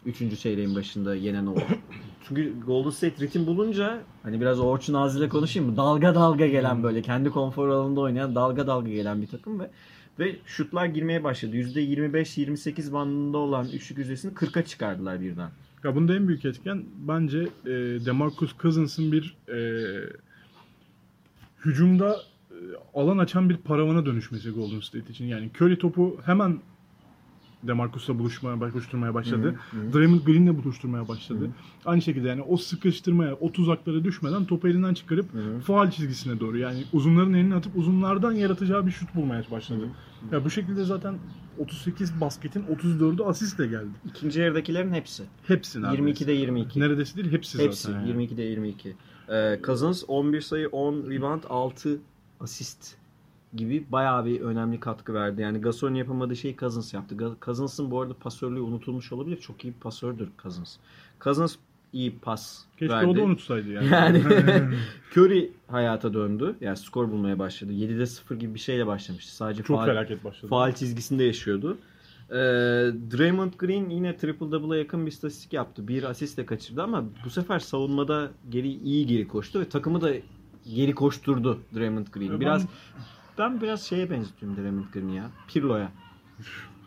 Üçüncü 0.06 0.36
çeyreğin 0.36 0.74
başında 0.74 1.14
yenen 1.14 1.46
o. 1.46 1.54
Çünkü 2.28 2.60
Golden 2.66 2.90
State 2.90 3.24
ritim 3.24 3.46
bulunca 3.46 4.02
hani 4.22 4.40
biraz 4.40 4.60
Orçun 4.60 4.94
Nazlı'yla 4.94 5.28
konuşayım 5.28 5.70
mı? 5.70 5.76
Dalga 5.76 6.14
dalga 6.14 6.46
gelen 6.46 6.82
böyle 6.82 7.02
kendi 7.02 7.30
konfor 7.30 7.68
alanında 7.68 8.00
oynayan 8.00 8.34
dalga 8.34 8.66
dalga 8.66 8.90
gelen 8.90 9.22
bir 9.22 9.26
takım 9.26 9.60
ve 9.60 9.70
ve 10.18 10.36
şutlar 10.46 10.86
girmeye 10.86 11.24
başladı. 11.24 11.56
%25-28 11.56 12.92
bandında 12.92 13.38
olan 13.38 13.68
üçlük 13.68 13.98
yüzdesini 13.98 14.32
40'a 14.32 14.64
çıkardılar 14.64 15.20
birden. 15.20 15.50
Ya 15.84 15.96
bunda 15.96 16.14
en 16.14 16.28
büyük 16.28 16.44
etken 16.44 16.84
bence 17.08 17.38
e, 17.66 17.70
DeMarcus 18.06 18.58
Cousins'ın 18.62 19.12
bir 19.12 19.36
e, 19.48 19.58
hücumda 21.64 22.16
e, 22.50 22.56
alan 22.94 23.18
açan 23.18 23.50
bir 23.50 23.56
paravana 23.56 24.06
dönüşmesi 24.06 24.50
Golden 24.50 24.80
State 24.80 25.12
için. 25.12 25.24
Yani 25.24 25.50
Curry 25.56 25.78
topu 25.78 26.20
hemen 26.24 26.60
DeMarcus'la 27.62 28.18
buluşmaya, 28.18 28.60
buluşturmaya 28.60 29.14
başladı. 29.14 29.54
Hı 29.70 29.76
hı. 29.76 29.92
Draymond 29.92 30.20
Green'le 30.20 30.64
buluşturmaya 30.64 31.08
başladı. 31.08 31.50
Aynı 31.84 32.02
şekilde 32.02 32.28
yani 32.28 32.42
o 32.42 32.56
sıkıştırmaya, 32.56 33.34
o 33.34 33.52
tuzaklara 33.52 34.04
düşmeden 34.04 34.44
topu 34.44 34.68
elinden 34.68 34.94
çıkarıp 34.94 35.34
Hı 35.34 35.38
hı. 35.38 35.60
faal 35.60 35.90
çizgisine 35.90 36.40
doğru 36.40 36.58
yani 36.58 36.84
uzunların 36.92 37.34
elini 37.34 37.54
atıp 37.54 37.76
uzunlardan 37.76 38.32
yaratacağı 38.32 38.86
bir 38.86 38.90
şut 38.90 39.14
bulmaya 39.14 39.42
başladı. 39.50 39.88
Ya 40.32 40.44
bu 40.44 40.50
şekilde 40.50 40.84
zaten 40.84 41.14
38 41.58 42.20
basketin 42.20 42.62
34'ü 42.62 43.24
asistle 43.24 43.66
geldi. 43.66 43.88
İkinci 44.06 44.40
yarıdakilerin 44.40 44.92
hepsi. 44.92 45.22
Hepsi 45.46 45.82
neredeyse. 45.82 46.24
22'de 46.24 46.32
22. 46.32 46.80
Neredeyse 46.80 47.16
değil 47.16 47.32
hepsi, 47.32 47.58
Hepsi 47.58 47.82
zaten. 47.82 48.06
yani. 48.06 48.24
22'de 48.26 48.42
22. 48.42 48.96
Ee, 49.28 49.58
Cousins 49.64 50.04
11 50.08 50.40
sayı, 50.40 50.68
10 50.68 51.10
rebound, 51.10 51.42
6 51.48 51.98
asist 52.40 52.94
gibi 53.54 53.84
bayağı 53.92 54.24
bir 54.26 54.40
önemli 54.40 54.80
katkı 54.80 55.14
verdi. 55.14 55.42
Yani 55.42 55.60
Gasol'ün 55.60 55.94
yapamadığı 55.94 56.36
şeyi 56.36 56.56
Cousins 56.56 56.94
yaptı. 56.94 57.16
Cousins'ın 57.44 57.90
bu 57.90 58.00
arada 58.00 58.14
pasörlüğü 58.14 58.60
unutulmuş 58.60 59.12
olabilir. 59.12 59.36
Çok 59.36 59.64
iyi 59.64 59.74
bir 59.74 59.80
pasördür 59.80 60.28
Cousins. 60.42 60.76
Cousins 61.20 61.56
iyi 61.92 62.18
pas 62.18 62.64
Keşke 62.78 62.94
verdi. 62.94 63.06
o 63.06 63.16
da 63.16 63.20
unutsaydı 63.22 63.68
yani. 63.68 63.88
Yani 63.92 64.22
Curry 65.16 65.52
hayata 65.68 66.14
döndü. 66.14 66.54
Yani 66.60 66.76
skor 66.76 67.10
bulmaya 67.10 67.38
başladı. 67.38 67.72
7'de 67.72 68.06
0 68.06 68.36
gibi 68.36 68.54
bir 68.54 68.58
şeyle 68.58 68.86
başlamıştı. 68.86 69.34
Sadece 69.36 69.62
Çok 69.62 69.76
faal- 69.76 69.86
felaket 69.86 70.24
başladı. 70.24 70.46
faal 70.50 70.72
çizgisinde 70.72 71.24
yaşıyordu. 71.24 71.78
Ee, 72.30 72.34
Draymond 73.16 73.52
Green 73.58 73.90
yine 73.90 74.16
triple 74.16 74.50
double'a 74.52 74.76
yakın 74.78 75.06
bir 75.06 75.10
istatistik 75.12 75.52
yaptı. 75.52 75.88
Bir 75.88 76.02
asistle 76.02 76.46
kaçırdı 76.46 76.82
ama 76.82 77.04
bu 77.24 77.30
sefer 77.30 77.58
savunmada 77.58 78.30
geri 78.50 78.68
iyi 78.68 79.06
geri 79.06 79.28
koştu 79.28 79.60
ve 79.60 79.68
takımı 79.68 80.00
da 80.00 80.10
geri 80.74 80.94
koşturdu 80.94 81.58
Draymond 81.74 82.06
Green. 82.06 82.32
Ya 82.32 82.40
Biraz 82.40 82.66
ben- 83.38 83.60
biraz 83.60 83.82
şeye 83.82 84.10
benzetiyorum 84.10 84.56
Draymond 84.58 84.84
Green'i 84.92 85.16
ya. 85.16 85.30
Pirlo'ya. 85.48 85.92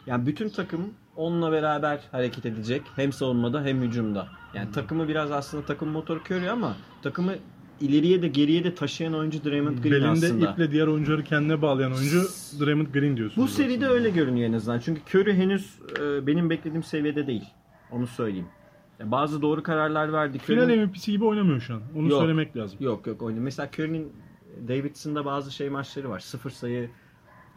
Yani 0.06 0.26
bütün 0.26 0.50
takım 0.50 0.82
onunla 1.16 1.52
beraber 1.52 2.00
hareket 2.12 2.46
edecek. 2.46 2.82
Hem 2.96 3.14
savunmada 3.14 3.64
hem 3.64 3.82
hücumda. 3.82 4.28
Yani 4.54 4.72
takımı 4.72 5.08
biraz 5.08 5.32
aslında 5.32 5.66
takım 5.66 5.90
motoru 5.90 6.20
Curry 6.20 6.50
ama 6.50 6.76
takımı 7.02 7.34
ileriye 7.82 8.22
de 8.22 8.28
geriye 8.28 8.64
de 8.64 8.76
taşıyan 8.76 9.14
oyuncu 9.14 9.44
Draymond 9.44 9.78
Green 9.78 9.92
Belinde 9.92 10.08
aslında. 10.10 10.52
iple 10.52 10.72
diğer 10.72 10.88
oyuncuları 10.88 11.24
kendine 11.24 11.62
bağlayan 11.62 11.92
oyuncu 11.94 12.22
Draymond 12.60 12.88
Green 12.88 13.18
diyorsunuz. 13.18 13.48
Bu 13.48 13.52
seride 13.52 13.74
aslında. 13.86 13.92
öyle 14.00 14.10
görünüyor 14.10 14.50
en 14.50 14.54
azından. 14.54 14.80
Çünkü 14.80 15.02
Curry 15.18 15.34
henüz 15.34 15.80
e, 16.02 16.28
benim 16.28 16.50
beklediğim 16.50 16.84
seviyede 16.84 17.28
değil. 17.28 17.44
Onu 17.92 18.08
söyleyeyim. 18.08 18.48
Ya 19.00 19.12
bazı 19.12 19.42
doğru 19.42 19.64
kararlar 19.64 20.14
verdi. 20.14 20.40
Final 20.40 20.64
Curry'nin- 20.64 20.86
MVP'si 20.86 21.12
gibi 21.12 21.26
oynamıyor 21.26 21.60
şu 21.62 21.74
an. 21.74 21.82
Onu 21.96 22.10
Yok. 22.10 22.20
söylemek 22.20 22.58
lazım. 22.58 22.78
Yok 22.82 23.08
yok 23.08 23.22
oynuyor. 23.22 23.44
Mesela 23.44 23.70
Curry'nin 23.78 24.14
Davidson'da 24.68 25.26
bazı 25.26 25.52
şey 25.52 25.70
maçları 25.70 26.10
var. 26.10 26.20
Sıfır 26.20 26.50
sayı 26.50 26.90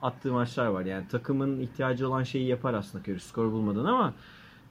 attığı 0.02 0.33
maçlar 0.33 0.66
var. 0.66 0.85
Yani 0.85 1.09
takımın 1.09 1.61
ihtiyacı 1.61 2.09
olan 2.09 2.22
şeyi 2.22 2.46
yapar 2.46 2.74
aslında 2.74 3.04
Curry 3.04 3.20
skor 3.20 3.52
bulmadan 3.52 3.85
ama 3.85 4.14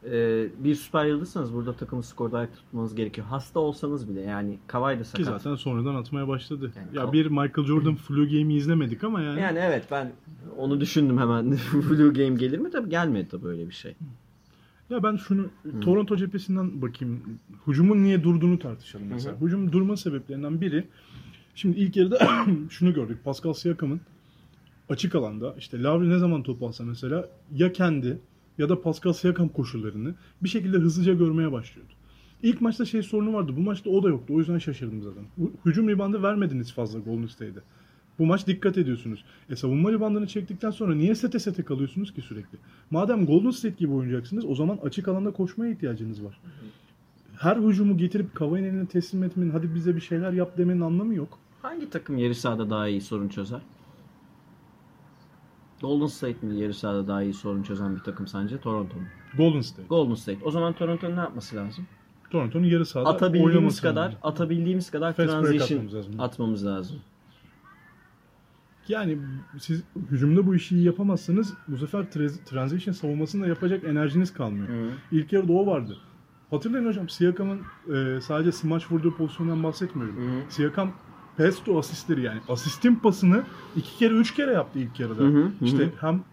e, 0.06 0.46
bir 0.64 0.76
süper 0.76 1.06
yıldızsanız 1.06 1.54
burada 1.54 1.74
takımı 1.74 2.04
skorda 2.04 2.38
ayakta 2.38 2.56
tutmanız 2.56 2.96
gerekiyor. 2.96 3.28
Hasta 3.28 3.60
olsanız 3.60 4.10
bile 4.10 4.22
yani 4.22 4.58
Kawhi 4.68 5.00
da 5.00 5.04
Ki 5.04 5.10
sakat. 5.10 5.26
zaten 5.26 5.56
sonradan 5.56 5.96
atmaya 5.96 6.28
başladı. 6.28 6.72
Yani 6.76 6.98
ya 6.98 7.14
bir 7.14 7.26
Michael 7.26 7.68
Jordan 7.68 7.96
flu 7.96 8.26
game'i 8.26 8.56
izlemedik 8.56 9.04
ama 9.04 9.22
yani. 9.22 9.42
Yani 9.42 9.60
evet 9.62 9.86
ben 9.92 10.12
onu 10.58 10.82
düşündüm 10.82 11.18
hemen. 11.18 11.52
Blue 11.74 12.14
Game 12.14 12.36
gelir 12.40 12.58
mi? 12.58 12.72
Tabii 12.72 12.90
gelmedi 12.90 13.28
tabii 13.32 13.48
öyle 13.48 13.68
bir 13.68 13.74
şey. 13.74 13.96
Ya 14.90 15.04
ben 15.04 15.16
şunu 15.16 15.46
Toronto 15.82 16.18
cephesinden 16.18 16.82
bakayım. 16.82 17.40
Hücumun 17.68 18.04
niye 18.04 18.24
durduğunu 18.24 18.60
tartışalım 18.60 19.08
mesela. 19.08 19.42
Hücum 19.42 19.72
durma 19.72 19.98
sebeplerinden 19.98 20.62
biri 20.62 20.88
şimdi 21.56 21.80
ilk 21.80 21.96
yarıda 21.96 22.46
şunu 22.70 22.94
gördük. 22.94 23.24
Pascal 23.24 23.54
Siakam'ın 23.54 24.02
açık 24.90 25.16
alanda 25.16 25.56
işte 25.58 25.84
Lavri 25.84 26.10
ne 26.10 26.18
zaman 26.18 26.44
top 26.44 26.64
alsa 26.64 26.84
mesela 26.84 27.30
ya 27.56 27.74
kendi 27.74 28.20
ya 28.58 28.70
da 28.70 28.82
Pascal 28.82 29.14
Siakam 29.14 29.50
koşullarını 29.50 30.16
bir 30.44 30.50
şekilde 30.50 30.78
hızlıca 30.78 31.14
görmeye 31.14 31.52
başlıyordu. 31.52 31.94
İlk 32.44 32.62
maçta 32.62 32.86
şey 32.86 33.04
sorunu 33.04 33.34
vardı. 33.34 33.52
Bu 33.58 33.62
maçta 33.62 33.90
o 33.90 34.04
da 34.04 34.10
yoktu. 34.10 34.34
O 34.36 34.40
yüzden 34.40 34.58
şaşırdım 34.58 35.02
zaten. 35.04 35.24
Hücum 35.66 35.90
ribandı 35.90 36.24
vermediniz 36.24 36.74
fazla 36.74 37.00
Golden 37.00 37.28
State'de. 37.28 37.60
Bu 38.20 38.26
maç 38.26 38.48
dikkat 38.48 38.78
ediyorsunuz. 38.78 39.24
E 39.50 39.56
savunma 39.56 39.92
ribandını 39.92 40.28
çektikten 40.28 40.72
sonra 40.72 40.96
niye 40.96 41.16
sete 41.16 41.40
sete 41.40 41.64
kalıyorsunuz 41.64 42.14
ki 42.14 42.22
sürekli? 42.22 42.58
Madem 42.92 43.26
Golden 43.26 43.52
State 43.52 43.76
gibi 43.78 43.94
oynayacaksınız 43.94 44.46
o 44.46 44.56
zaman 44.56 44.80
açık 44.84 45.08
alanda 45.08 45.32
koşmaya 45.32 45.72
ihtiyacınız 45.72 46.24
var. 46.24 46.40
Her 47.44 47.58
hücumu 47.58 47.98
getirip 47.98 48.36
Kavai'nin 48.36 48.68
eline 48.70 48.86
teslim 48.86 49.24
etmenin 49.24 49.50
hadi 49.50 49.76
bize 49.76 49.96
bir 49.96 50.02
şeyler 50.02 50.32
yap 50.34 50.58
demenin 50.58 50.82
anlamı 50.82 51.14
yok. 51.14 51.40
Hangi 51.62 51.90
takım 51.90 52.18
yarı 52.18 52.36
sahada 52.36 52.70
daha 52.70 52.88
iyi 52.88 53.02
sorun 53.02 53.28
çözer? 53.28 53.62
Golden 55.82 56.06
State 56.08 56.48
mi 56.48 56.60
yarı 56.60 56.74
sahada 56.74 57.08
daha 57.08 57.24
iyi 57.24 57.34
sorun 57.34 57.64
çözen 57.64 57.96
bir 57.96 58.00
takım 58.02 58.28
sence? 58.28 58.58
Toronto 58.58 58.96
mu? 58.98 59.04
Golden 59.38 59.62
State. 59.62 59.88
Golden 59.88 60.16
State. 60.16 60.46
O 60.46 60.52
zaman 60.52 60.74
Toronto'nun 60.74 61.16
ne 61.16 61.20
yapması 61.20 61.56
lazım? 61.56 61.88
Toronto'nun 62.30 62.66
yarı 62.66 62.86
sahada 62.86 63.10
Atabildiğimiz 63.10 63.82
kadar, 63.82 64.06
lazım. 64.06 64.20
atabildiğimiz 64.24 64.92
kadar 64.92 65.14
Fast 65.14 65.30
transition 65.30 65.78
atmamız 65.80 65.94
lazım. 65.96 66.20
atmamız 66.20 66.66
lazım. 66.66 66.96
Yani 68.88 69.18
siz 69.60 69.84
hücumda 70.12 70.48
bu 70.48 70.56
işi 70.56 70.76
yapamazsanız 70.76 71.54
bu 71.68 71.78
sefer 71.78 72.00
tra- 72.04 72.44
transition 72.46 72.94
savunmasını 72.94 73.44
da 73.44 73.48
yapacak 73.48 73.84
enerjiniz 73.84 74.34
kalmıyor. 74.34 74.68
İlk 75.12 75.34
yarıda 75.34 75.54
o 75.54 75.66
vardı. 75.66 75.98
Hatırlayın 76.50 76.86
hocam 76.88 77.10
Siakam'ın 77.10 77.62
e, 77.94 78.22
sadece 78.22 78.52
smaç 78.52 78.92
vurduğu 78.92 79.16
pozisyondan 79.16 79.64
bahsetmiyorum. 79.64 80.18
Hı 80.18 80.22
hı. 80.22 80.42
Siakam 80.50 80.92
pass 81.38 81.64
to 81.64 81.80
asistleri 81.80 82.22
yani 82.22 82.40
asistin 82.50 82.96
pasını 82.96 83.44
iki 83.76 83.98
kere 83.98 84.14
üç 84.14 84.34
kere 84.34 84.52
yaptı 84.52 84.80
ilk 84.80 85.00
yarıda. 85.00 85.24
Hı 85.24 85.28
hı, 85.28 85.44
hı 85.44 85.52
İşte 85.62 85.84
hı. 85.86 85.90
hem 86.02 86.24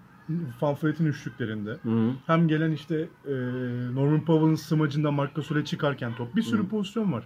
Van 0.62 0.75
Fleet'in 0.75 1.07
üçlüklerinde 1.07 1.70
Hı. 1.83 2.11
hem 2.27 2.49
gelen 2.49 2.70
işte 2.73 3.09
e, 3.27 3.33
Norman 3.94 4.25
Powell'ın 4.25 4.55
smacında 4.55 5.11
Marc 5.11 5.33
Gasol'e 5.35 5.64
çıkarken 5.64 6.14
top. 6.14 6.37
Bir 6.37 6.42
sürü 6.42 6.68
pozisyon 6.68 7.12
var. 7.12 7.25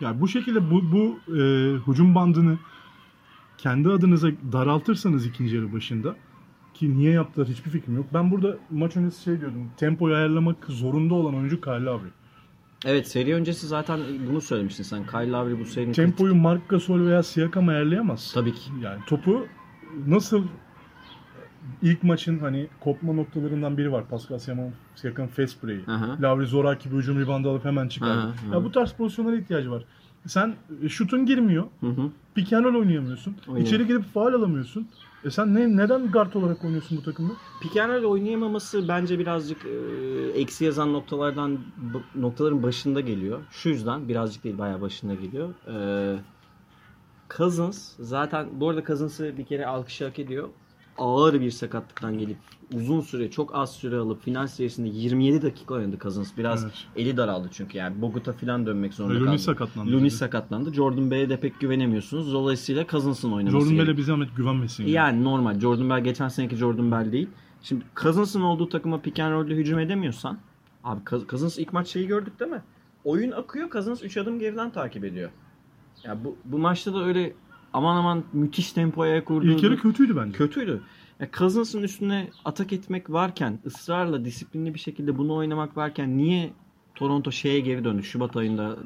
Yani 0.00 0.20
bu 0.20 0.28
şekilde 0.28 0.70
bu, 0.70 0.92
bu 0.92 1.18
e, 1.36 1.40
hücum 1.86 2.14
bandını 2.14 2.58
kendi 3.58 3.88
adınıza 3.88 4.28
daraltırsanız 4.52 5.26
ikinci 5.26 5.56
yarı 5.56 5.72
başında 5.72 6.16
ki 6.74 6.98
niye 6.98 7.12
yaptılar 7.12 7.48
hiçbir 7.48 7.70
fikrim 7.70 7.96
yok. 7.96 8.06
Ben 8.14 8.30
burada 8.30 8.56
maç 8.70 8.96
öncesi 8.96 9.22
şey 9.22 9.40
diyordum. 9.40 9.70
Tempoyu 9.76 10.14
ayarlamak 10.14 10.64
zorunda 10.68 11.14
olan 11.14 11.34
oyuncu 11.34 11.60
Kyle 11.60 11.84
Lowry. 11.84 12.08
Evet 12.84 13.08
seri 13.08 13.34
öncesi 13.34 13.66
zaten 13.66 14.00
bunu 14.28 14.40
söylemiştin 14.40 14.84
sen. 14.84 15.06
Kyle 15.06 15.30
Lowry 15.30 15.60
bu 15.60 15.64
serinin 15.64 15.92
Tempoyu 15.92 16.34
Marc 16.34 16.62
Gasol 16.68 17.06
veya 17.06 17.22
Siakam 17.22 17.68
ayarlayamaz. 17.68 18.32
Tabii 18.34 18.52
ki. 18.54 18.70
Yani 18.82 19.00
topu 19.06 19.46
nasıl 20.06 20.44
ilk 21.82 22.02
maçın 22.02 22.38
hani 22.38 22.66
kopma 22.80 23.12
noktalarından 23.12 23.78
biri 23.78 23.92
var. 23.92 24.04
Pascal 24.08 24.38
Siakam, 24.38 24.64
Siakam 24.94 25.28
fast 25.28 25.64
break'i. 25.64 26.22
Lavri 26.22 26.46
zoraki 26.46 26.90
bir 26.92 26.96
hücum 26.96 27.20
ribandı 27.20 27.50
alıp 27.50 27.64
hemen 27.64 27.88
çıkardı. 27.88 28.20
Aha, 28.20 28.28
aha. 28.28 28.54
Ya 28.56 28.64
bu 28.64 28.72
tarz 28.72 28.92
pozisyonlara 28.92 29.36
ihtiyacı 29.36 29.70
var. 29.70 29.84
Sen 30.26 30.54
e, 30.82 30.88
şutun 30.88 31.26
girmiyor. 31.26 31.64
Hı 31.80 31.86
hı. 31.86 32.10
Pick 32.34 32.52
and 32.52 32.64
roll 32.64 32.74
oynayamıyorsun. 32.74 33.36
Oynuyor. 33.48 33.66
İçeri 33.66 33.86
girip 33.86 34.14
faal 34.14 34.32
alamıyorsun. 34.32 34.88
E 35.24 35.30
sen 35.30 35.54
ne, 35.54 35.76
neden 35.76 36.10
guard 36.10 36.34
olarak 36.34 36.64
oynuyorsun 36.64 36.98
bu 36.98 37.02
takımda? 37.02 37.32
Roll 37.76 38.04
oynayamaması 38.04 38.88
bence 38.88 39.18
birazcık 39.18 39.66
e, 39.66 39.70
eksi 40.40 40.64
yazan 40.64 40.92
noktalardan 40.92 41.58
noktaların 42.14 42.62
başında 42.62 43.00
geliyor. 43.00 43.40
Şu 43.50 43.68
yüzden 43.68 44.08
birazcık 44.08 44.44
değil 44.44 44.58
bayağı 44.58 44.80
başında 44.80 45.14
geliyor. 45.14 45.54
E, 45.68 46.18
Cousins 47.36 47.92
zaten 47.98 48.48
bu 48.52 48.68
arada 48.68 48.84
Cousins'ı 48.84 49.38
bir 49.38 49.44
kere 49.44 49.66
alkış 49.66 50.00
hak 50.00 50.18
ediyor. 50.18 50.48
Ağır 51.00 51.40
bir 51.40 51.50
sakatlıktan 51.50 52.18
gelip 52.18 52.36
uzun 52.74 53.00
süre 53.00 53.30
çok 53.30 53.54
az 53.54 53.72
süre 53.72 53.96
alıp 53.96 54.22
final 54.22 54.46
serisinde 54.46 54.88
27 54.88 55.42
dakika 55.42 55.74
oynadı 55.74 55.98
Cousins. 56.02 56.36
Biraz 56.38 56.64
Evet. 56.64 56.74
eli 56.96 57.16
daraldı 57.16 57.48
çünkü 57.52 57.78
yani 57.78 58.02
Bogota 58.02 58.32
falan 58.32 58.66
dönmek 58.66 58.94
zorunda 58.94 59.14
Looney 59.14 59.26
kaldı. 59.26 59.38
sakatlandı. 59.38 59.92
Looney 59.92 60.10
sakatlandı. 60.10 60.74
Jordan 60.74 61.10
Bell'e 61.10 61.28
de 61.28 61.40
pek 61.40 61.60
güvenemiyorsunuz. 61.60 62.32
Dolayısıyla 62.32 62.86
Cousins'ın 62.86 63.32
oynaması 63.32 63.66
Jordan. 63.66 63.78
Bell'e 63.86 63.96
bir 63.96 64.02
zahmet 64.02 64.36
güvenmesin. 64.36 64.82
yani. 64.82 64.92
Yani 64.92 65.24
normal. 65.24 65.60
Jordan 65.60 65.90
Bell 65.90 66.04
geçen 66.04 66.28
seneki 66.28 66.56
Jordan 66.56 66.92
Bell 66.92 67.12
değil. 67.12 67.28
Şimdi 67.62 67.84
Cousins'ın 68.02 68.40
olduğu 68.42 68.68
takıma 68.68 69.00
pick 69.00 69.18
and 69.18 69.32
roll'le 69.32 69.56
hücum 69.56 69.78
edemiyorsan 69.78 70.38
abi 70.84 71.00
Cous- 71.04 71.28
Cousins 71.28 71.58
ilk 71.58 71.72
maç 71.72 71.88
şeyi 71.88 72.06
gördük 72.06 72.40
değil 72.40 72.50
mi? 72.50 72.62
Oyun 73.04 73.30
akıyor. 73.30 73.70
Cousins 73.70 74.02
3 74.02 74.16
adım 74.16 74.38
geriden 74.38 74.70
takip 74.72 75.04
ediyor. 75.04 75.30
Ya 76.04 76.24
bu, 76.24 76.36
bu 76.44 76.58
maçta 76.58 76.94
da 76.94 77.04
öyle 77.04 77.32
aman 77.72 77.96
aman 77.96 78.24
müthiş 78.32 78.72
tempoya 78.72 79.24
kurdu. 79.24 79.46
İlk 79.46 79.62
yarı 79.62 79.78
kötüydü 79.78 80.16
bence. 80.16 80.38
kötüydü. 80.38 80.82
Ya 81.20 81.28
Cousins'ın 81.32 81.82
üstüne 81.82 82.28
atak 82.44 82.72
etmek 82.72 83.10
varken, 83.10 83.58
ısrarla 83.66 84.24
disiplinli 84.24 84.74
bir 84.74 84.78
şekilde 84.78 85.18
bunu 85.18 85.34
oynamak 85.34 85.76
varken 85.76 86.18
niye 86.18 86.52
Toronto 86.94 87.32
şeye 87.32 87.60
geri 87.60 87.84
döndü? 87.84 88.02
Şubat 88.02 88.36
ayında 88.36 88.76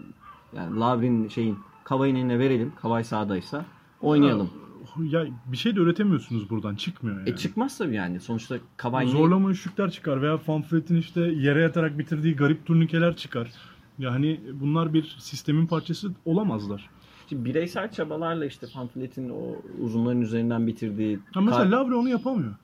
yani 0.57 0.81
Lavrin 0.81 1.29
şeyin 1.29 1.59
Kavai'nin 1.85 2.21
eline 2.21 2.39
verelim. 2.39 2.73
Kavai 2.83 3.05
sahadaysa 3.05 3.65
oynayalım. 4.01 4.51
Ya 4.99 5.27
bir 5.47 5.57
şey 5.57 5.77
de 5.77 5.81
öğretemiyorsunuz 5.81 6.51
buradan. 6.51 6.75
Çıkmıyor 6.75 7.19
yani. 7.19 7.31
E 7.31 7.37
çıkmaz 7.37 7.79
tabii 7.79 7.95
yani. 7.95 8.21
Sonuçta 8.21 8.57
Kavai 8.77 9.09
Zorlama 9.09 9.51
üçlükler 9.51 9.91
çıkar 9.91 10.23
veya 10.23 10.39
Fanflet'in 10.39 10.97
işte 10.97 11.21
yere 11.21 11.63
yatarak 11.63 11.99
bitirdiği 11.99 12.37
garip 12.37 12.67
turnikeler 12.67 13.17
çıkar. 13.17 13.51
Yani 13.99 14.41
bunlar 14.53 14.95
bir 14.95 15.17
sistemin 15.19 15.67
parçası 15.67 16.13
olamazlar. 16.25 16.91
Şimdi 17.29 17.45
bireysel 17.45 17.91
çabalarla 17.93 18.47
işte 18.47 18.67
Pamphlet'in 18.75 19.29
o 19.31 19.57
uzunların 19.81 20.21
üzerinden 20.21 20.67
bitirdiği 20.67 21.19
Ha 21.35 21.41
mesela 21.41 21.71
Lavre 21.71 21.95
onu 21.95 22.09
yapamıyor. 22.09 22.55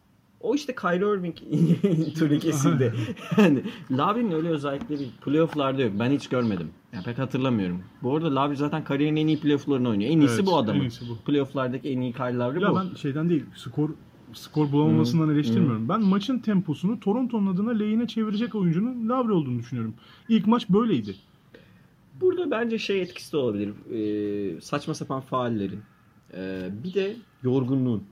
o 0.40 0.54
işte 0.54 0.74
Kyrie 0.74 1.14
Irving 1.18 1.36
turnikesinde. 2.18 2.92
yani 3.38 3.62
Lavrin'in 3.90 4.32
öyle 4.32 4.48
özellikleri 4.48 5.06
playoff'larda 5.24 5.82
yok. 5.82 5.92
Ben 5.98 6.10
hiç 6.10 6.28
görmedim. 6.28 6.68
Yani 6.92 7.04
pek 7.04 7.18
hatırlamıyorum. 7.18 7.82
Bu 8.02 8.16
arada 8.16 8.34
Lavrin 8.34 8.54
zaten 8.54 8.84
kariyerin 8.84 9.16
en 9.16 9.26
iyi 9.26 9.40
playoff'larını 9.40 9.88
oynuyor. 9.88 10.10
En 10.10 10.20
iyisi 10.20 10.34
Evet, 10.34 10.46
bu 10.46 10.56
adamın. 10.56 10.78
en 10.80 10.84
iyisi 10.84 11.04
bu. 11.08 11.16
Playoff'lardaki 11.24 11.88
en 11.90 12.00
iyi 12.00 12.12
Kyle 12.12 12.34
Lowry 12.38 12.62
Ya 12.62 12.70
bu. 12.72 12.76
ben 12.76 12.94
şeyden 12.94 13.28
değil 13.30 13.44
skor 13.54 13.90
skor 14.32 14.72
bulamamasından 14.72 15.30
eleştirmiyorum. 15.30 15.88
Ben 15.88 16.00
maçın 16.02 16.38
temposunu 16.38 17.00
Toronto'nun 17.00 17.54
adına 17.54 17.70
lehine 17.70 18.06
çevirecek 18.06 18.54
oyuncunun 18.54 19.08
Lavre 19.08 19.32
olduğunu 19.32 19.58
düşünüyorum. 19.58 19.94
İlk 20.28 20.46
maç 20.46 20.68
böyleydi. 20.68 21.14
Burada 22.20 22.50
bence 22.50 22.78
şey 22.78 23.02
etkisi 23.02 23.32
de 23.32 23.36
olabilir. 23.36 23.72
Ee, 23.92 24.60
saçma 24.60 24.94
sapan 24.94 25.20
faallerin. 25.20 25.80
Ee, 26.34 26.68
bir 26.84 26.94
de 26.94 27.16
yorgunluğun. 27.42 28.04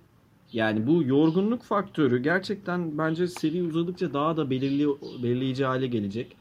Yani 0.53 0.87
bu 0.87 1.03
yorgunluk 1.03 1.63
faktörü 1.63 2.23
gerçekten 2.23 2.99
bence 2.99 3.27
seri 3.27 3.63
uzadıkça 3.63 4.13
daha 4.13 4.37
da 4.37 4.51
belirli 4.51 4.87
belirleyici 5.23 5.65
hale 5.65 5.87
gelecek. 5.87 6.37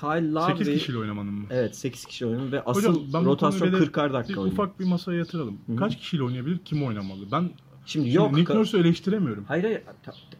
Kyle 0.00 0.32
Lowry 0.32 0.64
8 0.64 0.78
kişiyle 0.78 0.98
oynamanın 0.98 1.32
mı? 1.32 1.46
Evet 1.50 1.76
8 1.76 2.04
kişi 2.04 2.26
oynadı 2.26 2.52
ve 2.52 2.64
asıl 2.64 2.80
Hocam 2.80 3.02
ben 3.14 3.24
rotasyon 3.24 3.70
konuyu 3.70 3.84
40'ar 3.84 4.08
bir 4.08 4.14
dakika 4.14 4.40
oynuyor. 4.40 4.52
ufak 4.52 4.80
bir 4.80 4.84
masaya 4.84 5.18
yatıralım. 5.18 5.58
Hı 5.66 5.72
hı. 5.72 5.76
Kaç 5.76 5.98
kişiyle 5.98 6.22
oynayabilir? 6.22 6.58
Kim 6.64 6.84
oynamalı? 6.86 7.32
Ben 7.32 7.40
Şimdi 7.40 8.06
Şimdi 8.06 8.16
yok. 8.16 8.32
Nick 8.32 8.54
Nurse'u 8.54 8.80
eleştiremiyorum. 8.80 9.44
Hayır 9.48 9.64
hayır. 9.64 9.82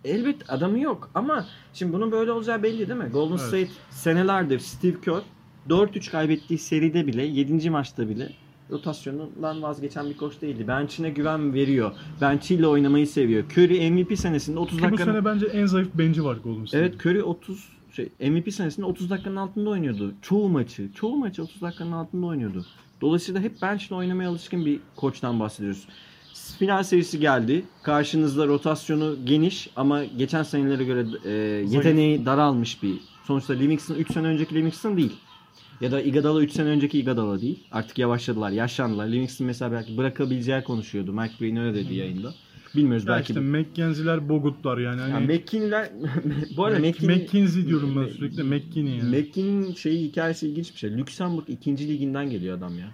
Elbet 0.04 0.50
adamı 0.52 0.78
yok 0.80 1.10
ama 1.14 1.46
şimdi 1.74 1.92
bunun 1.92 2.12
böyle 2.12 2.32
olacağı 2.32 2.62
belli 2.62 2.88
değil 2.88 2.98
mi? 2.98 3.08
Golden 3.12 3.30
Evet. 3.30 3.40
State 3.40 3.68
senelerdir 3.90 4.58
Steve 4.58 5.00
Kerr 5.00 5.22
4-3 5.68 6.10
kaybettiği 6.10 6.58
seride 6.58 7.06
bile 7.06 7.22
7. 7.22 7.70
maçta 7.70 8.08
bile 8.08 8.32
rotasyonundan 8.70 9.62
vazgeçen 9.62 10.10
bir 10.10 10.16
koç 10.16 10.40
değildi. 10.42 10.68
Bench'ine 10.68 11.10
güven 11.10 11.54
veriyor. 11.54 11.92
Bench'iyle 12.20 12.66
oynamayı 12.66 13.06
seviyor. 13.06 13.44
Curry 13.44 13.90
MVP 13.90 14.18
senesinde 14.18 14.58
30 14.58 14.78
Ki 14.80 14.90
bu 14.92 14.98
sene 14.98 15.24
bence 15.24 15.46
en 15.46 15.66
zayıf 15.66 15.88
benci 15.94 16.24
var 16.24 16.36
Golden 16.36 16.64
State'in. 16.64 16.82
Evet 16.82 17.06
Curry 17.06 17.22
30 17.22 17.68
şey 17.92 18.08
MVP 18.30 18.52
senesinde 18.52 18.86
30 18.86 19.10
dakikanın 19.10 19.36
altında 19.36 19.70
oynuyordu. 19.70 20.14
Çoğu 20.22 20.48
maçı, 20.48 20.92
çoğu 20.94 21.16
maçı 21.16 21.42
30 21.42 21.62
dakikanın 21.62 21.92
altında 21.92 22.26
oynuyordu. 22.26 22.66
Dolayısıyla 23.00 23.40
hep 23.40 23.62
bench'le 23.62 23.92
oynamaya 23.92 24.30
alışkın 24.30 24.66
bir 24.66 24.80
koçtan 24.96 25.40
bahsediyoruz. 25.40 25.88
Final 26.58 26.82
serisi 26.82 27.20
geldi. 27.20 27.64
Karşınızda 27.82 28.46
rotasyonu 28.46 29.16
geniş 29.24 29.70
ama 29.76 30.04
geçen 30.04 30.42
senelere 30.42 30.84
göre 30.84 31.06
e, 31.24 31.30
yeteneği 31.68 32.26
daralmış 32.26 32.82
bir. 32.82 32.94
Sonuçta 33.24 33.54
Livingston 33.54 33.94
3 33.94 34.12
sene 34.12 34.26
önceki 34.26 34.54
Livingston 34.54 34.96
değil. 34.96 35.12
Ya 35.80 35.90
da 35.92 36.00
Iguodala 36.00 36.40
3 36.42 36.52
sene 36.52 36.68
önceki 36.68 36.98
Iguodala 36.98 37.40
değil. 37.40 37.64
Artık 37.72 37.98
yavaşladılar, 37.98 38.50
yaşlandılar. 38.50 39.06
Livingston 39.06 39.46
mesela 39.46 39.72
belki 39.72 39.96
bırakabileceği 39.96 40.62
konuşuyordu. 40.62 41.12
Mike 41.12 41.34
Breen 41.40 41.56
öyle 41.56 41.74
dedi 41.74 41.94
yayında. 41.94 42.34
Bilmiyoruz 42.76 43.06
Ya 43.06 43.12
belki. 43.14 43.32
işte 43.32 43.40
McKenzie'ler, 43.40 44.28
Bogutlar 44.28 44.78
yani. 44.78 45.00
Yani 45.00 45.12
Hani 45.12 45.26
McKinney'ler 45.26 45.90
bu 46.56 46.64
arada 46.64 46.78
McKinney 46.78 47.16
McKinsey 47.16 47.66
diyorum 47.66 47.96
ben 48.02 48.08
sürekli. 48.08 48.42
McKinney 48.42 48.96
yani. 48.96 49.16
McKinney'nin 49.18 49.74
şeyi 49.74 50.08
hikayesi 50.08 50.48
ilginç 50.48 50.72
bir 50.74 50.78
şey. 50.78 50.90
Lüksemburg 50.90 51.48
2. 51.48 51.88
liginden 51.88 52.30
geliyor 52.30 52.58
adam 52.58 52.78
ya. 52.78 52.88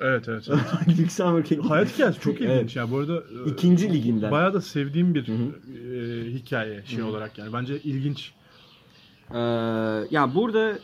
evet 0.00 0.28
evet. 0.28 0.48
evet. 0.50 0.98
Lüksemburg 0.98 1.64
Hayat 1.68 1.94
hikayesi 1.94 2.20
çok 2.20 2.34
ilginç 2.34 2.50
Evet. 2.50 2.76
ya. 2.76 2.90
Bu 2.90 2.98
arada 2.98 3.16
e, 3.46 3.50
İkinci 3.50 3.92
liginden. 3.92 4.30
bayağı 4.30 4.54
da 4.54 4.60
sevdiğim 4.60 5.14
bir 5.14 5.28
e, 5.28 6.30
hikaye 6.32 6.82
şey 6.86 6.98
Hı 6.98 7.02
hı. 7.02 7.06
olarak 7.06 7.38
yani. 7.38 7.52
Bence 7.52 7.78
ilginç. 7.84 8.32
Ee, 9.34 9.38
ya 10.10 10.34
burada 10.34 10.78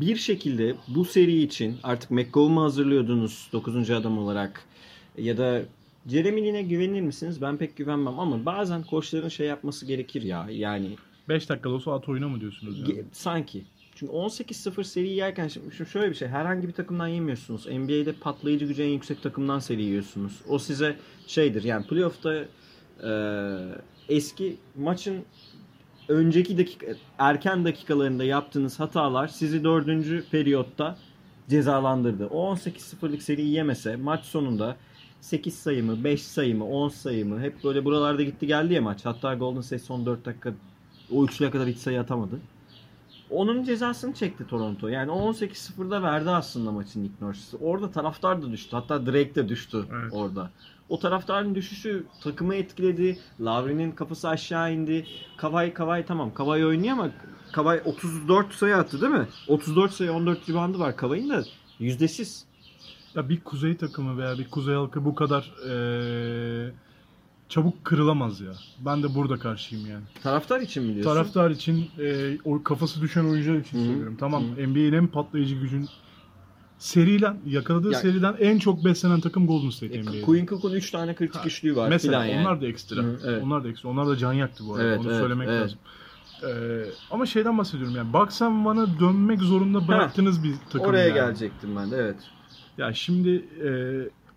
bir 0.00 0.16
şekilde 0.16 0.74
bu 0.88 1.04
seri 1.04 1.42
için 1.42 1.76
artık 1.82 2.10
McCollum'u 2.10 2.62
hazırlıyordunuz 2.62 3.48
9. 3.52 3.90
adam 3.90 4.18
olarak 4.18 4.64
ya 5.18 5.38
da 5.38 5.62
Jeremy 6.06 6.44
Lin'e 6.44 6.62
güvenir 6.62 7.00
misiniz? 7.00 7.42
Ben 7.42 7.56
pek 7.56 7.76
güvenmem 7.76 8.20
ama 8.20 8.46
bazen 8.46 8.82
koçların 8.82 9.28
şey 9.28 9.46
yapması 9.46 9.86
gerekir 9.86 10.22
ya. 10.22 10.46
Yani 10.50 10.96
5 11.28 11.48
dakikada 11.48 11.74
olsa 11.74 11.94
at 11.94 12.08
oyna 12.08 12.28
mı 12.28 12.40
diyorsunuz 12.40 12.80
yani? 12.80 13.04
Sanki. 13.12 13.64
Çünkü 13.94 14.12
18-0 14.12 14.84
seri 14.84 15.08
yerken 15.08 15.48
şimdi 15.48 15.88
şöyle 15.90 16.10
bir 16.10 16.14
şey. 16.14 16.28
Herhangi 16.28 16.68
bir 16.68 16.72
takımdan 16.72 17.08
yemiyorsunuz. 17.08 17.66
NBA'de 17.66 18.12
patlayıcı 18.12 18.66
gücü 18.66 18.82
en 18.82 18.88
yüksek 18.88 19.22
takımdan 19.22 19.58
seri 19.58 19.82
yiyorsunuz. 19.82 20.40
O 20.48 20.58
size 20.58 20.96
şeydir 21.26 21.64
yani 21.64 21.86
playoff'ta 21.86 22.44
e, 23.04 23.10
eski 24.08 24.56
maçın 24.76 25.24
önceki 26.08 26.58
dakika 26.58 26.86
erken 27.18 27.64
dakikalarında 27.64 28.24
yaptığınız 28.24 28.80
hatalar 28.80 29.28
sizi 29.28 29.64
dördüncü 29.64 30.24
periyotta 30.30 30.96
cezalandırdı. 31.48 32.26
O 32.26 32.54
18-0'lık 32.54 33.22
seri 33.22 33.48
yemese 33.48 33.96
maç 33.96 34.24
sonunda 34.24 34.76
8 35.20 35.54
sayı 35.54 35.84
mı, 35.84 36.04
5 36.04 36.22
sayı 36.22 36.56
mı, 36.56 36.64
10 36.64 36.88
sayı 36.88 37.26
mı 37.26 37.40
hep 37.40 37.64
böyle 37.64 37.84
buralarda 37.84 38.22
gitti 38.22 38.46
geldi 38.46 38.74
ya 38.74 38.82
maç. 38.82 39.04
Hatta 39.04 39.34
Golden 39.34 39.60
State 39.60 39.82
son 39.82 40.06
4 40.06 40.24
dakika 40.24 40.52
o 41.12 41.24
üçlüye 41.24 41.50
kadar 41.50 41.68
hiç 41.68 41.78
sayı 41.78 42.00
atamadı. 42.00 42.40
Onun 43.30 43.64
cezasını 43.64 44.14
çekti 44.14 44.46
Toronto. 44.46 44.88
Yani 44.88 45.10
o 45.10 45.32
18-0'da 45.32 46.02
verdi 46.02 46.30
aslında 46.30 46.72
maçın 46.72 47.04
Nick 47.04 47.14
Nurse'ı. 47.20 47.60
Orada 47.60 47.90
taraftar 47.90 48.42
da 48.42 48.52
düştü. 48.52 48.76
Hatta 48.76 49.06
Drake 49.06 49.34
de 49.34 49.48
düştü 49.48 49.84
Evet. 49.92 50.12
orada. 50.12 50.50
O 50.88 50.98
taraftarın 50.98 51.54
düşüşü 51.54 52.06
takımı 52.22 52.54
etkiledi. 52.54 53.18
Lavri'nin 53.40 53.92
kafası 53.92 54.28
aşağı 54.28 54.72
indi. 54.72 55.06
Kavay 55.36 55.74
Kavay 55.74 56.06
tamam. 56.06 56.34
Kavay 56.34 56.66
oynuyor 56.66 56.92
ama 56.92 57.10
Kavay 57.52 57.80
34 57.84 58.52
sayı 58.52 58.76
attı 58.76 59.00
değil 59.00 59.12
mi? 59.12 59.26
34 59.48 59.92
sayı 59.92 60.12
14 60.12 60.48
ribandı 60.48 60.78
var 60.78 60.96
Kavay'ın 60.96 61.30
da 61.30 61.44
yüzdesiz. 61.78 62.44
Ya 63.14 63.28
bir 63.28 63.40
kuzey 63.40 63.76
takımı 63.76 64.18
veya 64.18 64.38
bir 64.38 64.50
kuzey 64.50 64.74
halkı 64.74 65.04
bu 65.04 65.14
kadar 65.14 65.52
e, 65.70 66.72
çabuk 67.48 67.84
kırılamaz 67.84 68.40
ya. 68.40 68.52
Ben 68.78 69.02
de 69.02 69.14
burada 69.14 69.38
karşıyım 69.38 69.86
yani. 69.86 70.04
Taraftar 70.22 70.60
için 70.60 70.82
mi 70.82 70.94
diyorsun? 70.94 71.10
Taraftar 71.10 71.50
için, 71.50 71.90
e, 71.98 72.38
o 72.44 72.62
kafası 72.62 73.00
düşen 73.00 73.24
oyuncular 73.24 73.58
için 73.58 73.84
söylüyorum. 73.84 74.16
Tamam. 74.20 74.44
NBA'nin 74.44 74.92
en 74.92 75.06
patlayıcı 75.06 75.54
gücün 75.54 75.88
seriden, 76.78 77.36
yakaladığı 77.46 77.92
Ya- 77.92 77.98
seriden 77.98 78.36
en 78.40 78.58
çok 78.58 78.84
beslenen 78.84 79.20
takım 79.20 79.46
Golden 79.46 79.70
State 79.70 80.02
NBA'de. 80.02 80.22
Quinn 80.22 80.46
Cook'un 80.46 80.72
3 80.72 80.90
tane 80.90 81.14
kritik 81.14 81.40
Ha, 81.40 81.44
üçlüğü 81.46 81.76
var 81.76 81.88
Mesela 81.88 82.24
yani. 82.26 82.40
onlar 82.40 82.60
da 82.60 82.66
ekstra. 82.66 83.02
Hı, 83.02 83.20
evet. 83.26 83.42
Onlar 83.44 83.64
da 83.64 83.68
ekstra. 83.68 83.88
Onlar 83.88 84.06
da 84.08 84.16
can 84.16 84.32
yaktı 84.32 84.64
bu 84.68 84.74
arada. 84.74 84.86
Evet, 84.86 84.98
Onu 85.00 85.08
evet, 85.08 85.20
söylemek 85.20 85.48
evet. 85.48 85.60
lazım. 85.62 85.78
Ee, 86.42 86.84
ama 87.10 87.26
şeyden 87.26 87.58
bahsediyorum 87.58 87.96
yani. 87.96 88.12
Bucks 88.12 88.42
One'ı 88.42 89.00
dönmek 89.00 89.40
zorunda 89.40 89.88
bıraktığınız 89.88 90.44
bir 90.44 90.54
takım 90.70 90.88
Oraya 90.88 91.06
yani. 91.06 91.14
gelecektim 91.14 91.76
ben 91.76 91.90
de 91.90 91.96
evet. 91.96 92.16
Ya 92.78 92.92
şimdi 92.94 93.44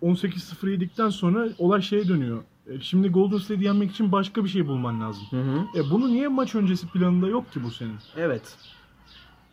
e, 0.02 0.06
18-0 0.06 0.70
yedikten 0.70 1.08
sonra 1.08 1.48
olay 1.58 1.82
şeye 1.82 2.08
dönüyor. 2.08 2.42
E, 2.66 2.80
şimdi 2.80 3.08
Golden 3.08 3.38
State'i 3.38 3.64
yenmek 3.64 3.90
için 3.90 4.12
başka 4.12 4.44
bir 4.44 4.48
şey 4.48 4.66
bulman 4.66 5.00
lazım. 5.00 5.22
Hı 5.30 5.36
hı. 5.42 5.78
E, 5.78 5.90
bunu 5.90 6.08
niye 6.08 6.28
maç 6.28 6.54
öncesi 6.54 6.86
planında 6.86 7.28
yok 7.28 7.52
ki 7.52 7.64
bu 7.64 7.70
senin? 7.70 7.94
Evet. 8.16 8.56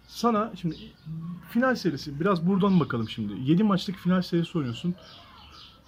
Sana 0.10 0.52
şimdi 0.62 0.76
final 1.50 1.76
serisi 1.76 2.20
biraz 2.20 2.48
buradan 2.48 2.80
bakalım 2.80 3.10
şimdi. 3.10 3.34
7 3.52 3.64
maçlık 3.64 3.96
final 3.96 4.22
serisi 4.22 4.58
oynuyorsun. 4.58 4.96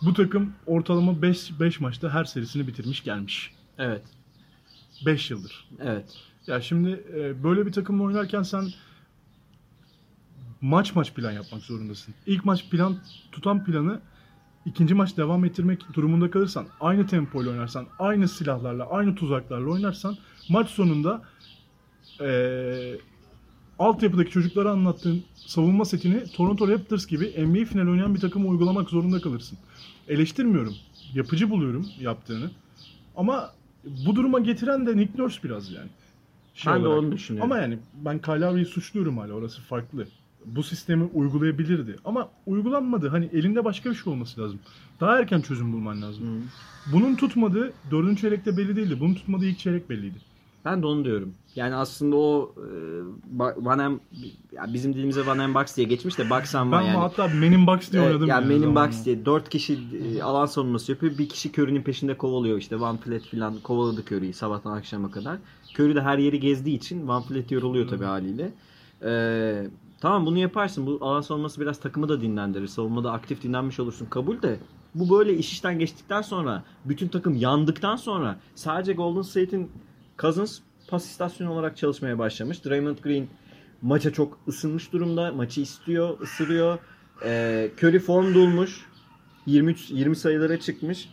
Bu 0.01 0.13
takım 0.13 0.53
ortalama 0.65 1.21
5 1.21 1.59
5 1.59 1.79
maçta 1.79 2.09
her 2.09 2.23
serisini 2.23 2.67
bitirmiş 2.67 3.03
gelmiş. 3.03 3.53
Evet. 3.77 4.03
5 5.05 5.31
yıldır. 5.31 5.69
Evet. 5.79 6.17
Ya 6.47 6.61
şimdi 6.61 7.03
e, 7.13 7.43
böyle 7.43 7.65
bir 7.65 7.71
takımla 7.71 8.03
oynarken 8.03 8.43
sen 8.43 8.65
maç 10.61 10.95
maç 10.95 11.13
plan 11.13 11.31
yapmak 11.31 11.61
zorundasın. 11.61 12.13
İlk 12.25 12.45
maç 12.45 12.69
plan 12.69 12.97
tutan 13.31 13.63
planı 13.63 14.01
ikinci 14.65 14.93
maç 14.93 15.17
devam 15.17 15.45
ettirmek 15.45 15.93
durumunda 15.93 16.31
kalırsan, 16.31 16.67
aynı 16.79 17.07
tempoyla 17.07 17.51
oynarsan, 17.51 17.87
aynı 17.99 18.27
silahlarla, 18.27 18.89
aynı 18.89 19.15
tuzaklarla 19.15 19.69
oynarsan 19.69 20.17
maç 20.49 20.69
sonunda 20.69 21.21
eee 22.19 22.99
altyapıdaki 23.81 24.31
çocuklara 24.31 24.71
anlattığın 24.71 25.23
savunma 25.35 25.85
setini 25.85 26.23
Toronto 26.25 26.67
Raptors 26.67 27.07
gibi 27.07 27.25
NBA 27.25 27.65
final 27.65 27.87
oynayan 27.87 28.15
bir 28.15 28.19
takıma 28.19 28.49
uygulamak 28.49 28.89
zorunda 28.89 29.21
kalırsın. 29.21 29.57
Eleştirmiyorum. 30.07 30.73
Yapıcı 31.13 31.49
buluyorum 31.49 31.85
yaptığını. 31.99 32.51
Ama 33.15 33.51
bu 34.05 34.15
duruma 34.15 34.39
getiren 34.39 34.87
de 34.87 34.97
Nick 34.97 35.13
Nurse 35.17 35.43
biraz 35.43 35.71
yani. 35.71 35.89
Şey 36.53 36.73
ben 36.73 36.83
de 36.83 36.87
olarak. 36.87 37.03
onu 37.03 37.11
düşünüyorum. 37.11 37.51
Ama 37.51 37.61
yani 37.61 37.77
ben 38.05 38.19
Kyle 38.19 38.65
suçluyorum 38.65 39.17
hala 39.17 39.33
orası 39.33 39.61
farklı. 39.61 40.07
Bu 40.45 40.63
sistemi 40.63 41.03
uygulayabilirdi. 41.03 41.95
Ama 42.05 42.29
uygulanmadı. 42.45 43.09
Hani 43.09 43.29
elinde 43.33 43.65
başka 43.65 43.89
bir 43.89 43.95
şey 43.95 44.13
olması 44.13 44.41
lazım. 44.41 44.59
Daha 44.99 45.19
erken 45.19 45.41
çözüm 45.41 45.73
bulman 45.73 46.01
lazım. 46.01 46.23
Hı. 46.23 46.41
Bunun 46.93 47.15
tutmadığı 47.15 47.73
dördüncü 47.91 48.21
çeyrekte 48.21 48.57
belli 48.57 48.75
değildi. 48.75 48.99
Bunun 48.99 49.13
tutmadığı 49.13 49.45
ilk 49.45 49.59
çeyrek 49.59 49.89
belliydi. 49.89 50.17
Ben 50.65 50.81
de 50.81 50.87
onu 50.87 51.05
diyorum. 51.05 51.33
Yani 51.55 51.75
aslında 51.75 52.15
o 52.15 52.55
e, 52.57 52.65
Van 53.37 53.99
ya 54.51 54.73
bizim 54.73 54.93
dilimize 54.93 55.25
Van 55.25 55.39
Em 55.39 55.53
Box 55.55 55.77
diye 55.77 55.87
geçmiş 55.87 56.17
de 56.17 56.29
Box 56.29 56.55
and 56.55 56.71
Ben 56.71 56.81
yani. 56.81 56.97
hatta 56.97 57.27
Men 57.27 57.51
in 57.51 57.67
Box 57.67 57.91
diye 57.91 58.01
Evet, 58.01 58.11
oynadım. 58.11 58.27
yani 58.29 58.47
Men 58.47 58.55
in 58.55 58.59
zamanla. 58.61 58.87
Box 58.87 59.05
diye 59.05 59.25
4 59.25 59.49
kişi 59.49 59.79
e, 60.17 60.23
alan 60.23 60.45
savunması 60.45 60.91
yapıyor. 60.91 61.17
Bir 61.17 61.29
kişi 61.29 61.49
Curry'nin 61.49 61.81
peşinde 61.81 62.17
kovalıyor. 62.17 62.57
İşte 62.57 62.79
Van 62.79 62.97
Fleet 62.97 63.23
falan 63.31 63.59
kovaladı 63.63 64.01
Curry'yi 64.01 64.33
sabahtan 64.33 64.71
akşama 64.71 65.11
kadar. 65.11 65.37
Curry 65.79 65.95
de 65.95 66.01
her 66.01 66.17
yeri 66.17 66.39
gezdiği 66.39 66.77
için 66.77 67.07
Van 67.07 67.21
Fleet 67.23 67.51
yoruluyor 67.51 67.87
tabii 67.87 68.05
haliyle. 68.05 68.51
Ee, 69.03 69.67
tamam 70.01 70.25
bunu 70.25 70.37
yaparsın. 70.37 70.85
Bu 70.87 70.97
alan 71.01 71.21
savunması 71.21 71.61
biraz 71.61 71.79
takımı 71.79 72.09
da 72.09 72.21
dinlendirir. 72.21 72.67
Savunmada 72.67 73.11
aktif 73.11 73.43
dinlenmiş 73.43 73.79
olursun. 73.79 74.05
Kabul 74.09 74.41
de 74.41 74.59
bu 74.95 75.17
böyle 75.19 75.37
iş 75.37 75.51
işten 75.51 75.79
geçtikten 75.79 76.21
sonra 76.21 76.63
bütün 76.85 77.07
takım 77.07 77.35
yandıktan 77.35 77.95
sonra 77.95 78.39
sadece 78.55 78.93
Golden 78.93 79.21
State'in 79.21 79.71
Cousins 80.21 80.59
pas 80.87 81.05
istasyonu 81.05 81.51
olarak 81.51 81.77
çalışmaya 81.77 82.19
başlamış. 82.19 82.65
Draymond 82.65 82.97
Green 82.97 83.27
maça 83.81 84.13
çok 84.13 84.39
ısınmış 84.47 84.93
durumda. 84.93 85.31
Maçı 85.31 85.61
istiyor, 85.61 86.19
ısırıyor. 86.19 86.79
Ee, 87.25 87.71
Curry 87.77 87.99
form 87.99 88.33
bulmuş. 88.33 88.85
23 89.45 89.91
20 89.91 90.15
sayılara 90.15 90.59
çıkmış. 90.59 91.09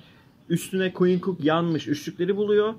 Üstüne 0.48 0.92
Quinn 0.92 1.20
Cook 1.20 1.44
yanmış. 1.44 1.88
Üçlükleri 1.88 2.36
buluyor. 2.36 2.74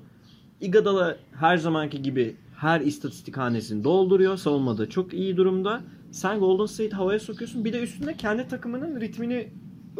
Iguodala 0.61 1.17
her 1.39 1.57
zamanki 1.57 2.01
gibi 2.01 2.35
her 2.55 2.81
istatistik 2.81 3.37
hanesini 3.37 3.83
dolduruyor. 3.83 4.37
Savunmada 4.37 4.89
çok 4.89 5.13
iyi 5.13 5.37
durumda. 5.37 5.81
Sen 6.11 6.39
Golden 6.39 6.65
State 6.65 6.95
havaya 6.95 7.19
sokuyorsun. 7.19 7.65
Bir 7.65 7.73
de 7.73 7.83
üstüne 7.83 8.17
kendi 8.17 8.47
takımının 8.47 9.01
ritmini 9.01 9.49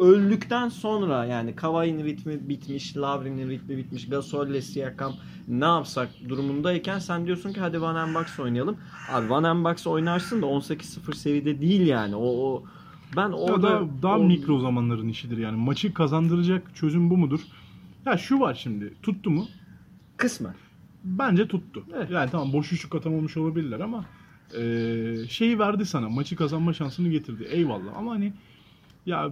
öldükten 0.00 0.68
sonra 0.68 1.24
yani 1.24 1.56
Kawhi'nin 1.56 2.04
ritmi 2.04 2.48
bitmiş, 2.48 2.96
Lowry'nin 2.96 3.50
ritmi 3.50 3.76
bitmiş, 3.76 4.08
Gasol'le 4.08 4.60
Siakam 4.60 5.12
ne 5.48 5.64
yapsak 5.64 6.08
durumundayken 6.28 6.98
sen 6.98 7.26
diyorsun 7.26 7.52
ki 7.52 7.60
hadi 7.60 7.80
Van 7.80 8.14
Box 8.14 8.38
oynayalım. 8.40 8.76
Abi 9.12 9.30
Van 9.30 9.64
Box 9.64 9.86
oynarsın 9.86 10.42
da 10.42 10.46
18-0 10.46 11.14
seride 11.14 11.60
değil 11.60 11.86
yani. 11.86 12.16
O, 12.16 12.26
o 12.26 12.64
ben 13.16 13.30
orada 13.30 13.62
da 13.62 14.02
daha 14.02 14.18
o- 14.18 14.24
mikro 14.24 14.58
zamanların 14.58 15.08
işidir 15.08 15.38
yani. 15.38 15.56
Maçı 15.56 15.94
kazandıracak 15.94 16.76
çözüm 16.76 17.10
bu 17.10 17.16
mudur? 17.16 17.40
Ya 18.06 18.16
şu 18.18 18.40
var 18.40 18.54
şimdi. 18.54 18.94
Tuttu 19.02 19.30
mu? 19.30 19.46
kısmen. 20.16 20.54
Bence 21.04 21.48
tuttu. 21.48 21.84
Evet. 21.96 22.10
Yani 22.10 22.30
tamam 22.30 22.52
boş 22.52 22.72
üçlük 22.72 22.94
atamamış 22.94 23.36
olabilirler 23.36 23.80
ama 23.80 24.04
e, 24.58 25.28
şeyi 25.28 25.58
verdi 25.58 25.86
sana. 25.86 26.08
Maçı 26.08 26.36
kazanma 26.36 26.72
şansını 26.72 27.08
getirdi. 27.08 27.46
Eyvallah 27.50 27.96
ama 27.96 28.12
hani 28.12 28.32
ya 29.06 29.30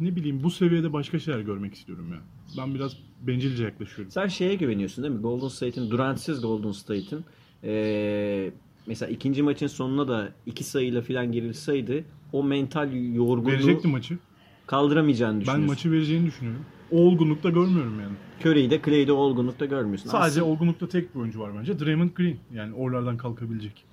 ne 0.00 0.16
bileyim 0.16 0.42
bu 0.42 0.50
seviyede 0.50 0.92
başka 0.92 1.18
şeyler 1.18 1.40
görmek 1.40 1.74
istiyorum 1.74 2.06
ya. 2.12 2.18
Ben 2.58 2.74
biraz 2.74 2.96
bencilce 3.26 3.64
yaklaşıyorum. 3.64 4.10
Sen 4.12 4.26
şeye 4.26 4.54
güveniyorsun 4.54 5.04
değil 5.04 5.14
mi? 5.14 5.20
Golden 5.20 5.48
State'in, 5.48 5.90
Durant'siz 5.90 6.40
Golden 6.40 6.72
State'in 6.72 7.24
ee, 7.64 8.50
mesela 8.86 9.12
ikinci 9.12 9.42
maçın 9.42 9.66
sonuna 9.66 10.08
da 10.08 10.28
iki 10.46 10.64
sayıyla 10.64 11.02
falan 11.02 11.32
girilseydi 11.32 12.04
o 12.32 12.44
mental 12.44 12.92
yorgunluğu 13.14 13.52
Verecekti 13.52 13.88
maçı. 13.88 14.18
kaldıramayacağını 14.66 15.34
Ben 15.34 15.40
düşünüyorsun. 15.40 15.66
maçı 15.66 15.92
vereceğini 15.92 16.26
düşünüyorum. 16.26 16.64
Olgunlukta 16.90 17.50
görmüyorum 17.50 18.00
yani. 18.00 18.14
Curry'i 18.44 18.70
de 18.70 18.80
Clay'i 18.84 19.06
de 19.06 19.12
olgunlukta 19.12 19.64
görmüyorsun. 19.66 20.10
Sadece 20.10 20.26
Aslında 20.40 20.44
olgunlukta 20.44 20.88
tek 20.88 21.14
bir 21.14 21.20
oyuncu 21.20 21.40
var 21.40 21.50
bence. 21.58 21.78
Draymond 21.78 22.10
Green. 22.10 22.36
Yani 22.54 22.74
oralardan 22.74 23.16
kalkabilecek. 23.16 23.84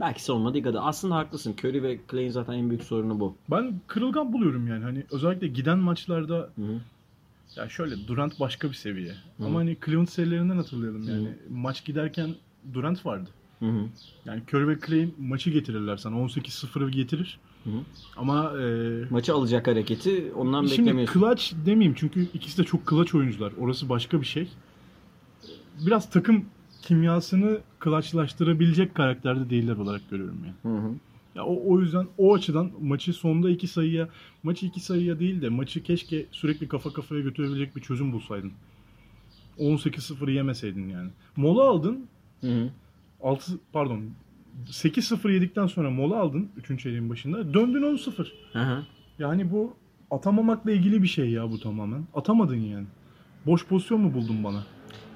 Belki 0.00 0.24
savunmada 0.24 0.58
Igada. 0.58 0.82
Aslında 0.82 1.14
haklısın. 1.16 1.54
Curry 1.64 1.82
ve 1.82 1.98
Clay'in 2.10 2.30
zaten 2.30 2.52
en 2.52 2.70
büyük 2.70 2.82
sorunu 2.84 3.20
bu. 3.20 3.36
Ben 3.50 3.80
kırılgan 3.86 4.32
buluyorum 4.32 4.68
yani. 4.68 4.84
Hani 4.84 5.04
özellikle 5.12 5.46
giden 5.48 5.78
maçlarda 5.78 6.34
Hı 6.34 6.62
hı. 6.62 6.80
ya 7.56 7.68
şöyle 7.68 8.06
Durant 8.08 8.40
başka 8.40 8.68
bir 8.68 8.74
seviye. 8.74 9.14
Ama 9.44 9.58
hani 9.58 9.76
Cleveland 9.86 10.08
serilerinden 10.08 10.56
hatırlayalım 10.56 11.08
yani. 11.08 11.28
Hı. 11.28 11.34
Maç 11.54 11.84
giderken 11.84 12.34
Durant 12.74 13.06
vardı. 13.06 13.30
Hı 13.60 13.66
hı. 13.66 13.86
Yani 14.24 14.42
Curry 14.52 14.68
ve 14.68 14.78
Clay 14.86 15.08
maçı 15.18 15.50
getirirler 15.50 15.96
sana. 15.96 16.16
18-0'ı 16.16 16.90
getirir. 16.90 17.38
Hı 17.64 17.70
hı. 17.70 17.74
Ama 18.16 18.52
e, 18.60 18.64
Maçı 19.10 19.34
alacak 19.34 19.66
hareketi 19.66 20.32
ondan 20.36 20.66
şimdi 20.66 20.80
beklemiyorsun. 20.80 21.20
clutch 21.20 21.52
demeyeyim 21.66 21.94
çünkü 21.98 22.26
ikisi 22.34 22.58
de 22.58 22.64
çok 22.64 22.90
clutch 22.90 23.14
oyuncular. 23.14 23.52
Orası 23.60 23.88
başka 23.88 24.20
bir 24.20 24.26
şey. 24.26 24.48
Biraz 25.86 26.10
takım 26.10 26.44
kimyasını 26.84 27.58
clutchlaştırabilecek 27.84 28.94
karakterde 28.94 29.50
değiller 29.50 29.76
olarak 29.76 30.10
görüyorum 30.10 30.38
yani. 30.44 30.76
Hı 30.76 30.88
hı. 30.88 30.94
Ya 31.34 31.44
o, 31.44 31.72
o 31.72 31.80
yüzden 31.80 32.06
o 32.18 32.34
açıdan 32.34 32.70
maçı 32.82 33.12
sonda 33.12 33.50
iki 33.50 33.68
sayıya, 33.68 34.08
maçı 34.42 34.66
iki 34.66 34.80
sayıya 34.80 35.20
değil 35.20 35.42
de 35.42 35.48
maçı 35.48 35.82
keşke 35.82 36.26
sürekli 36.32 36.68
kafa 36.68 36.92
kafaya 36.92 37.20
götürebilecek 37.20 37.76
bir 37.76 37.80
çözüm 37.80 38.12
bulsaydın. 38.12 38.52
18-0'ı 39.58 40.30
yemeseydin 40.30 40.88
yani. 40.88 41.10
Mola 41.36 41.62
aldın. 41.62 42.06
Hı 42.40 42.46
hı. 42.46 42.70
6 43.22 43.52
pardon 43.72 44.00
8-0 44.66 45.32
yedikten 45.32 45.66
sonra 45.66 45.90
mola 45.90 46.16
aldın 46.16 46.48
3. 46.70 46.82
çeyreğin 46.82 47.10
başında. 47.10 47.54
Döndün 47.54 47.82
10-0. 47.82 48.26
Hı 48.52 48.58
hı. 48.58 48.82
Yani 49.18 49.50
bu 49.50 49.76
atamamakla 50.10 50.72
ilgili 50.72 51.02
bir 51.02 51.08
şey 51.08 51.30
ya 51.30 51.50
bu 51.50 51.60
tamamen. 51.60 52.04
Atamadın 52.14 52.56
yani. 52.56 52.86
Boş 53.46 53.66
pozisyon 53.66 54.00
mu 54.00 54.14
buldun 54.14 54.44
bana? 54.44 54.64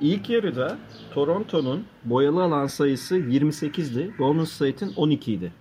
İlk 0.01 0.31
yarıda 0.31 0.79
Toronto'nun 1.15 1.85
boyalı 2.05 2.43
alan 2.43 2.67
sayısı 2.67 3.19
28'di. 3.19 4.13
Golden 4.19 4.45
State'in 4.45 4.93
12 4.97 5.33
idi. 5.33 5.53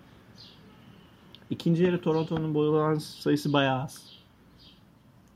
İkinci 1.50 1.84
yarı 1.84 2.02
Toronto'nun 2.02 2.54
boyalı 2.54 2.78
alan 2.78 2.95
sayısı 2.95 3.54
bayağı 3.54 3.84
az. 3.84 4.06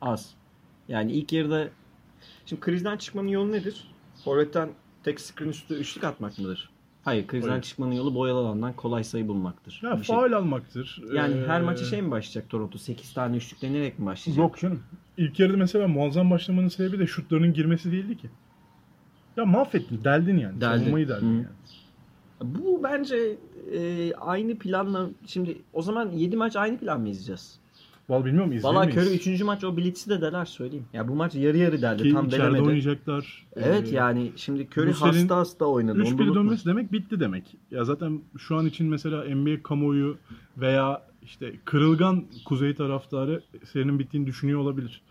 Az. 0.01 0.33
Yani 0.87 1.11
ilk 1.11 1.33
yarıda 1.33 1.69
şimdi 2.45 2.59
krizden 2.61 2.97
çıkmanın 2.97 3.27
yolu 3.27 3.51
nedir? 3.51 3.87
Forvet'ten 4.25 4.69
tek 5.03 5.21
screen 5.21 5.49
üstü 5.49 5.73
üçlük 5.73 6.03
atmak 6.03 6.39
mıdır? 6.39 6.69
Hayır, 7.03 7.27
krizden 7.27 7.49
Hayır. 7.49 7.61
çıkmanın 7.63 7.91
yolu 7.91 8.15
boyalı 8.15 8.39
alandan 8.39 8.73
kolay 8.73 9.03
sayı 9.03 9.27
bulmaktır. 9.27 9.79
Ya 9.83 9.99
Bir 9.99 10.03
şey- 10.03 10.15
faal 10.15 10.31
almaktır. 10.33 11.01
Yani 11.13 11.37
Ee, 11.37 11.47
her 11.47 11.61
maça 11.61 11.85
şey 11.85 12.01
mi 12.01 12.11
başlayacak 12.11 12.49
Toronto? 12.49 12.77
8 12.77 13.13
tane 13.13 13.37
üçlük 13.37 13.61
denerek 13.61 13.99
mi 13.99 14.05
başlayacak? 14.05 14.41
Yok 14.43 14.57
canım. 14.59 14.83
İlk 15.17 15.39
yarıda 15.39 15.57
mesela 15.57 15.87
muazzam 15.87 16.31
başlamanın 16.31 16.67
sebebi 16.67 16.99
de 16.99 17.07
şutlarının 17.07 17.53
girmesi 17.53 17.91
değildi 17.91 18.17
ki. 18.17 18.29
Ya 19.37 19.45
mahvettin, 19.45 20.03
deldin 20.03 20.37
yani. 20.37 20.61
Deldin. 20.61 20.77
Savunmayı 20.79 21.07
deldin 21.07 21.27
Hı. 21.31 21.33
yani. 21.35 21.45
Bu 22.43 22.79
bence 22.83 23.37
e, 23.73 24.13
aynı 24.13 24.57
planla 24.57 25.09
şimdi 25.25 25.57
o 25.73 25.81
zaman 25.81 26.09
7 26.11 26.37
maç 26.37 26.55
aynı 26.55 26.77
plan 26.77 27.01
mı 27.01 27.09
izleyeceğiz? 27.09 27.59
Vallahi 28.09 28.25
bilmiyorum 28.25 28.51
Valla 28.63 28.85
izleyemeyiz. 28.85 29.21
Curry 29.27 29.33
3. 29.35 29.41
maç 29.43 29.63
o 29.63 29.77
Blitz'i 29.77 30.09
de 30.09 30.21
deler 30.21 30.45
söyleyeyim. 30.45 30.85
Ya 30.93 31.07
bu 31.07 31.15
maç 31.15 31.35
yarı 31.35 31.57
yarı 31.57 31.81
deldi 31.81 32.03
Ki 32.03 32.13
tam 32.13 32.31
delemedi. 32.31 32.61
oynayacaklar. 32.61 33.47
Evet 33.55 33.87
Ee, 33.93 33.95
yani 33.95 34.31
şimdi 34.35 34.67
serinin 34.73 34.91
hasta 34.93 35.35
hasta 35.37 35.65
oynadı. 35.65 35.97
onu 36.01 36.05
da 36.05 36.09
3-1 36.09 36.13
unutma. 36.23 36.35
dönmesi 36.35 36.65
demek 36.65 36.91
bitti 36.91 37.19
demek. 37.19 37.55
Ya 37.71 37.83
zaten 37.85 38.21
şu 38.37 38.55
an 38.55 38.65
için 38.65 38.87
mesela 38.87 39.23
NBA 39.35 39.63
kamuoyu 39.63 40.17
veya 40.57 41.01
işte 41.23 41.53
kırılgan 41.65 42.23
kuzey 42.45 42.75
taraftarı 42.75 43.43
serinin 43.73 43.99
bittiğini 43.99 44.27
düşünüyor 44.27 44.59
olabilir. 44.59 45.01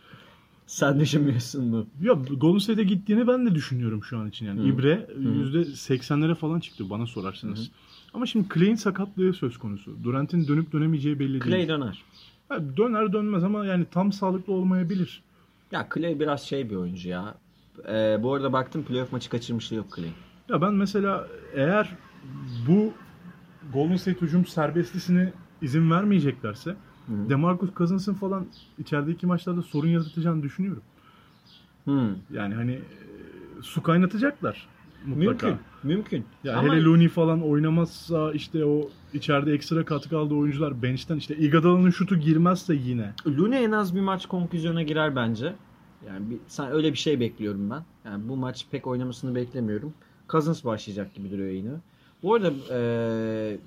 Sen 0.70 1.00
düşünmüyorsun 1.00 1.72
bu. 1.72 1.87
Ya 2.06 2.12
Golden 2.12 2.59
State'e 2.59 2.85
gittiğini 2.85 3.26
ben 3.26 3.46
de 3.46 3.54
düşünüyorum 3.54 4.04
şu 4.04 4.18
an 4.18 4.28
için 4.28 4.46
yani. 4.46 4.61
Hı. 4.61 4.66
İbre 4.66 5.06
Hı. 5.14 5.22
%80'lere 5.22 6.35
falan 6.35 6.61
çıktı 6.61 6.90
bana 6.90 7.06
sorarsanız. 7.06 7.70
Ama 8.14 8.26
şimdi 8.26 8.48
Clay'in 8.54 8.74
sakatlığı 8.74 9.33
söz 9.33 9.59
konusu. 9.59 10.04
Durant'in 10.04 10.48
dönüp 10.48 10.72
dönemeyeceği 10.72 11.18
belli 11.18 11.40
Clay 11.40 11.52
değil. 11.52 11.68
döner. 11.68 12.02
Ya 12.50 12.76
döner 12.76 13.12
dönmez 13.12 13.44
ama 13.44 13.66
yani 13.66 13.87
tam 13.90 14.12
sağlıklı 14.12 14.52
olmayabilir. 14.52 15.22
Ya 15.72 15.88
Clay 15.94 16.20
biraz 16.20 16.42
şey 16.42 16.70
bir 16.70 16.76
oyuncu 16.76 17.09
ya. 17.09 17.35
Ee, 17.88 18.18
bu 18.22 18.35
arada 18.35 18.52
baktım 18.52 18.85
playoff 18.85 19.12
maçı 19.12 19.30
kaçırmışlığı 19.30 19.76
yok 19.76 19.87
Clay. 19.96 20.11
Ya 20.48 20.62
ben 20.62 20.74
mesela 20.74 21.28
eğer 21.54 21.96
bu 22.68 22.92
Golden 23.72 23.96
State 23.96 24.20
hücum 24.20 24.46
serbestlisine 24.46 25.33
izin 25.62 25.90
vermeyeceklerse 25.90 26.76
Hı. 27.11 27.31
DeMarcus 27.31 27.70
Cousins'ın 27.77 28.14
falan 28.14 28.46
içerideki 28.79 29.27
maçlarda 29.27 29.62
sorun 29.62 29.88
yaratacağını 29.88 30.42
düşünüyorum. 30.42 30.83
Hmm. 31.85 32.11
Yani 32.33 32.55
hani 32.55 32.73
e, 32.73 32.83
su 33.62 33.83
kaynatacaklar. 33.83 34.68
mutlaka. 35.07 35.46
Mümkün. 35.46 35.66
Mümkün. 35.83 36.25
Ya 36.44 36.59
Ama 36.59 36.75
hele 36.75 36.83
Looney 36.83 37.09
falan 37.09 37.42
oynamazsa 37.42 38.33
işte 38.33 38.64
o 38.64 38.88
içeride 39.14 39.53
ekstra 39.53 39.85
katkı 39.85 40.18
aldığı 40.18 40.35
oyuncular 40.35 40.83
bench'ten 40.83 41.16
işte 41.16 41.37
Iguodala'nın 41.37 41.90
şutu 41.90 42.16
girmezse 42.16 42.75
yine. 42.75 43.12
Lune 43.27 43.62
en 43.62 43.73
az 43.73 43.94
bir 43.94 44.01
maç 44.01 44.27
konklüzyona 44.27 44.83
girer 44.83 45.16
bence. 45.16 45.55
Yani 46.07 46.31
bir, 46.31 46.38
sen 46.49 46.73
öyle 46.73 46.92
bir 46.92 46.99
şey 46.99 47.20
bekliyorum 47.20 47.70
ben. 47.70 47.83
Yani 48.05 48.29
bu 48.29 48.37
maç 48.37 48.66
pek 48.70 48.87
oynamasını 48.87 49.35
beklemiyorum. 49.35 49.94
Cousins 50.29 50.64
başlayacak 50.64 51.14
gibi 51.14 51.31
duruyor 51.31 51.51
yine. 51.51 51.70
Bu 52.23 52.35
arada 52.35 52.51
eee 52.70 53.59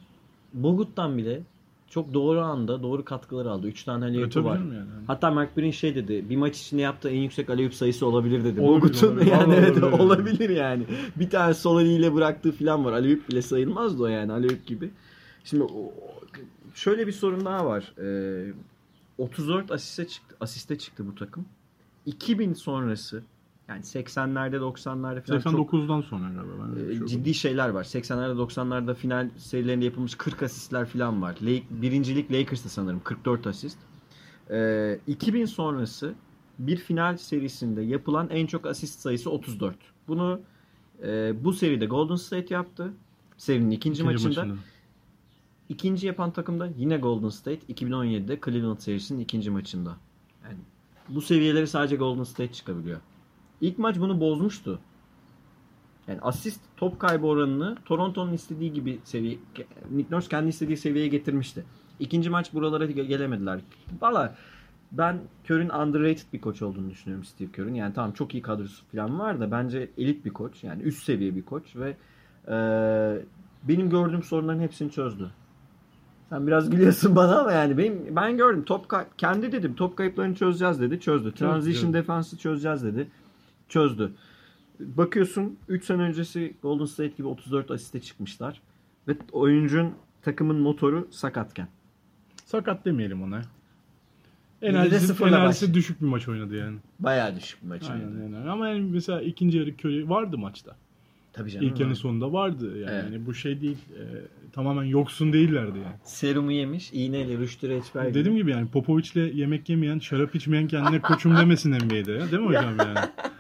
Bogut'tan 0.54 1.18
bile 1.18 1.42
çok 1.90 2.14
doğru 2.14 2.42
anda 2.42 2.84
doğru 2.84 3.06
katkılar 3.06 3.46
aldı. 3.46 3.68
3 3.68 3.84
tane 3.84 4.06
E, 4.06 4.08
alley 4.08 4.30
tabii 4.30 4.46
var. 4.46 4.58
yani. 4.58 4.84
Hatta 5.08 5.32
Mark 5.32 5.56
Green 5.56 5.72
şey 5.72 5.96
dedi. 5.96 6.30
Bir 6.30 6.38
maç 6.38 6.60
içinde 6.62 6.82
yaptığı 6.82 7.10
en 7.10 7.20
yüksek 7.22 7.50
alley 7.50 7.72
sayısı 7.72 8.06
olabilir 8.06 8.44
dedi. 8.44 8.62
Bogut'un 8.62 9.20
yani 9.26 9.54
evet 9.56 9.84
olabilir. 9.84 10.00
olabilir 10.00 10.50
yani. 10.50 10.84
Bir 11.16 11.30
tane 11.30 11.54
sol 11.54 11.82
eliyle 11.82 12.14
bıraktığı 12.14 12.52
falan 12.52 12.86
var. 12.86 12.94
Alley 12.94 13.20
bile 13.30 13.42
sayılmazdı 13.42 14.04
o 14.04 14.08
yani 14.08 14.32
alley 14.32 14.58
gibi. 14.68 14.90
Şimdi 15.44 15.64
şöyle 16.74 17.08
bir 17.08 17.12
sorun 17.12 17.46
daha 17.46 17.66
var. 17.66 17.94
Ee, 18.04 18.54
34 19.18 19.72
asiste 19.72 20.08
çıktı, 20.08 20.36
asiste 20.40 20.78
çıktı 20.78 21.08
bu 21.08 21.16
takım. 21.16 21.46
2000 22.06 22.54
sonrası 22.54 23.24
yani 23.68 23.82
80'lerde 23.82 24.56
90'larda 24.56 25.22
falan 25.22 25.40
çok 25.40 25.74
89'dan 25.74 26.02
sonra 26.02 26.30
galiba. 26.30 26.78
Ben 26.78 26.98
şey 26.98 27.08
ciddi 27.08 27.34
şeyler 27.34 27.70
var. 27.70 27.84
80'lerde 27.84 28.42
90'larda 28.42 28.96
final 28.96 29.30
serilerinde 29.38 29.86
yapılmış 29.86 30.16
40 30.16 30.44
asistler 30.44 30.86
falan 30.86 31.22
var. 31.22 31.36
Lake, 31.42 31.64
birincilik 31.70 32.32
Lakers'ta 32.32 32.70
sanırım 32.70 33.02
44 33.04 33.48
asist. 33.48 33.78
Ee, 34.50 35.00
2000 35.08 35.46
sonrası 35.46 36.14
bir 36.60 36.78
final 36.78 37.18
serisinde 37.18 37.82
yapılan 37.82 38.30
en 38.30 38.46
çok 38.46 38.66
asist 38.66 39.00
sayısı 39.00 39.30
34. 39.30 39.76
Bunu 40.08 40.42
e, 41.04 41.34
bu 41.44 41.54
seride 41.54 41.86
Golden 41.86 42.16
State 42.16 42.54
yaptı. 42.54 42.94
Serinin 43.38 43.72
ikinci, 43.72 44.02
İkinci 44.02 44.04
maçında. 44.04 44.46
maçında. 44.46 44.62
İkinci 45.70 46.08
yapan 46.08 46.32
takım 46.32 46.60
da 46.60 46.70
yine 46.78 46.98
Golden 46.98 47.30
State 47.30 47.74
2017'de 47.74 48.40
Cleveland 48.46 48.80
serisinin 48.80 49.20
ikinci 49.20 49.52
maçında. 49.52 49.98
Yani 50.44 50.58
bu 51.10 51.22
seviyeleri 51.22 51.68
sadece 51.68 51.96
Golden 51.96 52.24
State 52.24 52.54
çıkabiliyor. 52.54 53.00
İlk 53.64 53.80
maç 53.80 54.00
bunu 54.00 54.20
bozmuştu. 54.20 54.80
Yani 56.08 56.20
asist 56.22 56.62
top 56.78 57.00
kaybı 57.00 57.28
oranını 57.28 57.76
Toronto'nun 57.86 58.34
istediği 58.34 58.74
gibi 58.74 59.00
seviye 59.04 59.38
Nick 59.92 60.16
Nurse 60.16 60.30
kendi 60.30 60.50
istediği 60.50 60.78
seviyeye 60.78 61.08
getirmişti. 61.08 61.64
İkinci 62.00 62.30
maç 62.30 62.54
buralara 62.54 62.86
ge- 62.86 63.06
gelemediler. 63.08 63.60
Valla 64.02 64.36
ben 64.92 65.18
Kerr'ün 65.44 65.70
underrated 65.70 66.34
bir 66.34 66.42
koç 66.42 66.62
olduğunu 66.62 66.90
düşünüyorum 66.90 67.26
Steve 67.26 67.52
Kerr'ün. 67.52 67.74
Yani 67.74 67.94
tamam 67.94 68.12
çok 68.12 68.34
iyi 68.34 68.42
kadrosu 68.42 68.86
falan 68.92 69.20
var 69.20 69.40
da 69.40 69.52
bence 69.52 69.90
elit 69.98 70.26
bir 70.26 70.30
koç. 70.30 70.64
Yani 70.64 70.84
üst 70.84 71.04
seviye 71.04 71.36
bir 71.36 71.44
koç 71.46 71.76
ve 71.76 71.96
eee, 72.48 73.26
benim 73.64 73.90
gördüğüm 73.90 74.24
sorunların 74.24 74.60
hepsini 74.60 74.92
çözdü. 74.92 75.32
Sen 76.30 76.48
biraz 76.48 76.70
gülüyorsun 76.70 77.16
bana 77.16 77.40
ama 77.40 77.52
yani 77.52 77.78
benim 77.78 78.16
ben 78.16 78.38
gördüm 78.38 78.64
top 78.66 78.86
kendi 79.18 79.52
dedim 79.52 79.76
top 79.76 79.98
kayıplarını 79.98 80.36
çözeceğiz 80.36 80.82
dedi 80.82 81.00
çözdü. 81.00 81.32
Transition 81.34 81.94
defansı 81.94 82.38
çözeceğiz 82.38 82.84
dedi. 82.84 83.08
Çözdü. 83.70 84.12
Bakıyorsun 84.80 85.58
3 85.68 85.86
sene 85.86 86.02
öncesi 86.02 86.54
Golden 86.62 86.86
State 86.86 87.14
gibi 87.18 87.28
34 87.28 87.72
asiste 87.72 88.02
çıkmışlar 88.02 88.62
ve 89.08 89.18
oyuncun 89.32 89.94
takımın 90.22 90.56
motoru 90.56 91.08
sakatken. 91.12 91.68
Sakat 92.46 92.86
demeyelim 92.86 93.24
ona. 93.24 93.42
Enerjisi, 94.62 95.24
enerjisi 95.24 95.68
baş. 95.68 95.76
düşük 95.76 96.02
bir 96.02 96.06
maç 96.08 96.28
oynadı 96.28 96.56
yani. 96.56 96.78
Bayağı 97.00 97.36
düşük 97.36 97.64
bir 97.64 97.68
maç 97.68 97.84
Aynen, 97.90 98.06
oynadı. 98.06 98.24
aynen. 98.24 98.48
Ama 98.48 98.68
yani 98.70 98.82
mesela 98.92 99.22
ikinci 99.22 99.58
yarı 99.58 99.70
Curry 99.70 100.10
vardı 100.10 100.38
maçta. 100.38 100.76
Tabii 101.34 101.52
canım. 101.52 101.68
İlk 101.68 101.80
yarının 101.80 101.94
sonunda 101.94 102.34
vardı 102.34 102.80
yani. 102.80 102.92
Evet. 102.92 103.04
Yani 103.04 103.26
bu 103.26 103.34
şey 103.34 103.62
değil. 103.62 103.78
e, 104.00 104.04
tamamen 104.52 104.84
yoksun 104.84 105.34
değillerdi 105.34 105.78
yani. 105.78 105.96
Serumu 106.04 106.52
yemiş, 106.52 106.90
iğneyle 106.94 107.38
rüştü 107.38 107.70
reçber 107.70 108.04
gibi. 108.04 108.14
Dediğim 108.14 108.38
gibi 108.38 108.52
yani 108.52 108.68
Popovic'le 108.68 109.34
yemek 109.34 109.70
yemeyen, 109.70 110.00
şarap 110.00 110.36
içmeyen 110.36 110.68
kendine 110.68 111.02
koçum 111.02 111.38
demesin 111.38 111.72
NBA'de 111.72 112.12
ya. 112.12 112.32
Değil 112.32 112.44
mi 112.44 112.48
hocam 112.48 112.78
yani? 112.80 113.00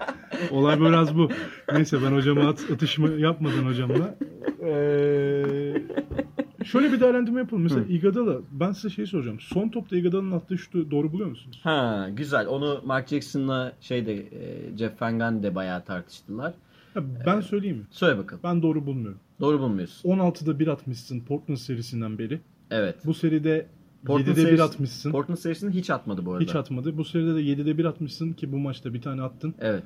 Olay 0.52 0.80
biraz 0.80 1.18
bu. 1.18 1.30
Neyse 1.74 1.98
ben 2.06 2.12
hocama 2.12 2.42
at, 2.50 2.66
atışma 2.74 3.10
yapmadan 3.10 3.66
hocamla. 3.66 4.16
Ee, 4.64 5.44
şöyle 6.66 6.92
bir 6.92 7.00
değerlendirme 7.00 7.40
yapalım. 7.40 7.64
Mesela 7.64 7.82
Hı. 7.82 7.92
Iguodala, 7.94 8.38
ben 8.52 8.72
size 8.72 8.90
şey 8.90 9.06
soracağım. 9.06 9.40
Son 9.40 9.70
topta 9.70 9.98
Iguodala'nın 9.98 10.32
attığı 10.32 10.58
şutu 10.58 10.92
doğru 10.92 11.12
buluyor 11.12 11.30
musunuz? 11.30 11.60
Ha 11.64 12.10
güzel. 12.14 12.48
Onu 12.48 12.82
Mark 12.86 13.08
Jackson'la 13.08 13.74
şeyde 13.82 14.14
e, 14.16 14.78
Jeff 14.78 15.02
Van 15.02 15.20
Gundy 15.20 15.44
de 15.44 15.56
bayağı 15.56 15.84
tartıştılar. 15.86 16.54
Ya 16.96 17.04
ben 17.26 17.42
söyleyeyim 17.42 17.78
mi? 17.78 17.84
Söyle 17.92 18.18
bakalım. 18.18 18.42
Ben 18.44 18.62
doğru 18.62 18.86
bulmuyorum. 18.86 19.20
Doğru 19.40 19.60
bulmuyorsun. 19.60 20.10
16'da 20.10 20.60
1 20.60 20.68
atmışsın 20.68 21.20
Portland 21.20 21.58
serisinden 21.58 22.18
beri. 22.18 22.40
Evet. 22.72 22.96
Bu 23.06 23.14
seride 23.14 23.66
Portland 24.06 24.28
7'de 24.28 24.42
1 24.42 24.48
serisi- 24.48 24.64
atmışsın. 24.64 25.12
Portland 25.12 25.38
serisini 25.38 25.74
hiç 25.74 25.90
atmadı 25.90 26.26
bu 26.26 26.32
arada. 26.34 26.44
Hiç 26.44 26.56
atmadı. 26.56 26.98
Bu 26.98 27.06
seride 27.06 27.36
de 27.36 27.42
7'de 27.42 27.78
1 27.78 27.86
atmışsın 27.86 28.34
ki 28.34 28.52
bu 28.52 28.58
maçta 28.58 28.94
bir 28.94 29.02
tane 29.02 29.22
attın. 29.22 29.56
Evet. 29.60 29.84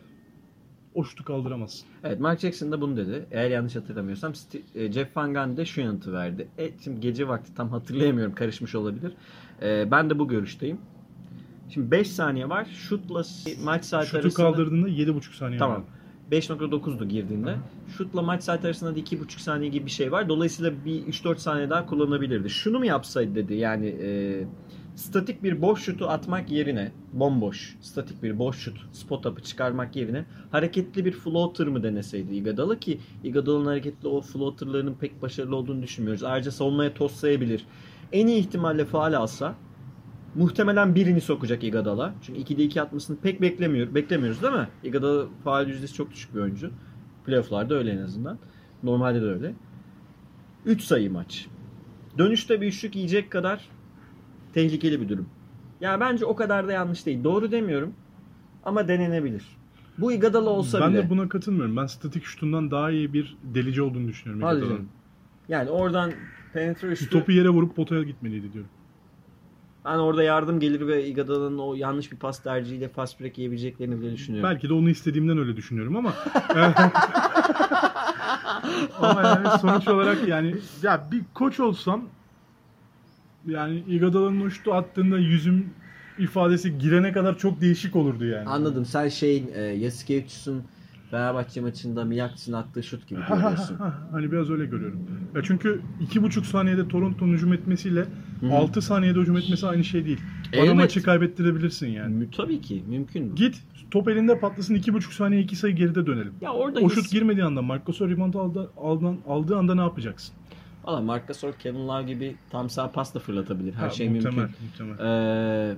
O 0.98 1.04
şutu 1.04 1.24
kaldıramazsın. 1.24 1.88
Evet 2.04 2.20
Mark 2.20 2.40
Jackson 2.40 2.72
da 2.72 2.82
bunu 2.82 2.98
dedi. 2.98 3.26
Eğer 3.32 3.50
yanlış 3.50 3.76
hatırlamıyorsam 3.76 4.34
e, 4.76 4.92
Jeff 4.92 5.18
Van 5.18 5.34
Gundy 5.34 5.58
de 5.58 5.66
şu 5.66 5.82
yanıtı 5.82 6.14
verdi. 6.14 6.48
E, 6.58 6.70
şimdi 6.84 7.00
gece 7.00 7.28
vakti 7.28 7.56
tam 7.56 7.70
hatırlayamıyorum 7.70 8.36
karışmış 8.36 8.76
olabilir. 8.76 9.14
E, 9.62 9.92
ben 9.92 10.10
de 10.10 10.20
bu 10.20 10.28
görüşteyim. 10.28 10.78
Şimdi 11.70 11.92
5 11.92 12.12
saniye 12.12 12.50
var. 12.50 12.66
Şutla 12.66 13.24
maç 13.64 13.86
saati 13.86 14.06
Şutu 14.06 14.18
arasında... 14.18 14.44
kaldırdığında 14.44 14.90
7,5 14.90 15.36
saniye 15.36 15.60
Tamam. 15.60 15.78
var. 15.78 15.84
5.9'du 16.32 17.08
girdiğinde. 17.08 17.56
Şutla 17.98 18.22
maç 18.22 18.44
saati 18.44 18.68
arasında 18.68 18.96
da 18.96 19.00
2.5 19.00 19.40
saniye 19.40 19.72
gibi 19.72 19.86
bir 19.86 19.92
şey 19.92 20.12
var. 20.12 20.30
Dolayısıyla 20.30 20.72
bir 20.86 21.02
3-4 21.06 21.38
saniye 21.38 21.70
daha 21.70 21.86
kullanabilirdi. 21.86 22.50
Şunu 22.50 22.80
mu 22.80 22.86
yapsaydı 22.86 23.36
dedi 23.36 23.54
yani 23.54 23.88
e, 23.88 24.44
statik 24.98 25.44
bir 25.44 25.62
boş 25.62 25.84
şutu 25.84 26.08
atmak 26.08 26.52
yerine 26.52 26.92
bomboş 27.14 27.76
statik 27.82 28.24
bir 28.24 28.40
boş 28.40 28.58
şut 28.58 28.78
spot 28.92 29.26
up'ı 29.26 29.42
çıkarmak 29.42 29.96
yerine 29.96 30.26
hareketli 30.52 31.06
bir 31.06 31.12
floater 31.12 31.68
mı 31.68 31.84
deneseydi 31.84 32.36
Iguodala 32.36 32.80
ki 32.80 33.00
Iguodala'nın 33.24 33.66
hareketli 33.66 34.08
o 34.08 34.22
floaterlarının 34.22 34.94
pek 34.94 35.22
başarılı 35.22 35.56
olduğunu 35.56 35.84
düşünmüyoruz. 35.84 36.24
Ayrıca 36.24 36.52
savunmaya 36.52 36.94
toslayabilir. 36.94 37.66
En 38.12 38.28
iyi 38.28 38.40
ihtimalle 38.40 38.86
faal 38.86 39.14
alsa 39.14 39.56
muhtemelen 40.36 40.96
birini 40.96 41.22
sokacak 41.22 41.64
Iguodala. 41.64 42.14
Çünkü 42.22 42.42
2'de 42.42 42.64
2 42.64 42.82
atmasını 42.82 43.18
pek 43.18 43.42
beklemiyor, 43.42 43.96
beklemiyoruz 43.96 44.42
değil 44.42 44.54
mi? 44.54 44.68
Iguodala 44.84 45.28
faal 45.44 45.68
yüzdesi 45.68 45.94
çok 45.94 46.12
düşük 46.12 46.36
bir 46.36 46.40
oyuncu. 46.40 46.72
Playoff'larda 47.26 47.76
öyle 47.76 47.92
en 47.92 48.02
azından. 48.02 48.40
Normalde 48.84 49.22
de 49.22 49.26
öyle. 49.26 49.54
3 50.66 50.82
sayı 50.82 51.12
maç. 51.12 51.48
Dönüşte 52.18 52.62
bir 52.62 52.68
üçlük 52.68 52.96
yiyecek 52.96 53.32
kadar 53.32 53.77
tehlikeli 54.62 55.02
bir 55.02 55.10
durum. 55.10 55.30
Ya 55.82 56.00
bence 56.00 56.26
o 56.26 56.36
kadar 56.36 56.68
da 56.68 56.72
yanlış 56.72 57.06
değil. 57.06 57.24
Doğru 57.24 57.52
demiyorum 57.52 57.94
ama 58.66 58.88
denenebilir. 58.88 59.44
Bu 59.98 60.12
Iguodala 60.12 60.50
olsa 60.50 60.82
ben 60.82 60.94
bile. 60.94 61.04
de 61.04 61.10
buna 61.10 61.30
katılmıyorum. 61.30 61.78
Ben 61.78 61.86
statik 61.86 62.24
şutundan 62.26 62.72
daha 62.72 62.92
iyi 62.92 63.14
bir 63.14 63.38
delici 63.44 63.82
olduğunu 63.82 64.08
düşünüyorum. 64.08 64.44
Hadi 64.44 64.58
Iguodala'nın. 64.58 64.78
canım. 64.80 64.90
Yani 65.50 65.70
oradan 65.70 66.12
penetre 66.54 66.88
üçlü. 66.88 67.10
topu 67.10 67.32
yere 67.32 67.50
vurup 67.50 67.76
potaya 67.76 68.04
gitmeliydi 68.04 68.54
diyorum. 68.54 68.70
Ben 69.86 69.98
orada 69.98 70.24
yardım 70.24 70.60
gelir 70.60 70.88
ve 70.88 71.08
Iguodala'nın 71.08 71.58
o 71.58 71.76
yanlış 71.76 72.12
bir 72.12 72.18
pas 72.18 72.44
tercihiyle 72.44 72.90
fast 72.90 73.22
break 73.22 73.38
yiyebileceklerini 73.38 74.02
bile 74.02 74.14
düşünüyorum. 74.14 74.50
Belki 74.50 74.70
de 74.70 74.74
onu 74.74 74.90
istediğimden 74.90 75.38
öyle 75.38 75.56
düşünüyorum 75.56 75.96
ama 75.98 76.14
ama 79.02 79.22
yani 79.22 79.60
sonuç 79.62 79.88
olarak 79.88 80.28
yani 80.28 80.56
ya 80.84 81.08
bir 81.12 81.22
koç 81.34 81.60
olsam 81.60 82.02
yani 83.48 83.84
Iguodala'nın 83.88 84.42
o 84.42 84.50
şutu 84.50 84.74
attığında 84.74 85.18
yüzüm 85.18 85.66
ifadesi 86.20 86.78
girene 86.78 87.12
kadar 87.12 87.38
çok 87.38 87.62
değişik 87.62 87.96
olurdu 87.96 88.26
yani. 88.26 88.50
Anladım. 88.50 88.86
Sen 88.86 89.08
şeyin 89.10 89.50
e, 89.56 89.62
Yasikevicius'un 89.62 90.64
Fenerbahçe 91.12 91.62
maçında 91.62 92.06
Miyaks'ın 92.06 92.54
attığı 92.54 92.84
şut 92.84 93.08
gibi 93.08 93.20
görüyorsun. 93.30 93.78
hani 94.12 94.32
biraz 94.32 94.50
öyle 94.50 94.66
görüyorum. 94.66 95.00
Ya 95.36 95.42
çünkü 95.44 95.82
iki 96.02 96.24
buçuk 96.24 96.46
saniyede 96.46 96.88
Toronto'nun 96.88 97.34
hücum 97.34 97.54
etmesiyle 97.54 98.06
Hı. 98.40 98.52
6 98.54 98.82
saniyede 98.82 99.20
hücum 99.20 99.38
etmesi 99.38 99.68
aynı 99.68 99.84
şey 99.84 100.06
değil. 100.06 100.20
Bana 100.54 100.66
Evet. 100.66 100.76
maçı 100.76 101.04
kaybettirebilirsin 101.04 101.88
yani. 101.88 102.28
Tabii 102.38 102.62
ki 102.62 102.84
mümkün. 102.90 103.36
Git 103.36 103.56
top 103.92 104.08
elinde 104.10 104.40
patlasın 104.40 104.76
iki 104.76 104.94
buçuk 104.94 105.14
saniye 105.14 105.42
iki 105.42 105.56
sayı 105.56 105.76
geride 105.76 106.06
dönelim. 106.06 106.34
Ya 106.42 106.52
orada 106.54 106.80
O 106.80 106.90
şut 106.90 107.12
girmediği 107.12 107.44
anda 107.46 107.62
Marc 107.62 107.84
Gasol 107.88 108.10
rebound 108.10 108.34
aldı, 108.34 108.70
aldı, 108.78 109.14
aldığı 109.28 109.58
anda 109.58 109.76
ne 109.76 109.82
yapacaksın? 109.82 110.36
Valla 110.88 111.02
Marc 111.02 111.26
Gasol, 111.28 111.52
Kevin 111.52 111.88
Love 111.88 112.04
gibi 112.04 112.36
tam 112.50 112.70
sağ 112.70 112.92
pas 112.92 113.16
da 113.16 113.20
fırlatabilir. 113.20 113.74
Her 113.74 113.80
Ha, 113.80 113.90
şey 113.90 114.10
muhtemel, 114.10 114.38
mümkün. 114.38 114.66
muhtemel. 114.66 115.00
Ee, 115.72 115.76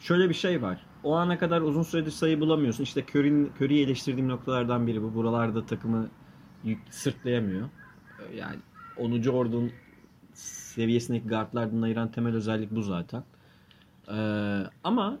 şöyle 0.00 0.28
bir 0.28 0.34
şey 0.34 0.62
var. 0.62 0.80
O 1.04 1.14
ana 1.16 1.38
kadar 1.38 1.60
uzun 1.60 1.82
süredir 1.82 2.10
sayı 2.10 2.40
bulamıyorsun. 2.40 2.84
İşte 2.84 3.04
Curry'yi 3.60 3.84
eleştirdiğim 3.84 4.28
noktalardan 4.28 4.86
biri 4.86 5.02
bu. 5.02 5.14
Buralarda 5.14 5.66
takımı 5.66 6.08
yük, 6.64 6.78
sırtlayamıyor. 6.90 7.68
Ee, 8.32 8.36
Yani 8.36 8.56
onu 8.96 9.22
Jordan 9.22 9.70
seviyesindeki 10.34 11.28
guardlardan 11.28 11.82
ayıran 11.82 12.10
temel 12.10 12.34
özellik 12.34 12.70
bu 12.70 12.82
zaten. 12.82 13.24
Ee, 14.12 14.62
ama 14.84 15.18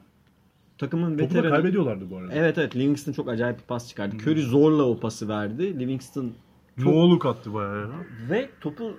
takımın 0.78 1.10
Topu 1.18 1.22
veteranı. 1.34 1.50
kaybediyorlardı 1.54 2.10
bu 2.10 2.16
arada. 2.16 2.32
Evet 2.32 2.58
evet 2.58 2.76
Livingston 2.76 3.12
çok 3.12 3.28
acayip 3.28 3.58
bir 3.58 3.62
pas 3.64 3.88
çıkardı. 3.88 4.16
Curry 4.16 4.42
zorla 4.42 4.82
o 4.84 5.00
pası 5.00 5.28
verdi. 5.28 5.78
Livingston 5.78 6.32
çok- 6.78 6.86
Noğluk 6.94 7.26
attı 7.26 7.54
bayağı 7.54 7.80
ya. 7.80 7.88
ve 8.30 8.50
topu 8.60 8.96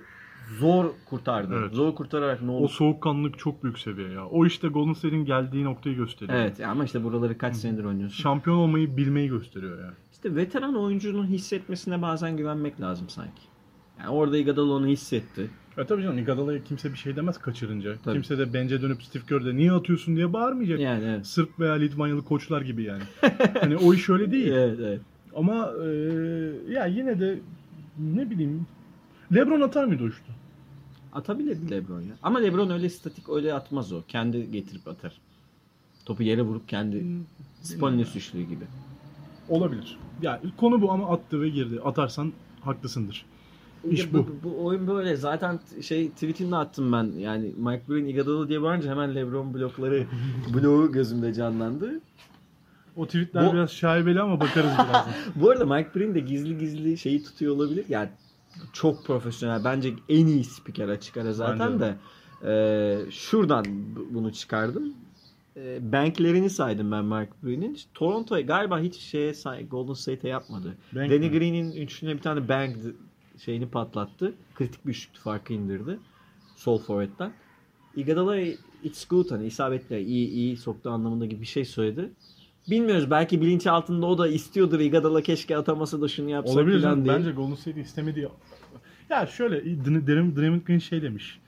zor 0.58 0.86
kurtardı. 1.04 1.54
Evet. 1.60 1.74
Zor 1.74 1.94
kurtararak 1.94 2.42
ne 2.42 2.50
O 2.50 2.54
oldu? 2.54 2.68
soğukkanlılık 2.68 3.38
çok 3.38 3.62
büyük 3.62 3.78
seviye 3.78 4.08
ya. 4.08 4.26
O 4.26 4.46
işte 4.46 4.68
Golden 4.68 4.92
State'in 4.92 5.24
geldiği 5.24 5.64
noktayı 5.64 5.96
gösteriyor. 5.96 6.38
Evet 6.38 6.60
ama 6.60 6.84
işte 6.84 7.04
buraları 7.04 7.38
kaç 7.38 7.56
senedir 7.56 7.84
oynuyorsun. 7.84 8.22
Şampiyon 8.22 8.56
olmayı 8.56 8.96
bilmeyi 8.96 9.28
gösteriyor 9.28 9.80
yani. 9.80 9.94
İşte 10.12 10.36
veteran 10.36 10.74
oyuncunun 10.76 11.26
hissetmesine 11.26 12.02
bazen 12.02 12.36
güvenmek 12.36 12.80
lazım 12.80 13.08
sanki. 13.08 13.42
Yani 13.98 14.08
orada 14.10 14.38
Iguodala 14.38 14.72
onu 14.72 14.86
hissetti. 14.86 15.50
E 15.78 15.84
tabii 15.84 16.02
canım 16.02 16.18
Iguodala'ya 16.18 16.64
kimse 16.64 16.92
bir 16.92 16.98
şey 16.98 17.16
demez 17.16 17.38
kaçırınca. 17.38 17.94
Tabii. 18.04 18.14
Kimse 18.14 18.38
de 18.38 18.52
bence 18.54 18.82
dönüp 18.82 19.02
Steve 19.02 19.22
Kerr'de 19.28 19.56
niye 19.56 19.72
atıyorsun 19.72 20.16
diye 20.16 20.32
bağırmayacak. 20.32 20.80
Yani 20.80 21.04
evet. 21.04 21.26
Sırp 21.26 21.60
veya 21.60 21.74
Litvanyalı 21.74 22.24
koçlar 22.24 22.62
gibi 22.62 22.82
yani. 22.82 23.02
hani 23.60 23.76
o 23.76 23.94
iş 23.94 24.10
öyle 24.10 24.30
değil. 24.30 24.52
Evet, 24.52 24.78
evet. 24.80 25.00
Ama 25.36 25.70
e, 25.84 25.88
ya 26.72 26.86
yine 26.86 27.20
de 27.20 27.38
ne 27.98 28.30
bileyim 28.30 28.66
LeBron 29.34 29.60
atar 29.60 29.84
mıydı 29.84 30.04
o 30.04 30.10
şutu? 30.10 30.32
Atabilirdi 31.12 31.70
LeBron 31.70 32.00
ya. 32.00 32.14
Ama 32.22 32.38
LeBron 32.38 32.70
öyle 32.70 32.88
statik 32.90 33.28
öyle 33.28 33.54
atmaz 33.54 33.92
o. 33.92 34.02
Kendi 34.08 34.50
getirip 34.50 34.88
atar. 34.88 35.20
Topu 36.04 36.22
yere 36.22 36.42
vurup 36.42 36.68
kendi 36.68 37.04
Spolnes 37.62 38.16
üçlüğü 38.16 38.42
gibi. 38.42 38.64
Olabilir. 39.48 39.98
Ya 40.22 40.40
konu 40.56 40.82
bu 40.82 40.92
ama 40.92 41.08
attı 41.12 41.40
ve 41.40 41.48
girdi. 41.48 41.80
Atarsan 41.84 42.32
haklısındır. 42.60 43.26
İş 43.90 44.00
Ya 44.00 44.12
bu. 44.12 44.26
bu. 44.44 44.64
oyun 44.64 44.86
böyle. 44.86 45.16
Zaten 45.16 45.60
şey 45.82 46.10
tweetini 46.10 46.56
attım 46.56 46.92
ben. 46.92 47.12
Yani 47.18 47.52
Mike 47.56 47.82
Breen 47.88 48.04
Iguodala 48.04 48.48
diye 48.48 48.62
bağırınca 48.62 48.90
hemen 48.90 49.14
LeBron 49.14 49.54
blokları 49.54 50.06
bloğu 50.54 50.92
gözümde 50.92 51.34
canlandı. 51.34 52.00
O 52.96 53.06
tweetler 53.06 53.48
Bu- 53.48 53.52
biraz 53.52 53.70
şaibeli 53.70 54.20
ama 54.20 54.40
bakarız 54.40 54.70
birazdan. 54.74 55.06
Bu 55.36 55.50
arada 55.50 55.66
Mike 55.66 55.90
Breen 55.94 56.14
de 56.14 56.20
gizli 56.20 56.58
gizli 56.58 56.98
şeyi 56.98 57.22
tutuyor 57.22 57.54
olabilir. 57.56 57.84
Yani 57.88 58.08
çok 58.72 59.04
profesyonel. 59.06 59.64
Bence 59.64 59.94
en 60.08 60.26
iyi 60.26 60.44
spiker 60.44 60.88
açık 60.88 61.16
ara 61.16 61.32
zaten 61.32 61.80
de. 61.80 61.96
Ee, 62.44 63.10
şuradan 63.10 63.64
bu- 63.96 64.14
bunu 64.14 64.32
çıkardım. 64.32 64.94
Ee, 65.56 65.92
banklerini 65.92 66.50
saydım 66.50 66.92
ben 66.92 67.04
Mike 67.04 67.32
Breen'in. 67.42 67.78
Toronto'ya 67.94 68.40
galiba 68.42 68.80
hiç 68.80 68.96
şeye 68.96 69.34
say 69.34 69.68
Golden 69.68 69.92
State'e 69.92 70.30
yapmadı. 70.30 70.76
Bank 70.94 71.10
Danny 71.10 71.18
mi? 71.18 71.30
Green'in 71.30 71.72
üçüne 71.72 72.14
bir 72.14 72.20
tane 72.22 72.48
bank 72.48 72.76
şeyini 73.44 73.68
patlattı. 73.68 74.34
Kritik 74.54 74.86
bir 74.86 74.90
üçlük 74.90 75.16
farkı 75.16 75.52
indirdi. 75.52 75.98
Sol 76.56 76.78
forvetten. 76.78 77.32
Iguodala 77.96 78.36
it's 78.82 79.04
good 79.08 79.30
hani 79.30 79.46
isabetli 79.46 80.00
iyi 80.00 80.28
iyi 80.28 80.56
soktu 80.56 80.90
anlamında 80.90 81.26
gibi 81.26 81.40
bir 81.40 81.46
şey 81.46 81.64
söyledi. 81.64 82.10
Bilmiyoruz 82.70 83.10
belki 83.10 83.40
bilinç 83.40 83.66
altında 83.66 84.06
o 84.06 84.18
da 84.18 84.28
istiyordur 84.28 84.80
Iguodala 84.80 85.22
keşke 85.22 85.56
atamasa 85.56 86.00
da 86.00 86.08
şunu 86.08 86.30
yapsa 86.30 86.52
Olabilir 86.52 86.82
falan 86.82 87.04
diye. 87.04 87.14
Bence 87.14 87.32
Golden 87.32 87.54
State 87.54 87.80
istemedi. 87.80 88.28
Ya 89.10 89.26
şöyle 89.26 89.56
Dr- 89.58 90.36
Draymond 90.36 90.62
Green 90.66 90.78
şey 90.78 91.02
demiş. 91.02 91.38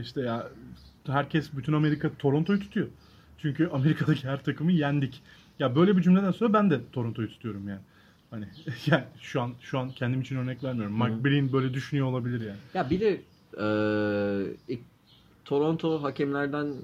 İşte 0.00 0.20
ya 0.20 0.48
herkes 1.06 1.52
bütün 1.56 1.72
Amerika 1.72 2.10
Toronto'yu 2.18 2.60
tutuyor. 2.60 2.86
Çünkü 3.38 3.68
Amerika'daki 3.72 4.28
her 4.28 4.44
takımı 4.44 4.72
yendik. 4.72 5.22
Ya 5.58 5.76
böyle 5.76 5.96
bir 5.96 6.02
cümleden 6.02 6.30
sonra 6.30 6.52
ben 6.52 6.70
de 6.70 6.80
Toronto'yu 6.92 7.28
tutuyorum 7.28 7.68
yani. 7.68 7.80
Hani 8.30 8.44
yani 8.86 9.04
şu 9.20 9.40
an 9.42 9.52
şu 9.60 9.78
an 9.78 9.90
kendim 9.90 10.20
için 10.20 10.36
örnek 10.36 10.64
vermiyorum. 10.64 10.94
Mike 10.94 11.14
Hı. 11.14 11.24
Breen 11.24 11.52
böyle 11.52 11.74
düşünüyor 11.74 12.06
olabilir 12.06 12.40
yani. 12.40 12.58
Ya 12.74 12.90
bir 12.90 13.00
de 13.00 13.20
e, 14.70 14.78
Toronto 15.44 16.02
hakemlerden 16.02 16.74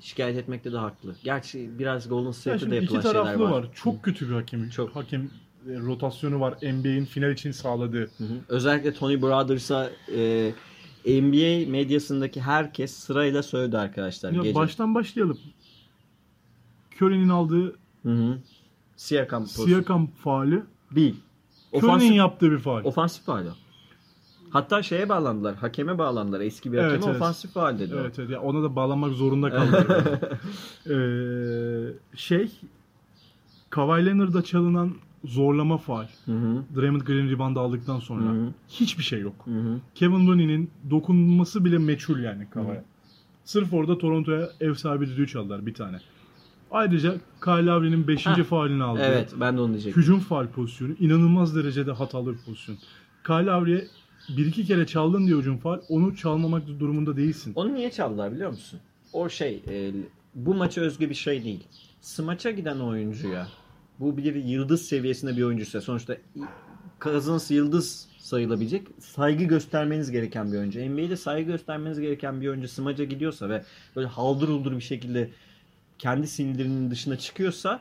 şikayet 0.00 0.36
etmekte 0.36 0.72
de 0.72 0.76
haklı. 0.78 1.14
Gerçi 1.24 1.78
biraz 1.78 2.08
Golden 2.08 2.30
State'de 2.30 2.58
şimdi 2.58 2.70
de 2.72 2.76
iki 2.78 2.94
yapılan 2.94 3.12
şeyler 3.12 3.24
taraflı 3.24 3.44
var. 3.44 3.50
var. 3.50 3.68
Çok 3.74 4.02
kötü 4.02 4.28
bir 4.28 4.34
hakem. 4.34 4.68
Çok. 4.68 4.96
Hakem 4.96 5.22
e, 5.70 5.78
rotasyonu 5.78 6.40
var. 6.40 6.54
NBA'in 6.62 7.04
final 7.04 7.32
için 7.32 7.52
sağladığı. 7.52 8.10
Hı 8.18 8.24
hı. 8.24 8.38
Özellikle 8.48 8.94
Tony 8.94 9.22
Brothers'a 9.22 9.90
e, 10.14 10.52
NBA 11.06 11.70
medyasındaki 11.70 12.40
herkes 12.40 12.94
sırayla 12.94 13.42
söyledi 13.42 13.78
arkadaşlar 13.78 14.32
Ya 14.32 14.42
gece. 14.42 14.54
baştan 14.54 14.94
başlayalım. 14.94 15.38
Curry'nin 17.00 17.28
aldığı 17.28 17.76
Hı 18.02 18.08
hı. 18.12 18.38
Siakam. 18.96 19.46
Siakam 19.46 20.06
faali. 20.06 20.62
Değil. 20.90 21.16
Curry'nin 21.74 22.12
yaptığı 22.12 22.50
bir 22.50 22.58
faal. 22.58 22.84
ofansif 22.84 23.24
faal 23.24 23.46
o. 23.46 23.67
Hatta 24.50 24.82
şeye 24.82 25.08
bağlandılar. 25.08 25.54
Hakeme 25.56 25.98
bağlandılar. 25.98 26.40
Eski 26.40 26.72
bir 26.72 26.78
hakeme 26.78 27.04
evet. 27.04 27.16
ofansif 27.16 27.52
faal 27.52 27.78
dedi 27.78 27.94
o. 27.94 27.98
Evet 27.98 28.18
evet. 28.18 28.30
Ya 28.30 28.40
ona 28.40 28.62
da 28.62 28.76
bağlanmak 28.76 29.12
zorunda 29.12 29.50
kaldılar. 29.50 29.86
ee, 30.90 31.92
şey 32.14 32.50
Kawhi 33.70 34.06
Leonard'a 34.06 34.42
çalınan 34.42 34.92
zorlama 35.24 35.78
faal. 35.78 36.06
Draymond 36.76 37.00
Green 37.00 37.30
rebound 37.30 37.56
aldıktan 37.56 38.00
sonra. 38.00 38.24
Hı 38.24 38.32
hı. 38.32 38.48
Hiçbir 38.68 39.02
şey 39.02 39.20
yok. 39.20 39.34
Hı 39.44 39.50
hı. 39.50 39.80
Kevin 39.94 40.26
Looney'nin 40.26 40.70
dokunması 40.90 41.64
bile 41.64 41.78
meçhul 41.78 42.18
yani 42.18 42.50
Kawhi'ye. 42.50 42.84
Sırf 43.44 43.74
orada 43.74 43.98
Toronto'ya 43.98 44.48
ev 44.60 44.74
sahibi 44.74 45.06
düdüğü 45.06 45.26
çaldılar 45.26 45.66
bir 45.66 45.74
tane. 45.74 46.00
Ayrıca 46.70 47.14
Kyle 47.44 47.66
Lowry'nin 47.66 48.08
5. 48.08 48.26
Heh. 48.26 48.44
faalini 48.44 48.82
aldı. 48.82 49.00
Evet 49.04 49.34
ben 49.40 49.56
de 49.56 49.60
onu 49.60 49.72
diyecektim. 49.72 50.02
Hücum 50.02 50.20
faal 50.20 50.46
pozisyonu 50.46 50.92
inanılmaz 51.00 51.56
derecede 51.56 51.92
hatalı 51.92 52.32
bir 52.32 52.38
pozisyon. 52.38 52.78
Kyle 53.26 53.46
Lowry'e 53.46 53.84
bir 54.28 54.46
iki 54.46 54.64
kere 54.64 54.86
çaldın 54.86 55.26
diye 55.26 55.36
hücum 55.36 55.58
faal 55.58 55.80
onu 55.88 56.16
çalmamak 56.16 56.66
durumunda 56.66 57.16
değilsin. 57.16 57.52
Onu 57.56 57.74
niye 57.74 57.90
çaldılar 57.90 58.32
biliyor 58.32 58.50
musun? 58.50 58.80
O 59.12 59.28
şey 59.28 59.62
e, 59.68 59.92
bu 60.34 60.54
maça 60.54 60.80
özgü 60.80 61.10
bir 61.10 61.14
şey 61.14 61.44
değil. 61.44 61.64
Smaç'a 62.00 62.50
giden 62.50 62.78
oyuncuya 62.78 63.48
bu 64.00 64.16
bir 64.16 64.34
yıldız 64.34 64.82
seviyesinde 64.82 65.36
bir 65.36 65.42
oyuncuysa 65.42 65.80
sonuçta 65.80 66.16
Cousins 67.00 67.50
yıldız 67.50 68.08
sayılabilecek 68.18 68.86
saygı 68.98 69.44
göstermeniz 69.44 70.10
gereken 70.10 70.52
bir 70.52 70.58
oyuncu. 70.58 70.80
NBA'de 70.80 71.16
saygı 71.16 71.50
göstermeniz 71.50 72.00
gereken 72.00 72.40
bir 72.40 72.48
oyuncu 72.48 72.68
smaca 72.68 73.04
gidiyorsa 73.04 73.48
ve 73.48 73.64
böyle 73.96 74.08
haldır 74.08 74.48
huldur 74.48 74.72
bir 74.72 74.80
şekilde 74.80 75.30
kendi 75.98 76.26
sinirlerinin 76.26 76.90
dışına 76.90 77.18
çıkıyorsa 77.18 77.80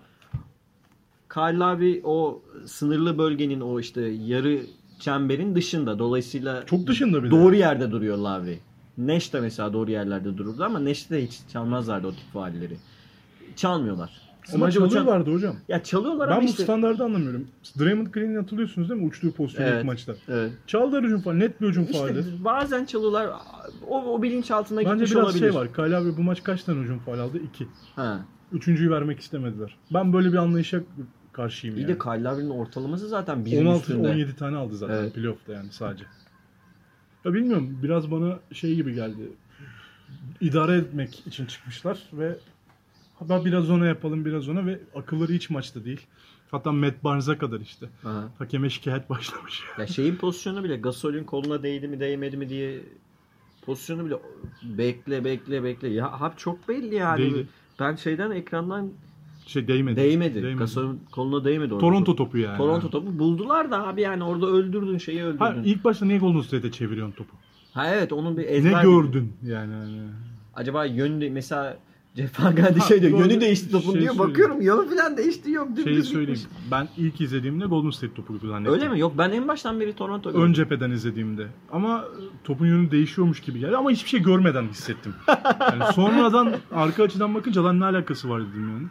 Kyle 1.34 1.58
Lowry 1.58 2.02
o 2.04 2.42
sınırlı 2.66 3.18
bölgenin 3.18 3.62
o 3.62 3.80
işte 3.80 4.02
yarı 4.02 4.62
çemberin 5.00 5.56
dışında. 5.56 6.00
Dolayısıyla 6.00 6.66
Çok 6.66 6.88
dışında 6.88 7.24
bir 7.24 7.28
de. 7.28 7.32
Doğru 7.32 7.56
yerde 7.56 7.92
duruyor 7.92 8.18
Lavri. 8.18 8.60
Neş 8.98 9.34
de 9.34 9.40
mesela 9.40 9.74
doğru 9.74 9.92
yerlerde 9.92 10.38
dururdu 10.38 10.64
ama 10.64 10.80
Neş'te 10.80 11.16
de 11.16 11.24
hiç 11.24 11.40
çalmazlardı 11.54 12.08
o 12.08 12.12
tip 12.12 12.34
faalleri. 12.34 12.78
Çalmıyorlar. 13.56 14.22
Ama 14.54 14.72
çalıyorlardı 14.72 15.34
hocam. 15.34 15.56
Ya 15.68 15.84
çalıyorlar 15.84 16.30
Ben 16.30 16.34
ama 16.34 16.42
bu 16.42 16.46
işte. 16.50 16.64
standardı 16.64 17.04
anlamıyorum. 17.04 17.48
Draymond 17.80 18.08
Green'in 18.08 18.36
hatırlıyorsunuz 18.36 18.90
değil 18.90 19.02
mi? 19.02 19.08
Uçtuğu 19.08 19.32
pozisyon 19.32 19.66
Evet. 19.66 19.80
ilk 19.80 19.86
maçta. 19.86 20.16
Evet. 20.28 20.52
Çaldılar 20.68 21.04
hücum 21.04 21.22
faali. 21.22 21.40
Net 21.40 21.62
bir 21.62 21.68
hücum 21.68 21.84
İşte 21.84 21.98
faali. 21.98 22.24
bazen 22.44 22.86
çalıyorlar. 22.86 23.30
O, 23.88 24.04
o 24.04 24.22
bilinç 24.24 24.52
altına 24.52 24.80
Bence 24.80 24.90
gitmiş 24.92 25.12
biraz 25.12 25.24
olabilir. 25.26 25.40
şey 25.40 25.56
var. 25.56 25.74
Kyle 25.74 25.90
Lowry 25.92 26.18
bu 26.18 26.22
maç 26.24 26.44
kaç 26.44 26.64
tane 26.64 26.82
hücum 26.82 27.00
faali 27.00 27.22
aldı? 27.22 27.38
İki. 27.38 27.68
Ha. 27.96 28.26
Üçüncüyü 28.52 28.92
vermek 28.92 29.20
istemediler. 29.20 29.76
Ben 29.94 30.14
böyle 30.14 30.32
bir 30.32 30.38
anlayışa 30.38 30.80
karşıyım 31.38 31.78
İyi 31.78 31.82
yani. 31.82 31.88
de 31.94 31.98
Kyle 32.00 32.24
Lowry'nin 32.24 32.50
ortalaması 32.50 33.08
zaten 33.08 33.46
birin 33.46 33.66
16 33.66 33.80
üstünde. 33.82 34.08
17 34.08 34.36
tane 34.36 34.58
aldı 34.58 34.78
zaten 34.78 34.94
Evet. 34.96 35.14
playoff'ta 35.16 35.54
yani 35.54 35.72
sadece. 35.72 36.06
Ya 37.26 37.34
bilmiyorum 37.34 37.80
biraz 37.84 38.12
bana 38.12 38.40
şey 38.54 38.76
gibi 38.76 38.94
geldi. 38.94 39.22
İdare 40.42 40.78
etmek 40.78 41.28
için 41.28 41.46
çıkmışlar 41.46 42.04
ve 42.14 42.36
hatta 43.20 43.46
biraz 43.46 43.70
ona 43.70 43.86
yapalım 43.86 44.26
biraz 44.26 44.50
ona 44.50 44.66
ve 44.66 44.80
akılları 44.96 45.32
hiç 45.32 45.50
maçta 45.50 45.86
değil. 45.86 46.02
Hatta 46.52 46.72
Matt 46.72 47.04
Barnes'a 47.04 47.38
kadar 47.38 47.60
işte. 47.60 47.86
Aha. 48.06 48.24
Hakeme 48.40 48.70
şikayet 48.70 49.10
başlamış. 49.10 49.64
Ya 49.80 49.88
şeyin 49.88 50.16
pozisyonu 50.16 50.64
bile 50.64 50.78
Gasol'ün 50.78 51.24
koluna 51.24 51.64
değdi 51.64 51.88
mi 51.88 52.00
değmedi 52.00 52.38
mi 52.38 52.50
diye 52.50 52.80
pozisyonu 53.66 54.06
bile 54.06 54.16
bekle 54.64 55.26
bekle 55.26 55.64
bekle. 55.64 55.88
Ya 55.88 56.12
abi 56.12 56.34
çok 56.38 56.70
belli 56.70 56.96
yani. 56.96 57.22
Değdi. 57.22 57.48
Ben 57.80 57.96
şeyden 57.96 58.32
ekrandan 58.32 58.92
Şey 59.48 59.68
değmedi. 59.68 59.96
değmedi. 59.96 60.56
Gasol'ün 60.60 61.02
koluna 61.12 61.46
değmedi 61.46 61.74
orada. 61.74 61.86
Toronto 61.86 62.16
topu 62.16 62.38
yani. 62.38 62.58
Toronto 62.58 62.90
topu 62.90 63.20
buldular 63.20 63.72
da 63.72 63.88
abi 63.88 64.02
yani 64.02 64.24
orada 64.24 64.48
öldürdün 64.48 64.98
şeyi 64.98 65.24
öldürdün. 65.24 65.40
Ha, 65.46 65.56
ilk 65.66 65.84
başta 65.84 66.06
niye 66.06 66.20
Golden 66.20 66.42
State'e 66.42 66.72
çeviriyorsun 66.72 67.16
topu? 67.16 67.36
Ha 67.74 67.88
evet 67.88 68.14
onun 68.14 68.38
bir 68.38 68.44
Ne 68.44 68.48
ezber. 68.48 68.84
gördün 68.84 69.34
yani? 69.44 69.74
hani. 69.74 70.00
Acaba 70.56 70.86
yönü 70.86 71.22
de 71.22 71.30
mesela 71.30 71.78
Van 72.40 72.56
Gundy 72.56 72.80
şey 72.88 73.02
diyor 73.02 73.20
yönü 73.20 73.42
değişti 73.42 73.72
topun 73.72 73.92
şey 73.92 74.02
diyor. 74.02 74.14
söyleyeyim. 74.14 74.30
Bakıyorum 74.32 74.62
yönü 74.62 74.96
falan 74.96 75.18
değişti 75.18 75.52
yok. 75.52 75.68
Şeyi 75.76 75.86
gitmiş. 75.88 76.08
söyleyeyim. 76.10 76.40
Ben 76.72 76.88
ilk 76.98 77.22
izlediğimde 77.22 77.66
Golden 77.66 77.90
State 77.90 78.14
topu 78.14 78.38
gibi 78.38 78.48
zannettim. 78.48 78.74
Öyle 78.74 78.90
mi? 78.90 79.00
Yok 79.00 79.14
ben 79.18 79.32
en 79.32 79.48
baştan 79.48 79.80
beri 79.80 79.94
Toronto 79.94 80.32
gördüm. 80.32 80.46
Ön 80.48 80.54
cepheden 80.54 80.92
izlediğimde. 80.92 81.48
Ama 81.72 82.06
topun 82.44 82.66
yönü 82.68 82.92
değişiyormuş 82.92 83.40
gibi 83.42 83.60
geldi. 83.60 83.78
Ama 83.78 83.92
hiçbir 83.92 84.10
şey 84.10 84.22
görmeden 84.22 84.64
hissettim. 84.68 85.14
Yani 85.62 85.94
sonradan 85.94 86.54
arka 86.72 87.04
açıdan 87.04 87.36
bakınca 87.36 87.64
lan 87.64 87.80
ne 87.80 87.86
alakası 87.86 88.30
var 88.30 88.42
dedim 88.42 88.70
yani. 88.70 88.88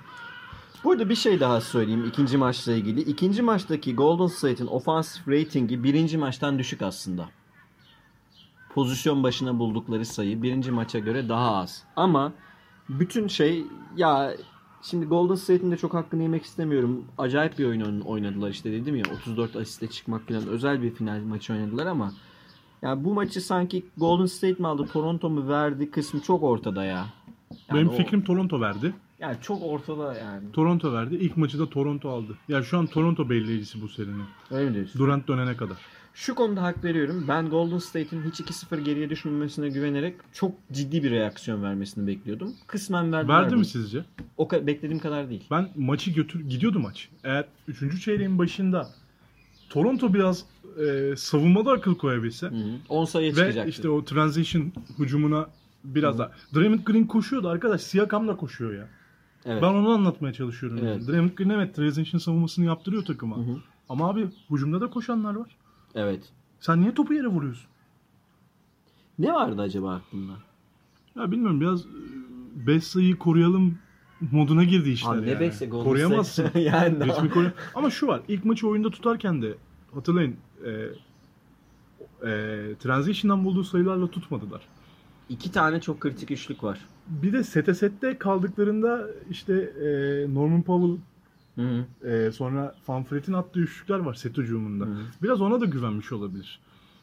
Burada 0.87 1.09
bir 1.09 1.15
şey 1.15 1.41
daha 1.41 1.61
söyleyeyim 1.61 2.05
ikinci 2.05 2.37
maçla 2.37 2.73
ilgili. 2.73 3.01
İkinci 3.01 3.43
maçtaki 3.43 3.95
Golden 3.95 4.27
State'in 4.27 4.67
ofansif 4.67 5.29
ratingi 5.29 5.85
birinci 5.85 6.19
maçtan 6.19 6.59
düşük 6.59 6.83
aslında. 6.83 7.29
Pozisyon 8.75 9.23
başına 9.23 9.59
buldukları 9.59 10.07
sayı 10.07 10.43
birinci 10.43 10.71
maça 10.71 10.99
göre 10.99 11.29
daha 11.29 11.57
az. 11.57 11.85
Ama 11.97 12.33
bütün 12.89 13.29
şey 13.29 13.65
ya 13.97 14.37
Şimdi 14.83 15.07
Golden 15.07 15.35
State'in 15.35 15.71
de 15.73 15.77
çok 15.77 15.95
hakkını 15.95 16.23
yemek 16.23 16.45
istemiyorum. 16.45 17.05
Acayip 17.19 17.59
bir 17.59 17.67
oyun 17.67 18.01
oynadılar 18.01 18.51
işte 18.51 18.73
dedim 18.73 18.97
ya 18.97 19.05
34 19.21 19.57
asiste 19.57 19.87
çıkmak 19.87 20.29
falan 20.29 20.47
özel 20.47 20.83
bir 20.83 20.91
final 20.91 21.21
maçı 21.21 21.53
oynadılar 21.53 21.87
ama 21.87 22.13
yani 22.83 23.05
bu 23.05 23.15
maçı 23.15 23.41
sanki 23.41 23.87
Golden 23.97 24.27
State 24.27 24.63
mi 24.63 24.67
aldı 24.67 24.87
Toronto 24.93 25.31
mu 25.31 25.49
verdi 25.49 25.91
kısmı 25.91 26.21
çok 26.21 26.43
ortada 26.43 26.85
ya. 26.85 27.07
Yani 27.69 27.81
Benim 27.81 27.89
o- 27.89 27.97
fikrim 27.97 28.25
Toronto 28.25 28.61
verdi. 28.61 28.95
Yani 29.19 29.37
çok 29.43 29.63
ortada 29.63 30.15
yani. 30.15 30.53
Toronto 30.53 30.93
verdi. 30.93 31.15
İlk 31.15 31.37
maçı 31.37 31.59
da 31.59 31.69
Toronto 31.71 32.09
aldı. 32.11 32.39
Ya 32.49 32.63
şu 32.63 32.79
an 32.79 32.87
Toronto 32.87 33.31
belleyicisi 33.31 33.83
bu 33.83 33.89
serinin. 33.89 34.25
Öyle 34.51 34.69
mi 34.69 34.75
diyorsun? 34.75 34.99
Durant 34.99 35.29
dönene 35.29 35.57
kadar. 35.57 35.77
Şu 36.15 36.35
konuda 36.35 36.63
hak 36.63 36.85
veriyorum. 36.85 37.25
Ben 37.29 37.49
Golden 37.51 37.79
State'in 37.79 38.23
hiç 38.23 38.41
2-0 38.41 38.81
geriye 38.81 39.11
düşmemesine 39.11 39.69
güvenerek 39.69 40.17
çok 40.33 40.53
ciddi 40.73 41.03
bir 41.03 41.11
reaksiyon 41.11 41.63
vermesini 41.63 42.07
bekliyordum. 42.07 42.55
Kısmen 42.67 43.13
verdiler. 43.13 43.35
Verdi 43.35 43.51
bunu. 43.51 43.59
mi 43.59 43.67
sizce? 43.67 44.05
O 44.37 44.45
ka- 44.49 44.67
beklediğim 44.67 44.99
kadar 44.99 45.31
değil. 45.31 45.45
Ben 45.51 45.69
maçı 45.77 46.11
götür 46.11 46.41
gidiyordu 46.41 46.79
maç. 46.81 47.09
Eğer 47.25 47.45
3. 47.69 48.01
çeyreğin 48.05 48.39
başında 48.39 48.89
Toronto 49.71 50.15
biraz 50.15 50.45
e, 50.87 51.17
savunmada 51.17 51.73
akıl 51.73 51.95
koyabilse 51.95 52.47
Hı 52.47 52.55
hı. 52.55 52.71
10 52.89 53.05
sayıya 53.05 53.33
ve 53.33 53.37
çıkacaktı. 53.37 53.71
işte 53.71 53.89
o 53.89 54.05
transition 54.05 54.73
hücumuna 54.99 55.47
biraz 55.85 56.19
daha. 56.19 56.33
Draymond 56.55 56.81
Green 56.85 57.05
koşuyordu 57.05 57.49
arkadaş. 57.49 57.81
Siakam 57.81 58.29
da 58.29 58.37
koşuyor 58.37 58.75
ya. 58.75 58.89
Evet. 59.47 59.63
Ben 59.63 59.69
onu 59.75 59.89
anlatmaya 59.91 60.33
çalışıyorum. 60.33 60.79
Evet. 60.83 61.09
Draymond 61.09 61.31
Green 61.31 61.49
evet 61.51 61.75
transition 61.75 62.19
savunmasını 62.19 62.65
yaptırıyor 62.65 63.05
takıma. 63.05 63.37
Hı 63.37 63.41
hı. 63.41 63.57
Ama 63.89 64.09
abi 64.11 64.27
hücumda 64.51 64.81
da 64.81 64.91
koşanlar 64.91 65.35
var. 65.35 65.57
Evet. 65.95 66.21
Sen 66.61 66.81
niye 66.81 66.95
topu 66.95 67.15
yere 67.15 67.27
vuruyorsun? 67.27 67.67
Ne 69.19 69.33
vardı 69.33 69.63
acaba 69.63 69.95
aklında? 69.95 70.33
Ya 71.17 71.31
bilmiyorum 71.31 71.61
biraz 71.61 71.85
5 72.67 72.85
sayıyı 72.85 73.17
koruyalım 73.19 73.79
moduna 74.33 74.65
girdi 74.65 74.91
işler 74.91 75.11
Abi 75.17 75.27
ne 75.27 75.31
yani. 75.31 75.41
bekse 75.41 75.67
Golden 75.67 75.85
Koruyamazsın. 75.85 76.51
Yani 76.55 76.99
Resmi 77.07 77.29
koruy- 77.29 77.53
Ama 77.75 77.91
şu 77.91 78.07
var. 78.07 78.21
ilk 78.29 78.45
maçı 78.45 78.69
oyunda 78.69 78.91
tutarken 78.91 79.43
de 79.43 79.55
hatırlayın 79.95 80.37
e, 80.65 80.71
e, 82.29 82.75
transition'dan 82.79 83.45
bulduğu 83.45 83.65
sayılarla 83.65 84.07
tutmadılar. 84.11 84.61
iki 85.29 85.53
tane 85.53 85.81
çok 85.81 86.01
kritik 86.01 86.31
üçlük 86.31 86.65
var. 86.65 86.79
Bir 87.09 87.33
de 87.33 87.45
sete 87.45 87.75
sette 87.75 88.19
kaldıklarında 88.19 89.07
işte 89.31 89.53
e, 89.55 89.89
Norman 90.35 90.63
Powell 90.63 90.97
Hı 91.55 91.63
hı. 92.03 92.09
e, 92.09 92.33
sonra 92.33 92.75
Fanfret'in 92.87 93.33
attığı 93.33 93.61
üçlükler 93.61 93.99
var 93.99 94.15
set 94.15 94.37
hücumunda. 94.39 94.85
Hı 94.85 94.89
hı. 94.91 95.01
Biraz 95.23 95.41
ona 95.41 95.61
da 95.61 95.65
güvenmiş 95.65 96.13
olabilir. 96.13 96.61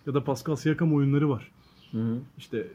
Ya 0.08 0.14
da 0.14 0.24
Pascal 0.24 0.56
Siakam 0.56 0.96
oyunları 0.96 1.30
var. 1.30 1.52
Hı 1.92 1.98
hı. 1.98 2.18
İşte 2.38 2.68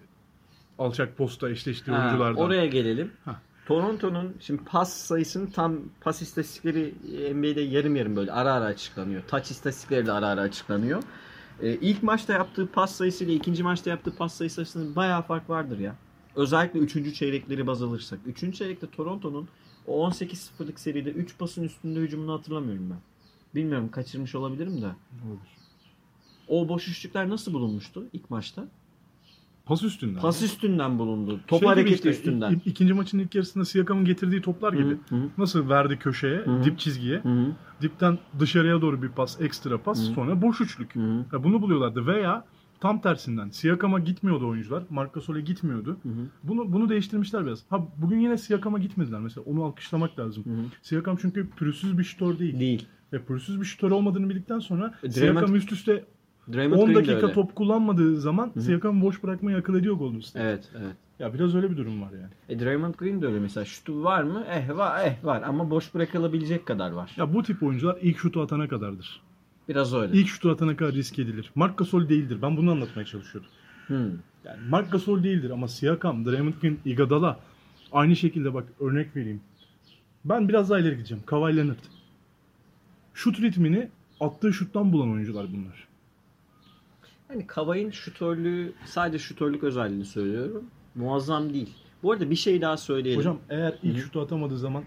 alçak 0.79 1.17
posta 1.17 1.51
eşleştiği 1.51 1.97
Ha, 1.97 2.03
oyunculardan. 2.03 2.43
oraya 2.43 2.67
gelelim. 2.67 3.11
Ha. 3.25 3.41
Toronto'nun 3.67 4.35
şimdi 4.41 4.63
pas 4.65 4.93
sayısının 4.93 5.47
tam 5.47 5.77
pas 6.01 6.23
istatistikleri 6.23 6.95
NBA'de 7.35 7.61
yarım 7.61 7.97
yarım 7.97 8.17
böyle 8.17 8.33
ara 8.33 8.53
ara 8.53 8.65
açıklanıyor. 8.65 9.23
Touch 9.23 9.51
istatistikleri 9.51 10.07
de 10.07 10.13
ara 10.13 10.27
ara 10.27 10.41
açıklanıyor. 10.41 11.03
Ee, 11.63 11.73
ilk 11.75 12.03
maçta 12.03 12.33
yaptığı 12.33 12.67
pas 12.67 12.93
sayısı 12.97 13.25
ile 13.25 13.35
ikinci 13.35 13.63
maçta 13.63 13.91
yaptığı 13.91 14.17
pas 14.17 14.35
sayısı 14.35 14.61
arasında 14.61 14.97
bayağı 14.97 15.23
fark 15.23 15.51
vardır 15.51 15.79
ya. 15.79 15.95
Özellikle 16.37 16.79
3. 16.81 17.15
çeyrekleri 17.15 17.67
baz 17.67 17.83
alırsak. 17.83 18.19
3. 18.27 18.55
çeyrekte 18.55 18.87
Toronto'nun 18.87 19.49
o 19.87 20.09
18-0'lık 20.11 20.81
seride 20.81 21.11
3 21.11 21.39
pasın 21.39 21.63
üstünde 21.65 22.01
hücumunu 22.01 22.33
hatırlamıyorum 22.33 22.91
ben. 22.91 22.99
Bilmiyorum 23.55 23.89
kaçırmış 23.91 24.35
olabilirim 24.35 24.83
de. 24.83 24.87
Olur. 24.87 25.39
O 26.49 26.69
boş 26.69 26.89
üçlükler 26.89 27.29
nasıl 27.29 27.53
bulunmuştu 27.53 28.05
ilk 28.13 28.31
maçta? 28.31 28.69
Pas 29.67 29.83
üstünden. 29.83 30.21
Pas 30.21 30.43
üstünden 30.43 30.99
bulundu. 30.99 31.41
Top 31.47 31.59
Şey 31.61 31.69
hareketi 31.69 31.95
işte, 31.95 32.11
üstünden. 32.11 32.53
i- 32.53 32.61
ikinci 32.65 32.93
maçın 32.95 33.19
ilk 33.19 33.35
yarısında 33.35 33.65
Siakam'ın 33.65 34.05
getirdiği 34.05 34.43
toplar 34.43 34.73
gibi. 34.73 34.97
Hı 35.09 35.17
hı. 35.17 35.29
Nasıl 35.39 35.69
verdi 35.69 35.99
köşeye, 35.99 36.37
Hı 36.39 36.51
hı. 36.51 36.65
dip 36.65 36.79
çizgiye. 36.79 37.19
Hı 37.21 37.29
hı. 37.29 37.53
Dipten 37.83 38.19
dışarıya 38.41 38.83
doğru 38.83 39.03
bir 39.03 39.09
pas, 39.09 39.41
ekstra 39.41 39.83
pas, 39.83 39.99
Hı 40.07 40.11
hı. 40.11 40.15
sonra 40.15 40.43
boş 40.43 40.61
üçlük. 40.61 40.95
Hı 40.95 41.01
hı. 41.01 41.25
Ya 41.33 41.45
bunu 41.45 41.63
buluyorlardı 41.63 42.07
veya 42.07 42.45
tam 42.81 43.01
tersinden 43.01 43.49
Siakam'a 43.51 43.99
gitmiyordu 43.99 44.49
oyuncular. 44.49 44.83
Marc 44.91 45.13
Gasol'e 45.13 45.41
gitmiyordu. 45.41 45.97
Hı 46.03 46.09
hı. 46.09 46.27
Bunu 46.43 46.73
bunu 46.73 46.89
değiştirmişler 46.89 47.47
biraz. 47.47 47.65
Ha 47.71 47.89
bugün 47.97 48.19
yine 48.21 48.39
Siakam'a 48.39 48.79
gitmediler 48.79 49.21
mesela. 49.21 49.45
Onu 49.45 49.65
alkışlamak 49.65 50.19
lazım. 50.19 50.45
Hı 50.45 50.51
hı. 50.51 50.65
Siakam 50.83 51.17
çünkü 51.21 51.51
pürüzsüz 51.51 51.99
bir 51.99 52.05
şutör 52.05 52.39
değil. 52.39 52.61
Değil. 52.61 52.87
Ve 53.13 53.25
pürüzsüz 53.25 53.61
bir 53.61 53.67
şutör 53.67 53.91
olmadığını 53.91 54.29
bildikten 54.29 54.59
sonra 54.59 54.95
E, 55.03 55.07
Draymond- 55.07 55.13
Siakam 55.13 55.55
üst 55.55 55.73
üste 55.73 56.05
Draymond 56.53 56.81
10 56.81 56.87
Green 56.87 57.05
de 57.05 57.09
dakika 57.09 57.33
top 57.33 57.55
kullanmadığı 57.55 58.17
zaman 58.21 58.51
hı. 58.55 58.61
Siakam'ı 58.63 59.03
boş 59.03 59.23
bırakmayı 59.23 59.57
akıl 59.57 59.75
ediyor 59.75 59.95
Golden 59.95 60.21
State. 60.21 60.45
Evet, 60.45 60.71
evet. 60.79 60.97
Ya 61.19 61.35
biraz 61.35 61.55
öyle 61.55 61.71
bir 61.71 61.77
durum 61.77 62.03
var 62.03 62.13
yani. 62.13 62.33
E 62.49 62.61
Draymond 62.65 62.95
Green 62.95 63.23
de 63.23 63.27
öyle 63.27 63.41
mesela. 63.41 63.65
Şutu 63.65 64.05
var 64.05 64.23
mı? 64.23 64.45
Eh 64.49 64.77
var, 64.77 65.01
eh 65.07 65.25
var 65.25 65.43
ama 65.43 65.71
boş 65.71 65.95
bırakılabilecek 65.95 66.67
kadar 66.67 66.91
var. 66.91 67.13
Ya 67.17 67.35
bu 67.35 67.43
tip 67.43 67.63
oyuncular 67.63 67.99
ilk 68.03 68.19
şutu 68.19 68.41
atana 68.41 68.69
kadardır. 68.69 69.23
Biraz 69.69 69.95
öyle. 69.95 70.19
İlk 70.19 70.29
şutu 70.29 70.51
atana 70.51 70.77
kadar 70.77 70.95
risk 70.95 71.19
edilir. 71.19 71.51
Marc 71.55 71.75
Gasol 71.77 72.09
değildir. 72.09 72.39
Ben 72.43 72.57
bunu 72.57 72.71
anlatmaya 72.71 73.05
çalışıyordum. 73.07 73.51
Hmm. 73.87 74.11
Yani 74.45 74.69
Marc 74.69 74.91
Gasol 74.91 75.23
değildir 75.23 75.51
ama 75.51 75.69
Siakam, 75.69 76.27
Draymond 76.27 76.55
Green, 76.63 76.79
Iguodala 76.85 77.41
aynı 77.93 78.17
şekilde 78.17 78.55
bak 78.55 78.69
örnek 78.81 79.17
vereyim. 79.17 79.41
Ben 80.25 80.49
biraz 80.49 80.71
daha 80.71 80.79
ileri 80.79 80.97
gideceğim. 80.97 81.23
Kawhi 81.27 81.57
Leonard. 81.57 81.79
Şut 83.15 83.41
ritmini 83.41 83.89
attığı 84.21 84.53
şuttan 84.53 84.93
bulan 84.93 85.11
oyuncular 85.11 85.47
bunlar. 85.53 85.89
Yani 87.31 87.47
Kavay'ın 87.47 87.91
şutörlüğü 87.91 88.73
sadece 88.85 89.19
şutörlük 89.19 89.65
özelliğini 89.65 90.05
söylüyorum. 90.05 90.65
Muazzam 90.95 91.55
değil. 91.55 91.75
Bu 92.03 92.13
arada 92.13 92.31
bir 92.31 92.37
şey 92.37 92.61
daha 92.61 92.77
söyleyelim. 92.77 93.21
Hocam 93.21 93.39
eğer 93.51 93.79
ilk 93.83 93.97
Hı. 93.97 94.01
şutu 94.01 94.21
atamadığı 94.21 94.59
zaman 94.59 94.85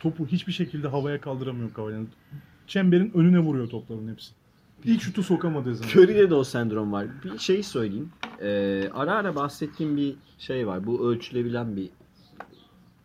topu 0.00 0.26
hiçbir 0.26 0.52
şekilde 0.52 0.88
havaya 0.88 1.20
kaldıramıyor 1.20 1.70
Leonard. 1.78 2.06
Çemberin 2.66 3.12
önüne 3.14 3.38
vuruyor 3.38 3.68
topların 3.68 4.08
hepsi. 4.08 4.32
İlk 4.84 5.02
şutu 5.02 5.22
sokamadığı 5.22 5.76
zaman. 5.76 5.92
Curry'de 5.92 6.30
de 6.30 6.34
o 6.34 6.44
sendrom 6.44 6.92
var. 6.92 7.06
Bir 7.24 7.38
şey 7.38 7.62
söyleyeyim. 7.62 8.10
Ee, 8.42 8.90
ara 8.94 9.12
ara 9.14 9.34
bahsettiğim 9.36 9.96
bir 9.96 10.14
şey 10.38 10.66
var. 10.66 10.86
Bu 10.86 11.10
ölçülebilen 11.10 11.76
bir 11.76 11.88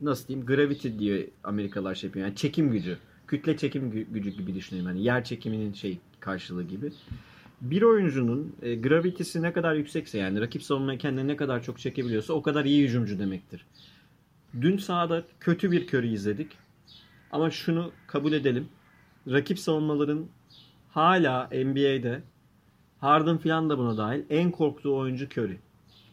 nasıl 0.02 0.28
diyeyim 0.28 0.48
gravity 0.48 0.90
diye 1.00 1.30
Amerikalılar 1.44 1.96
şey 1.96 2.08
yapıyor. 2.08 2.26
Yani 2.26 2.36
çekim 2.36 2.72
gücü. 2.72 2.98
Kütle 3.28 3.58
çekim 3.58 3.92
gü- 3.92 4.14
gücü 4.14 4.30
gibi 4.30 4.56
düşünelim. 4.56 4.88
Yani 4.88 5.04
yer 5.04 5.24
çekiminin 5.24 5.74
şey 5.74 6.00
karşılığı 6.20 6.64
gibi. 6.64 6.92
Bir 7.62 7.82
oyuncunun 7.82 8.56
e, 8.62 8.76
gravity'si 8.76 9.42
ne 9.42 9.54
kadar 9.54 9.76
yüksekse 9.76 10.18
yani 10.18 10.42
rakip 10.42 10.64
savunmayı 10.64 11.00
kendine 11.00 11.28
ne 11.28 11.36
kadar 11.36 11.64
çok 11.64 11.80
çekebiliyorsa 11.80 12.34
o 12.34 12.42
kadar 12.42 12.66
iyi 12.66 12.84
hücumcu 12.84 13.20
demektir. 13.20 13.66
Dün 14.62 14.78
sahada 14.78 15.24
kötü 15.40 15.72
bir 15.72 15.88
Curry 15.88 16.14
izledik. 16.14 16.52
Ama 17.32 17.52
şunu 17.52 17.92
kabul 18.08 18.34
edelim. 18.34 18.68
Rakip 19.28 19.60
savunmaların 19.60 20.26
hala 20.90 21.46
NBA'de 21.52 22.22
Harden 23.00 23.38
falan 23.38 23.70
da 23.70 23.78
buna 23.78 23.98
dahil 23.98 24.24
en 24.30 24.52
korktuğu 24.52 24.96
oyuncu 24.98 25.26
Curry. 25.26 25.58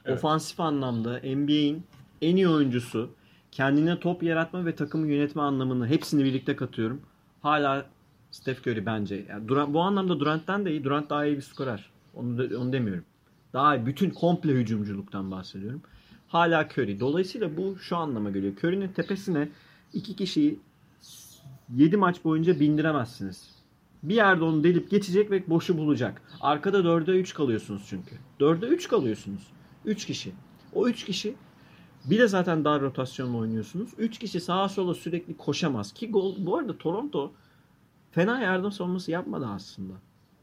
Evet. 0.04 0.18
Ofansif 0.18 0.60
anlamda 0.60 1.20
NBA'in 1.24 1.82
en 2.22 2.36
iyi 2.36 2.48
oyuncusu 2.48 3.10
kendine 3.52 4.00
top 4.00 4.22
yaratma 4.22 4.66
ve 4.66 4.74
takımı 4.74 5.06
yönetme 5.06 5.42
anlamını 5.42 5.86
hepsini 5.86 6.24
birlikte 6.24 6.56
katıyorum. 6.56 7.00
Hala 7.42 7.86
Steph 8.30 8.60
Curry 8.66 8.86
bence. 8.86 9.24
Yani 9.28 9.48
Durant, 9.48 9.74
bu 9.74 9.80
anlamda 9.80 10.20
Durant'tan 10.20 10.64
da 10.64 10.70
iyi. 10.70 10.84
Durant 10.84 11.10
daha 11.10 11.26
iyi 11.26 11.36
bir 11.36 11.42
skorer. 11.42 11.90
Onu, 12.14 12.38
da- 12.38 12.58
onu 12.58 12.72
demiyorum. 12.72 13.04
Daha 13.52 13.76
iyi. 13.76 13.86
Bütün 13.86 14.10
komple 14.10 14.52
hücumculuktan 14.52 15.30
bahsediyorum. 15.30 15.82
Hala 16.28 16.68
Curry. 16.68 17.00
Dolayısıyla 17.00 17.56
bu 17.56 17.76
şu 17.78 17.96
anlama 17.96 18.30
geliyor. 18.30 18.52
Curry'nin 18.56 18.88
tepesine 18.88 19.48
iki 19.92 20.16
kişiyi 20.16 20.58
7 21.74 21.96
maç 21.96 22.24
boyunca 22.24 22.60
bindiremezsiniz. 22.60 23.50
Bir 24.02 24.14
yerde 24.14 24.44
onu 24.44 24.64
delip 24.64 24.90
geçecek 24.90 25.30
ve 25.30 25.50
boşu 25.50 25.78
bulacak. 25.78 26.22
Arkada 26.40 26.78
4'e 26.78 27.20
3 27.20 27.34
kalıyorsunuz 27.34 27.82
çünkü. 27.88 28.16
4'e 28.40 28.68
3 28.68 28.88
kalıyorsunuz. 28.88 29.42
3 29.84 30.06
kişi. 30.06 30.32
O 30.74 30.88
3 30.88 31.04
kişi 31.04 31.34
bir 32.04 32.18
de 32.18 32.28
zaten 32.28 32.64
dar 32.64 32.80
rotasyonla 32.82 33.36
oynuyorsunuz. 33.36 33.90
3 33.98 34.18
kişi 34.18 34.40
sağa 34.40 34.68
sola 34.68 34.94
sürekli 34.94 35.36
koşamaz. 35.36 35.92
Ki 35.92 36.10
gol, 36.10 36.34
bu 36.38 36.56
arada 36.56 36.78
Toronto 36.78 37.32
fena 38.10 38.40
yardım 38.40 38.72
savunması 38.72 39.10
yapmadı 39.10 39.46
aslında. 39.46 39.92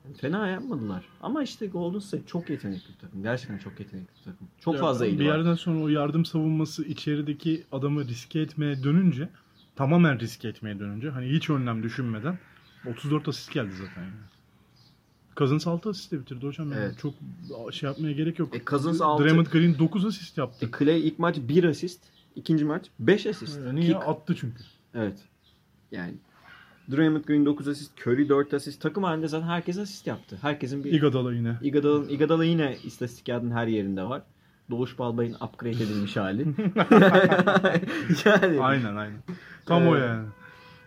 Yani 0.05 0.15
fena 0.17 0.47
yapmadılar. 0.47 1.05
Ama 1.21 1.43
işte 1.43 1.67
Golden 1.67 1.99
State 1.99 2.25
çok 2.27 2.49
yetenekli 2.49 2.93
bir 2.93 2.99
takım. 2.99 3.23
Gerçekten 3.23 3.57
çok 3.57 3.79
yetenekli 3.79 4.07
bir 4.19 4.23
takım. 4.31 4.47
Çok 4.59 4.73
Ya 4.75 4.81
fazla 4.81 5.05
iyi 5.05 5.19
Bir 5.19 5.29
var. 5.29 5.37
yerden 5.37 5.55
sonra 5.55 5.79
o 5.83 5.87
yardım 5.87 6.25
savunması 6.25 6.83
içerideki 6.85 7.63
adamı 7.71 8.07
riske 8.07 8.39
etmeye 8.39 8.83
dönünce 8.83 9.29
tamamen 9.75 10.19
riske 10.19 10.47
etmeye 10.47 10.79
dönünce 10.79 11.09
hani 11.09 11.29
hiç 11.29 11.49
önlem 11.49 11.83
düşünmeden 11.83 12.39
34 12.87 13.27
asist 13.27 13.51
geldi 13.51 13.71
zaten 13.71 14.01
yani. 14.01 14.13
Cousins 15.37 15.67
6 15.67 15.89
asistle 15.89 16.19
bitirdi 16.19 16.45
hocam. 16.45 16.71
Yani 16.71 16.81
Evet. 16.83 16.99
Çok 16.99 17.13
şey 17.73 17.87
yapmaya 17.89 18.11
gerek 18.13 18.39
yok. 18.39 18.55
E, 18.55 18.65
Cousins 18.65 19.01
altı- 19.01 19.23
Draymond 19.23 19.45
Green 19.45 19.79
9 19.79 20.05
asist 20.05 20.37
yaptı. 20.37 20.65
E, 20.65 20.77
Clay 20.79 21.07
ilk 21.07 21.19
maç 21.19 21.37
1 21.37 21.63
asist. 21.63 21.99
ikinci 22.35 22.65
maç 22.65 22.85
5 22.99 23.25
asist. 23.27 23.59
Yani 23.65 23.79
niye 23.79 23.95
attı 23.97 24.35
çünkü. 24.39 24.63
Evet. 24.93 25.17
Yani 25.91 26.13
Draymond 26.91 27.23
Green 27.23 27.45
9 27.45 27.67
asist, 27.67 28.07
Curry 28.07 28.29
4 28.29 28.53
asist. 28.53 28.81
Takım 28.81 29.03
halinde 29.03 29.27
zaten 29.27 29.47
herkes 29.47 29.77
asist 29.77 30.07
yaptı. 30.07 30.37
Herkesin 30.41 30.83
bir 30.83 30.91
Iguodala 30.91 31.33
yine. 31.33 31.57
Iguodala'nın 31.61 32.09
Iguodala 32.09 32.45
yine 32.45 32.77
istatistik 32.83 33.25
kağıdının 33.25 33.51
her 33.55 33.67
yerinde 33.67 34.03
var. 34.03 34.21
Doğuş 34.71 34.99
Balbay'ın 34.99 35.33
upgrade 35.33 35.71
edilmiş 35.83 36.17
hali. 36.17 36.41
yani 38.25 38.61
Aynen 38.61 38.95
aynen. 38.95 39.19
Tam 39.65 39.87
o 39.87 39.95
Ee, 39.95 39.99
yani. 39.99 40.27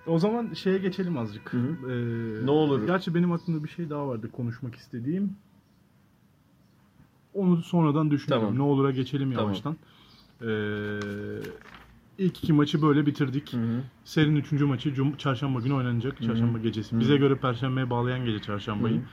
O 0.07 0.18
zaman 0.18 0.55
şeye 0.55 0.79
geçelim 0.79 1.18
azıcık. 1.18 1.53
Hı 1.53 1.59
hı. 1.59 1.93
Ee, 1.93 2.47
Ne 2.47 2.51
olur. 2.51 2.87
Gerçi 2.87 3.14
benim 3.14 3.33
aklımda 3.33 3.64
bir 3.64 3.68
şey 3.68 3.91
daha 3.91 4.09
vardı 4.09 4.31
konuşmak 4.33 4.74
istediğim. 4.74 5.37
Onu 7.35 7.62
sonradan 7.62 8.11
düşünelim. 8.11 8.41
Tamam. 8.41 8.59
Ne 8.59 8.62
olur'a 8.62 8.91
geçelim 8.91 9.33
Tamam. 9.33 9.45
yavaştan. 9.47 9.76
Ee, 10.43 10.99
ilk 12.18 12.39
iki 12.45 12.53
maçı 12.53 12.83
böyle 12.83 13.07
bitirdik. 13.07 13.53
Hı 13.53 13.57
hı. 13.57 13.83
Serinin 14.05 14.37
üçüncü 14.37 14.64
maçı 14.64 14.89
cum- 14.95 15.16
çarşamba 15.16 15.61
günü 15.61 15.74
oynanacak. 15.74 16.20
Hı 16.20 16.24
hı. 16.24 16.26
Çarşamba 16.29 16.59
gecesi. 16.59 16.97
Hı. 16.97 17.01
Bize 17.01 17.16
göre 17.16 17.37
perşembeye 17.37 17.91
bağlayan 17.91 18.24
gece 18.24 18.39
çarşambayı. 18.43 18.95
Hı 18.97 18.99
hı. 19.01 19.05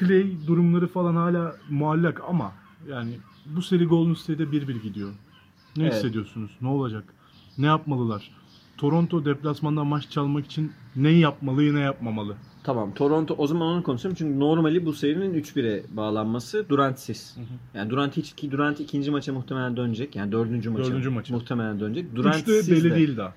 Clay 0.00 0.26
durumları 0.46 0.86
falan 0.88 1.16
hala 1.16 1.56
muallak 1.70 2.20
ama 2.28 2.52
yani 2.88 3.18
bu 3.46 3.62
seri 3.62 3.84
Golden 3.84 4.14
State'e 4.14 4.46
1-1 4.46 4.82
gidiyor. 4.82 5.10
Ne 5.76 5.82
Evet. 5.84 5.94
hissediyorsunuz? 5.94 6.50
Ne 6.60 6.68
olacak? 6.68 7.04
Ne 7.58 7.66
yapmalılar? 7.66 8.30
Toronto 8.76 9.24
deplasmanda 9.24 9.84
maç 9.84 10.10
çalmak 10.10 10.46
için 10.46 10.72
ne 10.96 11.10
yapmalı 11.10 11.74
ne 11.74 11.80
yapmamalı? 11.80 12.36
Tamam 12.64 12.94
Toronto 12.94 13.34
o 13.38 13.46
zaman 13.46 13.68
onu 13.68 13.82
konuşalım 13.82 14.16
çünkü 14.18 14.40
normali 14.40 14.86
bu 14.86 14.92
serinin 14.92 15.34
3-1'e 15.34 15.96
bağlanması 15.96 16.68
Durant'siz. 16.68 17.36
Yani 17.74 17.90
Durant 17.90 18.16
hiç 18.16 18.32
ki 18.32 18.50
Durant 18.50 18.80
ikinci 18.80 19.10
maça 19.10 19.32
muhtemelen 19.32 19.76
dönecek. 19.76 20.16
Yani 20.16 20.32
dördüncü 20.32 20.70
maça, 20.70 20.84
Dördüncü 20.84 21.10
maça. 21.10 21.34
muhtemelen 21.34 21.80
dönecek. 21.80 22.16
Durant'siz 22.16 22.70
belli 22.70 22.90
de, 22.90 22.94
değil 22.94 23.16
daha. 23.16 23.34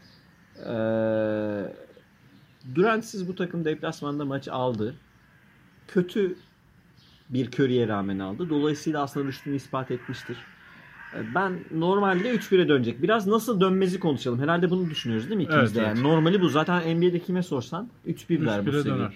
Eee 0.65 1.73
Durant'siz 2.75 3.27
bu 3.27 3.35
takım 3.35 3.65
deplasmanda 3.65 4.25
maç 4.25 4.47
aldı. 4.47 4.95
Kötü 5.87 6.35
bir 7.29 7.47
Curry'e 7.51 7.87
rağmen 7.87 8.19
aldı. 8.19 8.49
Dolayısıyla 8.49 9.03
aslında 9.03 9.25
rüştünü 9.27 9.55
ispat 9.55 9.91
etmiştir. 9.91 10.37
E, 11.15 11.35
Ben 11.35 11.59
normalde 11.71 12.35
3-1'e 12.35 12.67
dönecek. 12.69 13.01
Biraz 13.01 13.27
nasıl 13.27 13.61
dönmezi 13.61 13.99
konuşalım. 13.99 14.39
Herhalde 14.39 14.69
bunu 14.69 14.89
düşünüyoruz 14.89 15.27
değil 15.29 15.37
mi 15.37 15.43
ikimiz 15.43 15.63
Evet, 15.63 15.75
de? 15.75 15.79
evet. 15.79 15.87
Yani 15.97 16.03
normali 16.03 16.41
bu. 16.41 16.49
Zaten 16.49 16.97
NBA'de 16.97 17.19
kime 17.19 17.43
sorsan 17.43 17.89
3-1 18.07 18.45
der 18.45 18.65
bu 18.65 18.69
3-1'e 18.69 18.81
seri. 18.83 18.85
döner. 18.93 19.13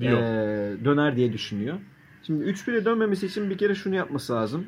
Diyor. 0.00 0.18
Ee, 0.22 0.84
döner 0.84 1.16
diye 1.16 1.32
düşünüyor. 1.32 1.78
Şimdi 2.26 2.44
3-1'e 2.44 2.84
dönmemesi 2.84 3.26
için 3.26 3.50
bir 3.50 3.58
kere 3.58 3.74
şunu 3.74 3.94
yapması 3.94 4.32
lazım. 4.32 4.66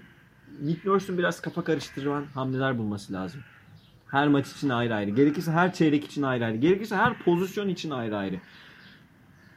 Nick 0.62 0.88
Nurse'un 0.88 1.18
biraz 1.18 1.40
kafa 1.40 1.64
karıştıran 1.64 2.24
hamleler 2.34 2.78
bulması 2.78 3.12
lazım. 3.12 3.40
Her 4.10 4.28
maç 4.28 4.52
için 4.52 4.68
ayrı 4.68 4.94
ayrı. 4.94 5.10
Gerekirse 5.10 5.50
her 5.52 5.72
çeyrek 5.72 6.04
için 6.04 6.22
ayrı 6.22 6.44
ayrı. 6.44 6.56
Gerekirse 6.56 6.96
her 6.96 7.18
pozisyon 7.18 7.68
için 7.68 7.90
ayrı 7.90 8.16
ayrı. 8.16 8.36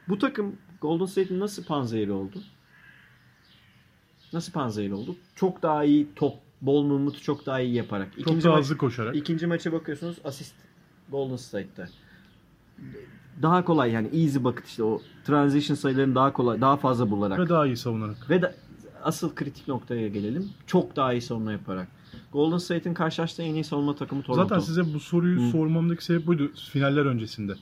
Bu 0.08 0.18
takım 0.18 0.56
Golden 0.80 1.04
State'in 1.04 1.40
nasıl 1.40 1.64
panzehiri 1.64 2.12
oldu? 2.12 2.42
Nasıl 4.32 4.52
panzehiri 4.52 4.94
oldu? 4.94 5.16
Çok 5.36 5.62
daha 5.62 5.84
iyi 5.84 6.08
top, 6.16 6.34
bol 6.62 6.82
mumutu 6.84 7.22
çok 7.22 7.46
daha 7.46 7.60
iyi 7.60 7.74
yaparak. 7.74 8.12
Çok 8.12 8.20
İkinci 8.20 8.44
daha 8.44 8.52
maç- 8.54 8.64
hızlı 8.64 8.76
koşarak. 8.76 9.16
İkinci 9.16 9.46
maça 9.46 9.72
bakıyorsunuz 9.72 10.16
asist 10.24 10.54
Golden 11.10 11.36
State'te. 11.36 11.88
Daha 13.42 13.64
kolay 13.64 13.92
yani 13.92 14.08
easy 14.22 14.38
bucket 14.44 14.66
işte 14.66 14.82
o 14.82 15.00
transition 15.24 15.76
sayılarını 15.76 16.14
daha 16.14 16.32
kolay 16.32 16.60
daha 16.60 16.76
fazla 16.76 17.10
bularak. 17.10 17.38
Ve 17.38 17.48
daha 17.48 17.66
iyi 17.66 17.76
savunarak. 17.76 18.30
Ve 18.30 18.42
de, 18.42 18.54
asıl 19.02 19.34
kritik 19.34 19.68
noktaya 19.68 20.08
gelelim. 20.08 20.50
Çok 20.66 20.96
daha 20.96 21.12
iyi 21.12 21.22
savunma 21.22 21.52
yaparak. 21.52 21.88
Golden 22.32 22.58
State'in 22.58 22.94
karşılaştığı 22.94 23.42
en 23.42 23.54
iyi 23.54 23.64
savunma 23.64 23.94
takımı 23.96 24.22
Toronto. 24.22 24.42
Zaten 24.42 24.58
size 24.60 24.94
bu 24.94 25.00
soruyu 25.00 25.40
Hı. 25.40 25.50
sormamdaki 25.50 26.04
sebep 26.04 26.26
buydu 26.26 26.52
finaller 26.72 27.06
öncesinde. 27.06 27.54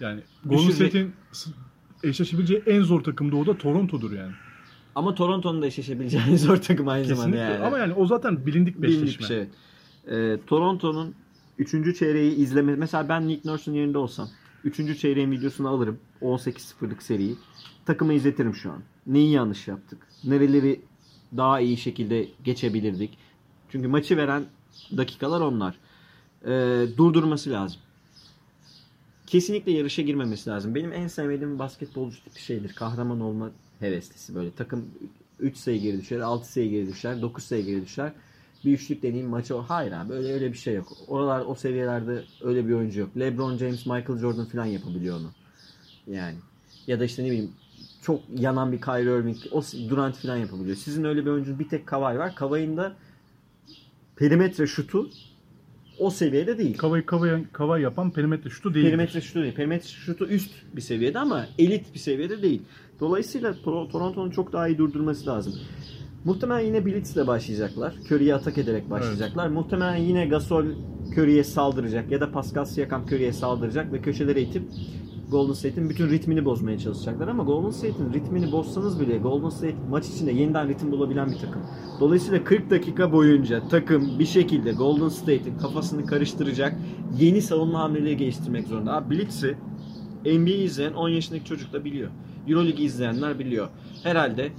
Yani 0.00 0.20
Golden 0.44 0.70
State'in 0.70 1.12
eşleşebileceği 2.02 2.62
en 2.66 2.82
zor 2.82 3.00
takım 3.04 3.32
da 3.32 3.36
o 3.36 3.46
da 3.46 3.58
Toronto'dur 3.58 4.12
yani. 4.12 4.32
Ama 4.94 5.14
Toronto'nun 5.14 5.62
da 5.62 5.66
eşleşebileceği 5.66 6.22
zor 6.38 6.56
takım 6.56 6.88
aynı 6.88 7.04
zamanda 7.04 7.30
Kesinlikle. 7.36 7.52
yani. 7.54 7.64
Ama 7.66 7.78
yani 7.78 7.92
o 7.94 8.06
zaten 8.06 8.46
bilindik 8.46 8.76
bir 8.82 8.88
Bilindik 8.88 9.08
eşleşme. 9.08 9.26
şey. 9.26 9.46
Ee, 10.32 10.38
Toronto'nun 10.46 11.14
3. 11.58 11.98
çeyreği 11.98 12.34
izleme. 12.36 12.74
Mesela 12.76 13.08
ben 13.08 13.28
Nick 13.28 13.48
Nurse'un 13.50 13.74
yerinde 13.74 13.98
olsam 13.98 14.28
3. 14.64 14.98
çeyreğin 15.00 15.30
videosunu 15.30 15.68
alırım. 15.68 15.98
18-0'lık 16.22 17.02
seriyi. 17.02 17.34
Takımı 17.86 18.12
izletirim 18.12 18.54
şu 18.54 18.72
an. 18.72 18.82
Neyi 19.06 19.30
yanlış 19.32 19.68
yaptık? 19.68 20.06
Nereleri 20.24 20.80
daha 21.36 21.60
iyi 21.60 21.76
şekilde 21.76 22.28
geçebilirdik? 22.44 23.18
Çünkü 23.68 23.88
maçı 23.88 24.16
veren 24.16 24.44
dakikalar 24.96 25.40
onlar. 25.40 25.74
Ee, 26.46 26.86
durdurması 26.96 27.50
lazım. 27.50 27.80
Kesinlikle 29.26 29.72
yarışa 29.72 30.02
girmemesi 30.02 30.50
lazım. 30.50 30.74
Benim 30.74 30.92
en 30.92 31.06
sevmediğim 31.06 31.58
basketbolcu 31.58 32.24
tipi 32.24 32.42
şeydir. 32.42 32.72
Kahraman 32.72 33.20
olma 33.20 33.50
heveslisi 33.82 34.34
böyle. 34.34 34.50
Takım 34.50 34.84
3 35.40 35.56
sayı 35.56 35.80
geri 35.80 36.00
düşer, 36.00 36.20
6 36.20 36.52
sayı 36.52 36.70
geri 36.70 36.88
düşer, 36.88 37.22
9 37.22 37.44
sayı 37.44 37.64
geri 37.64 37.82
düşer. 37.82 38.12
Bir 38.64 38.72
üçlük 38.72 39.02
deneyim 39.02 39.28
maçı. 39.28 39.54
Hayır 39.54 39.92
abi 39.92 40.12
öyle 40.12 40.32
öyle 40.32 40.52
bir 40.52 40.58
şey 40.58 40.74
yok. 40.74 40.92
Oralar 41.08 41.44
o 41.46 41.54
seviyelerde 41.54 42.24
öyle 42.42 42.68
bir 42.68 42.72
oyuncu 42.72 43.00
yok. 43.00 43.10
LeBron 43.18 43.56
James, 43.56 43.86
Michael 43.86 44.18
Jordan 44.18 44.44
falan 44.44 44.64
yapabiliyor 44.64 45.16
onu. 45.16 45.30
Yani. 46.06 46.36
Ya 46.86 47.00
da 47.00 47.04
işte 47.04 47.24
ne 47.24 47.26
bileyim 47.26 47.50
çok 48.02 48.20
yanan 48.36 48.72
bir 48.72 48.80
Kyrie 48.80 49.18
Irving, 49.18 49.36
o 49.50 49.62
Durant 49.90 50.16
falan 50.16 50.36
yapabiliyor. 50.36 50.76
Sizin 50.76 51.04
öyle 51.04 51.24
bir 51.24 51.30
oyuncunuz 51.30 51.58
bir 51.58 51.68
tek 51.68 51.86
Kawhi 51.86 52.18
var. 52.18 52.34
Kawhi'nin 52.34 52.76
de 52.76 52.92
perimetre 54.16 54.66
şutu 54.66 55.10
o 55.98 56.10
seviyede 56.10 56.58
değil. 56.58 56.76
Kavay, 56.76 57.06
kavay, 57.06 57.44
kavay 57.52 57.82
yapan 57.82 58.10
perimetre 58.10 58.50
şutu 58.50 58.74
değil. 58.74 58.86
Perimetre 58.86 59.20
şutu 59.20 59.42
değil. 59.42 59.54
Perimetre 59.54 59.88
şutu 59.88 60.26
üst 60.26 60.50
bir 60.76 60.80
seviyede 60.80 61.18
ama 61.18 61.46
elit 61.58 61.94
bir 61.94 61.98
seviyede 61.98 62.42
değil. 62.42 62.62
Dolayısıyla 63.02 63.52
Tor- 63.64 63.88
Toronto'nun 63.90 64.30
çok 64.30 64.52
daha 64.52 64.68
iyi 64.68 64.78
durdurması 64.78 65.26
lazım. 65.26 65.54
Muhtemelen 66.24 66.60
yine 66.66 66.86
Blitz'le 66.86 67.26
başlayacaklar. 67.26 67.94
Curry'e 68.10 68.34
atak 68.34 68.58
ederek 68.58 68.90
başlayacaklar. 68.90 69.48
Muhtemelen 69.48 69.96
yine 69.96 70.26
Gasol 70.26 70.64
Curry'e 71.16 71.44
saldıracak 71.44 72.10
ya 72.10 72.20
da 72.20 72.32
Pascal 72.32 72.64
Siakam 72.64 73.02
Curry'e 73.06 73.32
saldıracak 73.32 73.92
ve 73.92 74.02
köşelere 74.02 74.42
itip 74.42 74.62
Golden 75.30 75.52
State'in 75.52 75.90
bütün 75.90 76.08
ritmini 76.10 76.44
bozmaya 76.44 76.78
çalışacaklar 76.78 77.28
ama 77.28 77.44
Golden 77.44 77.70
State'in 77.70 78.12
ritmini 78.12 78.52
bozsanız 78.52 79.00
bile 79.00 79.18
Golden 79.18 79.48
State 79.48 79.76
maç 79.90 80.08
içinde 80.08 80.32
yeniden 80.32 80.68
ritim 80.68 80.92
bulabilen 80.92 81.30
bir 81.30 81.38
takım. 81.38 81.62
Dolayısıyla 82.00 82.44
40 82.44 82.70
dakika 82.70 83.12
boyunca 83.12 83.68
takım 83.68 84.18
bir 84.18 84.26
şekilde 84.26 84.72
Golden 84.72 85.08
State'in 85.08 85.58
kafasını 85.58 86.06
karıştıracak 86.06 86.76
yeni 87.18 87.42
savunma 87.42 87.80
hamleleri 87.80 88.16
geliştirmek 88.16 88.66
zorunda. 88.66 88.92
Abi 88.92 89.14
Blitz'i 89.14 89.56
NBA 90.24 90.50
izleyen 90.50 90.92
10 90.92 91.08
yaşındaki 91.08 91.44
çocuk 91.44 91.72
da 91.72 91.84
biliyor. 91.84 92.10
Euroleague 92.48 92.84
izleyenler 92.84 93.38
biliyor. 93.38 93.68
Herhalde 94.02 94.52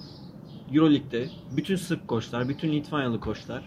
Euroleague'de 0.73 1.29
bütün 1.57 1.75
Sırp 1.75 2.07
koçlar, 2.07 2.49
bütün 2.49 2.71
Litvanyalı 2.71 3.19
koçlar 3.19 3.63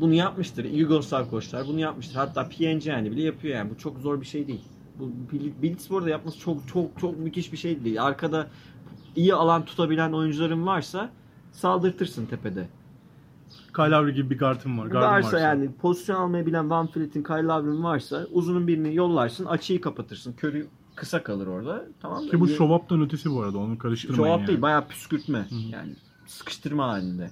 bunu 0.00 0.14
yapmıştır. 0.14 0.64
Yugoslav 0.64 1.30
koçlar 1.30 1.66
bunu 1.66 1.80
yapmıştır. 1.80 2.14
Hatta 2.14 2.48
PNG 2.48 2.86
yani 2.86 3.10
bile 3.10 3.22
yapıyor 3.22 3.56
yani. 3.56 3.70
Bu 3.70 3.78
çok 3.78 3.98
zor 3.98 4.20
bir 4.20 4.26
şey 4.26 4.46
değil. 4.46 4.64
Bu 5.90 5.98
arada 5.98 6.10
yapması 6.10 6.38
çok 6.38 6.68
çok 6.68 7.00
çok 7.00 7.18
müthiş 7.18 7.52
bir 7.52 7.56
şey 7.56 7.84
değil. 7.84 8.02
Arkada 8.02 8.46
iyi 9.16 9.34
alan 9.34 9.64
tutabilen 9.64 10.12
oyuncuların 10.12 10.66
varsa 10.66 11.10
saldırtırsın 11.52 12.26
tepede. 12.26 12.68
Kyle 13.76 13.90
Lowry 13.90 14.14
gibi 14.14 14.30
bir 14.30 14.38
guard'ın 14.38 14.78
var. 14.78 14.86
guard'ın 14.86 15.06
Varsa 15.06 15.40
yani 15.40 15.70
pozisyon 15.72 16.20
almayı 16.20 16.46
bilen 16.46 16.70
Van 16.70 16.86
Fleet'in, 16.86 17.22
Kyle 17.22 17.42
Lowry'nin 17.42 17.84
varsa 17.84 18.26
uzunun 18.32 18.66
birini 18.66 18.94
yollarsın, 18.94 19.44
açıyı 19.44 19.80
kapatırsın. 19.80 20.32
Körü 20.32 20.66
kısa 20.94 21.22
kalır 21.22 21.46
orada. 21.46 21.84
Tamam? 22.00 22.26
Ki 22.26 22.40
bu 22.40 22.48
show 22.48 22.74
up'tan 22.74 23.02
ötesi 23.02 23.30
bu 23.30 23.42
arada. 23.42 23.58
Onu 23.58 23.78
karıştırmayın 23.78 24.34
up 24.34 24.38
yani. 24.40 24.46
değil, 24.48 24.62
bayağı 24.62 24.88
püskürtme. 24.88 25.38
hı. 25.38 25.54
Yani 25.72 25.92
sıkıştırma 26.26 26.88
halinde. 26.88 27.30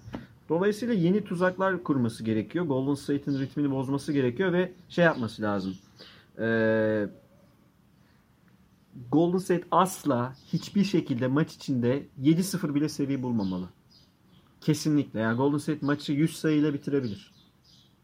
Dolayısıyla 0.49 0.95
yeni 0.95 1.25
tuzaklar 1.25 1.83
kurması 1.83 2.25
gerekiyor. 2.25 2.65
Golden 2.65 2.95
State'in 2.95 3.39
ritmini 3.39 3.71
bozması 3.71 4.13
gerekiyor 4.13 4.53
ve 4.53 4.73
şey 4.89 5.05
yapması 5.05 5.43
lazım. 5.43 5.75
Ee, 6.39 7.07
Golden 9.13 9.39
State 9.39 9.65
asla 9.71 10.35
hiçbir 10.53 10.85
şekilde 10.85 11.27
maç 11.27 11.55
içinde 11.55 12.07
7-0 12.23 12.75
bile 12.75 12.89
seri 12.89 13.23
bulmamalı. 13.23 13.69
Kesinlikle. 14.61 15.21
Yani 15.21 15.37
Golden 15.37 15.59
State 15.59 15.87
maçı 15.87 16.13
100 16.13 16.37
sayıyla 16.37 16.75
bitirebilir. 16.75 17.33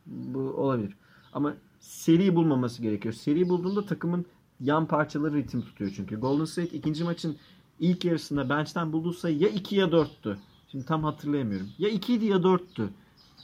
Bu 0.07 0.39
olabilir. 0.39 0.95
Ama 1.33 1.55
seri 1.81 2.35
bulmaması 2.35 2.83
gerekiyor. 2.83 3.15
Seri 3.15 3.49
bulduğunda 3.49 3.87
takımın 3.87 4.27
yan 4.61 4.87
parçaları 4.87 5.35
ritim 5.35 5.63
tutuyor 5.63 5.93
çünkü. 5.97 6.17
Golden 6.17 6.45
State 6.45 6.77
ikinci 6.77 7.05
maçın 7.05 7.37
ilk 7.81 8.05
yarısında 8.05 8.49
bench'ten 8.49 8.93
bulduğu 8.93 9.13
sayı 9.13 9.39
ya 9.39 9.49
2 9.49 9.77
ya 9.77 9.87
4'tü. 9.87 10.37
Şimdi 10.73 10.87
tam 10.87 11.05
hatırlayamıyorum. 11.05 11.69
Ya 11.79 11.89
2 11.89 12.15
idi 12.15 12.25
ya 12.25 12.37
4'tü. 12.37 12.89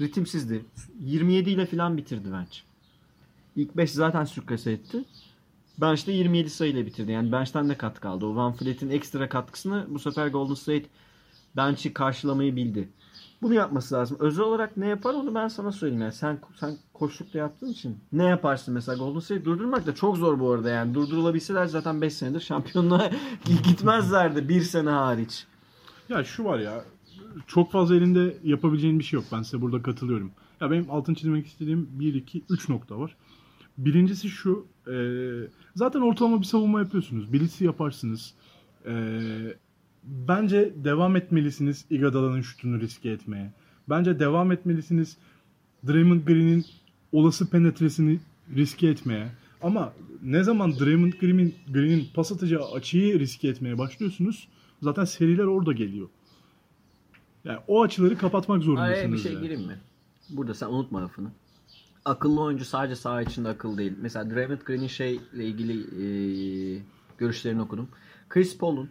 Ritimsizdi. 0.00 0.64
27 1.00 1.50
ile 1.50 1.66
falan 1.66 1.96
bitirdi 1.96 2.32
bench. 2.32 2.58
İlk 3.56 3.76
5 3.76 3.90
zaten 3.90 4.24
sürklase 4.24 4.72
etti. 4.72 5.04
Bench'te 5.78 6.12
27 6.12 6.50
sayıyla 6.50 6.86
bitirdi. 6.86 7.12
Yani 7.12 7.32
bench'ten 7.32 7.68
de 7.68 7.76
kat 7.76 8.00
kaldı. 8.00 8.26
O 8.26 8.36
Van 8.36 8.52
Fleet'in 8.52 8.90
ekstra 8.90 9.28
katkısını 9.28 9.86
bu 9.88 9.98
sefer 9.98 10.28
Golden 10.28 10.54
State 10.54 10.86
bench'i 11.56 11.92
karşılamayı 11.92 12.56
bildi. 12.56 12.88
Bunu 13.42 13.54
yapması 13.54 13.94
lazım. 13.94 14.16
Özel 14.20 14.44
olarak 14.44 14.76
ne 14.76 14.86
yapar 14.86 15.14
onu 15.14 15.34
ben 15.34 15.48
sana 15.48 15.72
söyleyeyim. 15.72 16.02
Yani 16.02 16.12
sen 16.12 16.38
sen 16.60 16.76
koçlukta 16.92 17.38
yaptığın 17.38 17.68
için 17.68 17.98
ne 18.12 18.24
yaparsın 18.24 18.74
mesela 18.74 18.98
Golden 18.98 19.20
State 19.20 19.44
durdurmak 19.44 19.86
da 19.86 19.94
çok 19.94 20.16
zor 20.16 20.40
bu 20.40 20.50
arada 20.50 20.70
yani. 20.70 20.94
Durdurulabilseler 20.94 21.66
zaten 21.66 22.00
5 22.00 22.14
senedir 22.14 22.40
şampiyonluğa 22.40 23.10
gitmezlerdi 23.64 24.48
bir 24.48 24.60
sene 24.60 24.90
hariç. 24.90 25.46
Ya 26.08 26.24
şu 26.24 26.44
var 26.44 26.58
ya 26.58 26.84
çok 27.46 27.72
fazla 27.72 27.96
elinde 27.96 28.36
yapabileceğin 28.44 28.98
bir 28.98 29.04
şey 29.04 29.20
yok. 29.20 29.26
Ben 29.32 29.42
size 29.42 29.60
burada 29.60 29.82
katılıyorum. 29.82 30.32
Ya 30.60 30.70
benim 30.70 30.90
altın 30.90 31.14
çizmek 31.14 31.46
istediğim 31.46 31.88
1, 31.92 32.14
2, 32.14 32.44
3 32.50 32.68
nokta 32.68 32.98
var. 32.98 33.16
Birincisi 33.78 34.28
şu. 34.28 34.66
e, 34.86 34.96
zaten 35.74 36.00
ortalama 36.00 36.40
bir 36.40 36.46
savunma 36.46 36.80
yapıyorsunuz. 36.80 37.32
Blitz'i 37.32 37.64
yaparsınız. 37.64 38.34
E, 38.86 38.92
bence 40.06 40.72
devam 40.84 41.16
etmelisiniz 41.16 41.84
Iguodala'nın 41.90 42.40
şutunu 42.40 42.80
riske 42.80 43.10
etmeye. 43.10 43.52
Bence 43.88 44.20
devam 44.20 44.52
etmelisiniz 44.52 45.16
Draymond 45.86 46.26
Green'in 46.26 46.64
olası 47.12 47.50
penetresini 47.50 48.20
riske 48.56 48.86
etmeye. 48.86 49.28
Ama 49.62 49.92
ne 50.22 50.44
zaman 50.44 50.78
Draymond 50.78 51.12
Green'in, 51.12 51.54
Green'in 51.72 52.08
pas 52.14 52.32
atacağı 52.32 52.72
açıyı 52.72 53.18
riske 53.18 53.48
etmeye 53.48 53.78
başlıyorsunuz 53.78 54.48
zaten 54.82 55.04
seriler 55.04 55.44
orada 55.44 55.72
geliyor. 55.72 56.08
Yani 57.44 57.58
o 57.68 57.82
açıları 57.82 58.18
kapatmak 58.18 58.62
zorundasınız. 58.62 58.98
Araya 58.98 59.12
bir 59.12 59.18
şey 59.18 59.32
yani. 59.32 59.42
gireyim 59.42 59.66
mi? 59.66 59.78
Burada 60.30 60.54
sen 60.54 60.66
unutma 60.66 61.02
lafını. 61.02 61.28
Akıllı 62.04 62.40
oyuncu 62.40 62.64
sadece 62.64 62.96
saha 62.96 63.22
içinde 63.22 63.48
akıllı 63.48 63.78
değil. 63.78 63.92
Mesela 64.00 64.30
Draymond 64.30 64.60
Green'in 64.60 64.86
şeyle 64.86 65.44
ilgili 65.46 65.80
e, 65.80 66.06
görüşlerini 67.18 67.62
okudum. 67.62 67.88
Chris 68.28 68.58
Paul'un 68.58 68.90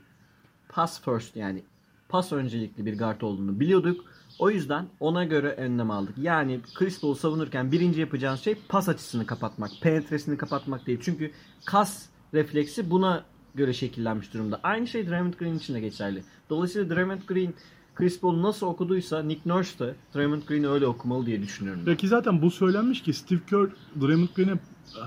pass 0.76 1.02
first 1.02 1.36
yani 1.36 1.64
pas 2.10 2.32
öncelikli 2.32 2.86
bir 2.86 2.98
guard 2.98 3.22
olduğunu 3.22 3.60
biliyorduk. 3.60 4.06
O 4.40 4.50
yüzden 4.50 4.86
ona 5.00 5.24
göre 5.24 5.48
önlem 5.52 5.92
aldık. 5.92 6.18
Yani 6.18 6.60
Chris 6.74 7.02
Paul 7.02 7.14
savunurken 7.14 7.72
birinci 7.72 8.00
yapacağınız 8.00 8.42
şey 8.42 8.56
pas 8.70 8.90
açısını 8.90 9.26
kapatmak, 9.26 9.72
penetresini 9.82 10.38
kapatmak 10.38 10.88
değil. 10.88 11.00
Çünkü 11.02 11.32
kas 11.66 12.06
refleksi 12.34 12.92
buna 12.92 13.26
göre 13.56 13.74
şekillenmiş 13.74 14.34
durumda. 14.34 14.60
Aynı 14.64 14.88
şey 14.88 15.10
Draymond 15.10 15.34
Green 15.34 15.56
için 15.56 15.74
de 15.74 15.80
geçerli. 15.80 16.24
Dolayısıyla 16.50 16.96
Draymond 16.96 17.22
Green 17.28 17.54
Chris 17.96 18.20
Paul 18.20 18.42
nasıl 18.42 18.68
okuduysa 18.68 19.24
Nick 19.24 19.42
Nurse 19.46 19.80
da 19.80 19.96
Draymond 20.16 20.42
Green'i 20.48 20.68
öyle 20.68 20.88
okumalı 20.88 21.26
diye 21.26 21.42
düşünüyorum. 21.42 21.84
ben. 21.86 21.92
Ya 21.92 21.98
ki 21.98 22.08
zaten 22.08 22.42
bu 22.42 22.52
söylenmiş 22.52 23.02
ki 23.02 23.14
Steve 23.14 23.40
Kerr 23.50 23.70
Draymond 24.02 24.30
Green'e 24.36 24.60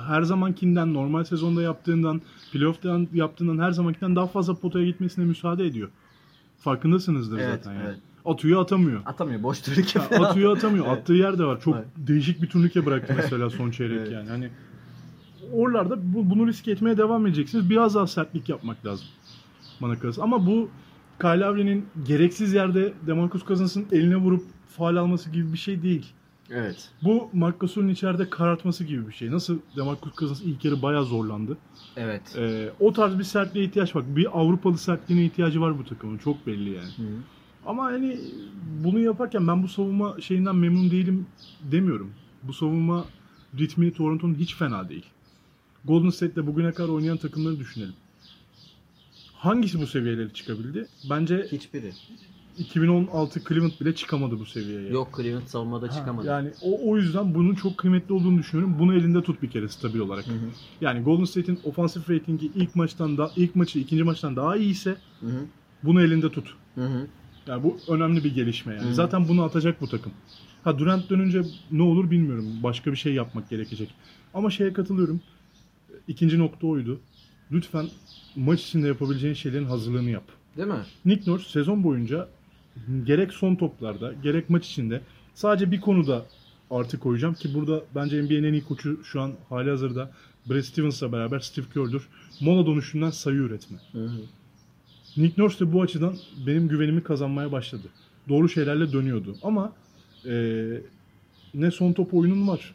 her 0.06 0.22
zamankinden 0.22 0.94
normal 0.94 1.24
sezonda 1.24 1.62
yaptığından 1.62 2.20
playoff'tan 2.52 3.08
yaptığından 3.14 3.58
her 3.64 3.70
zamankinden 3.70 4.16
daha 4.16 4.26
fazla 4.26 4.54
potaya 4.54 4.86
gitmesine 4.86 5.24
müsaade 5.24 5.66
ediyor. 5.66 5.88
Farkındasınızdır 6.58 7.38
Evet, 7.38 7.64
zaten 7.64 7.72
yani. 7.76 7.84
evet. 7.86 7.98
Atıyor 8.24 8.62
atamıyor. 8.62 9.00
Atamıyor. 9.06 9.42
Boş 9.42 9.60
turnike 9.60 10.00
falan. 10.00 10.22
atıyor 10.22 10.56
atamıyor. 10.56 10.86
Evet. 10.88 10.98
Attığı 10.98 11.12
yer 11.12 11.38
de 11.38 11.44
var. 11.44 11.60
Çok 11.60 11.74
Evet. 11.76 11.86
değişik 11.96 12.42
bir 12.42 12.48
turnike 12.48 12.86
bıraktı 12.86 13.14
mesela 13.16 13.50
son 13.50 13.70
çeyrek 13.70 13.98
Evet. 13.98 14.12
yani. 14.12 14.28
Hani 14.28 14.50
oralarda 15.52 16.14
bu, 16.14 16.30
bunu 16.30 16.46
riske 16.46 16.70
etmeye 16.70 16.96
devam 16.98 17.26
edeceksiniz. 17.26 17.70
Biraz 17.70 17.94
daha 17.94 18.06
sertlik 18.06 18.48
yapmak 18.48 18.86
lazım. 18.86 19.06
Bana 19.82 19.98
kalırsa. 19.98 20.22
Ama 20.22 20.46
bu 20.46 20.68
Kyle 21.20 21.40
Lowry'nin 21.40 21.86
gereksiz 22.06 22.52
yerde 22.54 22.92
Demarcus 23.06 23.44
Cousins'ın 23.46 23.86
eline 23.92 24.16
vurup 24.16 24.44
faal 24.68 24.96
alması 24.96 25.30
gibi 25.30 25.52
bir 25.52 25.58
şey 25.58 25.82
değil. 25.82 26.06
Evet. 26.50 26.90
Bu 27.02 27.30
Marc 27.32 27.58
Gasol'ün 27.58 27.88
içeride 27.88 28.30
karartması 28.30 28.84
gibi 28.84 29.08
bir 29.08 29.12
şey. 29.12 29.30
Nasıl 29.30 29.58
Demarcus 29.76 30.14
Cousins 30.14 30.42
ilk 30.44 30.64
yarı 30.64 30.82
bayağı 30.82 31.04
zorlandı. 31.04 31.56
Evet. 31.96 32.36
Ee, 32.38 32.70
o 32.80 32.92
tarz 32.92 33.18
bir 33.18 33.24
sertliğe 33.24 33.66
ihtiyaç 33.66 33.96
var. 33.96 34.16
Bir 34.16 34.40
Avrupalı 34.40 34.78
sertliğine 34.78 35.24
ihtiyacı 35.24 35.60
var 35.60 35.78
bu 35.78 35.84
takımın. 35.84 36.18
Çok 36.18 36.46
belli 36.46 36.70
yani. 36.70 36.88
Hı. 36.96 37.02
Ama 37.66 37.84
hani 37.84 38.20
bunu 38.84 38.98
yaparken 38.98 39.48
ben 39.48 39.62
bu 39.62 39.68
savunma 39.68 40.20
şeyinden 40.20 40.56
memnun 40.56 40.90
değilim 40.90 41.26
demiyorum. 41.62 42.12
Bu 42.42 42.52
savunma 42.52 43.04
ritmi 43.58 43.92
Toronto'nun 43.92 44.34
hiç 44.34 44.54
fena 44.54 44.88
değil. 44.88 45.06
Golden 45.84 46.10
State'le 46.10 46.46
bugüne 46.46 46.72
kadar 46.72 46.88
oynayan 46.88 47.16
takımları 47.16 47.58
düşünelim. 47.58 47.94
Hangisi 49.34 49.80
bu 49.80 49.86
seviyelere 49.86 50.32
çıkabildi? 50.32 50.86
Bence 51.10 51.48
Hiçbiri. 51.52 51.92
2016 52.58 53.40
Cleveland 53.48 53.72
bile 53.80 53.94
çıkamadı 53.94 54.38
bu 54.38 54.46
seviyeye. 54.46 54.88
Yok 54.90 55.12
Cleveland 55.16 55.46
savunmada 55.46 55.86
Ha, 55.86 55.90
çıkamadı. 55.90 56.26
Yani 56.26 56.50
o, 56.62 56.90
o 56.90 56.96
yüzden 56.96 57.34
bunun 57.34 57.54
çok 57.54 57.78
kıymetli 57.78 58.14
olduğunu 58.14 58.38
düşünüyorum. 58.38 58.76
Bunu 58.78 58.94
elinde 58.94 59.22
tut 59.22 59.42
bir 59.42 59.50
kere 59.50 59.68
stabil 59.68 59.98
olarak. 59.98 60.26
Hı 60.26 60.32
hı. 60.32 60.48
Yani 60.80 61.02
Golden 61.02 61.24
State'in 61.24 61.58
ofansif 61.64 62.10
ratingi 62.10 62.50
ilk 62.54 62.76
maçtan 62.76 63.18
da 63.18 63.30
ilk 63.36 63.56
maçı 63.56 63.78
ikinci 63.78 64.02
maçtan 64.04 64.36
daha 64.36 64.56
iyi 64.56 64.70
ise 64.70 64.96
Hı 65.20 65.26
hı. 65.26 65.44
bunu 65.82 66.02
elinde 66.02 66.30
tut. 66.30 66.54
Hı 66.74 66.86
hı. 66.86 67.06
Yani 67.46 67.62
bu 67.62 67.78
önemli 67.88 68.24
bir 68.24 68.34
gelişme 68.34 68.74
yani. 68.74 68.90
Hı. 68.90 68.94
Zaten 68.94 69.28
bunu 69.28 69.42
atacak 69.42 69.80
bu 69.80 69.88
takım. 69.88 70.12
Ha 70.64 70.78
Durant 70.78 71.10
dönünce 71.10 71.42
ne 71.70 71.82
olur 71.82 72.10
bilmiyorum. 72.10 72.46
Başka 72.62 72.92
bir 72.92 72.96
şey 72.96 73.14
yapmak 73.14 73.50
gerekecek. 73.50 73.94
Ama 74.34 74.50
şeye 74.50 74.72
katılıyorum. 74.72 75.20
İkinci 76.08 76.38
nokta 76.38 76.66
oydu. 76.66 77.00
Lütfen 77.52 77.86
maç 78.36 78.62
içinde 78.62 78.86
yapabileceğin 78.88 79.34
şeylerin 79.34 79.64
hazırlığını 79.64 80.10
yap. 80.10 80.24
Değil 80.56 80.68
mi? 80.68 80.82
Nick 81.04 81.30
Nurse 81.30 81.48
sezon 81.50 81.84
boyunca 81.84 82.28
gerek 83.04 83.32
son 83.32 83.54
toplarda 83.54 84.12
gerek 84.12 84.50
maç 84.50 84.66
içinde 84.66 85.00
sadece 85.34 85.70
bir 85.70 85.80
konuda 85.80 86.26
artı 86.70 86.98
koyacağım 86.98 87.34
ki 87.34 87.54
burada 87.54 87.82
bence 87.94 88.22
NBA'nin 88.22 88.44
en 88.44 88.52
iyi 88.52 88.64
koçu 88.64 89.04
şu 89.04 89.20
an 89.20 89.32
hali 89.48 89.70
hazırda 89.70 90.10
Brad 90.50 90.62
Stevens'la 90.62 91.12
beraber 91.12 91.40
Steve 91.40 91.66
Kerr'dür. 91.74 92.08
Mola 92.40 92.66
dönüşünden 92.66 93.10
sayı 93.10 93.36
üretme. 93.36 93.78
Hı. 93.92 94.10
Nick 95.16 95.42
Nurse 95.42 95.66
de 95.66 95.72
bu 95.72 95.82
açıdan 95.82 96.16
benim 96.46 96.68
güvenimi 96.68 97.02
kazanmaya 97.02 97.52
başladı. 97.52 97.88
Doğru 98.28 98.48
şeylerle 98.48 98.92
dönüyordu. 98.92 99.36
Ama 99.42 99.72
eee, 100.24 100.82
ne 101.54 101.70
son 101.70 101.92
top 101.92 102.14
oyunun 102.14 102.48
var 102.48 102.74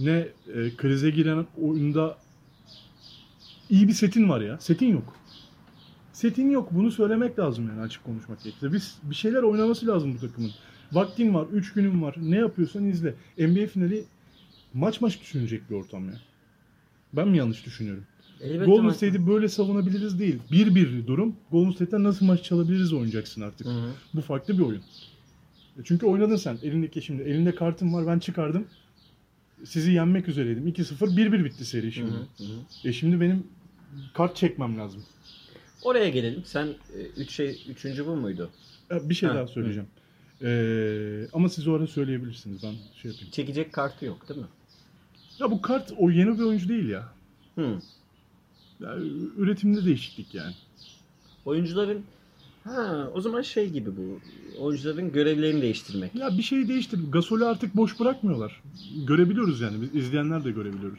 ne 0.00 0.28
e, 0.54 0.76
krize 0.76 1.10
giren 1.10 1.46
oyunda 1.62 2.18
iyi 3.70 3.88
bir 3.88 3.92
setin 3.92 4.28
var 4.28 4.40
ya. 4.40 4.58
Setin 4.60 4.86
yok. 4.86 5.16
Setin 6.20 6.50
yok. 6.50 6.68
Bunu 6.72 6.90
söylemek 6.90 7.38
lazım 7.38 7.68
yani 7.68 7.80
açık 7.80 8.04
konuşmak 8.04 8.42
gerekirse. 8.42 8.72
Biz 8.72 8.98
bir 9.02 9.14
şeyler 9.14 9.42
oynaması 9.42 9.86
lazım 9.86 10.14
bu 10.14 10.26
takımın. 10.26 10.50
Vaktin 10.92 11.34
var, 11.34 11.46
3 11.52 11.72
günün 11.72 12.02
var. 12.02 12.14
Ne 12.20 12.36
yapıyorsan 12.36 12.84
izle. 12.84 13.14
NBA 13.38 13.66
finali 13.66 14.04
maç 14.74 15.00
maç 15.00 15.20
düşünecek 15.20 15.70
bir 15.70 15.74
ortam 15.74 16.08
ya. 16.08 16.14
Ben 17.12 17.28
mi 17.28 17.38
yanlış 17.38 17.66
düşünüyorum? 17.66 18.04
Elbette 18.40 18.64
Golden 18.64 18.84
maç- 18.84 18.96
State'i 18.96 19.26
böyle 19.26 19.48
savunabiliriz 19.48 20.18
değil. 20.20 20.38
1-1 20.50 21.06
durum. 21.06 21.36
Golden 21.50 21.70
State'ten 21.70 22.04
nasıl 22.04 22.26
maç 22.26 22.42
çalabiliriz 22.44 22.92
oynayacaksın 22.92 23.40
artık. 23.42 23.66
Hı 23.66 23.70
hı. 23.70 23.90
Bu 24.14 24.20
farklı 24.20 24.58
bir 24.58 24.62
oyun. 24.62 24.80
E 25.78 25.80
Çünkü 25.84 26.06
oynadın 26.06 26.36
sen. 26.36 26.58
Elindeki 26.62 27.02
şimdi 27.02 27.22
elinde 27.22 27.54
kartım 27.54 27.94
var. 27.94 28.06
Ben 28.06 28.18
çıkardım. 28.18 28.64
Sizi 29.64 29.92
yenmek 29.92 30.28
üzereydim. 30.28 30.68
2-0 30.68 31.16
1-1 31.16 31.44
bitti 31.44 31.64
seri 31.64 31.92
şimdi. 31.92 32.10
hı. 32.12 32.14
Hı 32.38 32.44
hı. 32.44 32.88
E 32.88 32.92
şimdi 32.92 33.20
benim 33.20 33.44
kart 34.14 34.36
çekmem 34.36 34.78
lazım. 34.78 35.02
Oraya 35.82 36.08
gelelim. 36.08 36.42
Sen 36.44 36.66
e, 36.66 37.00
üç 37.16 37.30
şey 37.30 37.62
üçüncü 37.68 38.06
bu 38.06 38.16
muydu? 38.16 38.50
Bir 38.90 39.14
şey 39.14 39.28
Ha, 39.28 39.34
daha 39.34 39.46
söyleyeceğim. 39.46 39.88
E, 40.42 41.28
ama 41.32 41.48
siz 41.48 41.68
o 41.68 41.74
arada 41.74 41.86
söyleyebilirsiniz. 41.86 42.62
Ben 42.62 42.74
şey 43.02 43.10
yapayım. 43.10 43.30
Çekecek 43.32 43.72
kartı 43.72 44.04
yok 44.04 44.28
değil 44.28 44.40
mi? 44.40 44.46
Ya 45.38 45.50
bu 45.50 45.62
kart 45.62 45.92
o 45.98 46.10
yeni 46.10 46.38
bir 46.38 46.44
oyuncu 46.44 46.68
değil 46.68 46.88
ya. 46.88 47.08
Hı. 47.54 47.78
ya 48.80 48.96
üretimde 49.36 49.84
değişiklik 49.84 50.34
yani. 50.34 50.54
Oyuncuların 51.44 52.04
ha 52.64 53.10
o 53.14 53.20
zaman 53.20 53.42
şey 53.42 53.70
gibi 53.70 53.90
bu. 53.96 54.20
Oyuncuların 54.58 55.12
görevlerini 55.12 55.62
değiştirmek. 55.62 56.14
Ya 56.14 56.38
bir 56.38 56.42
şey 56.42 56.68
değiştir. 56.68 57.00
Gasol'ü 57.12 57.44
artık 57.44 57.76
boş 57.76 58.00
bırakmıyorlar. 58.00 58.62
Görebiliyoruz 59.06 59.60
yani. 59.60 59.82
Biz 59.82 59.94
izleyenler 59.94 60.44
de 60.44 60.50
görebiliyoruz. 60.50 60.98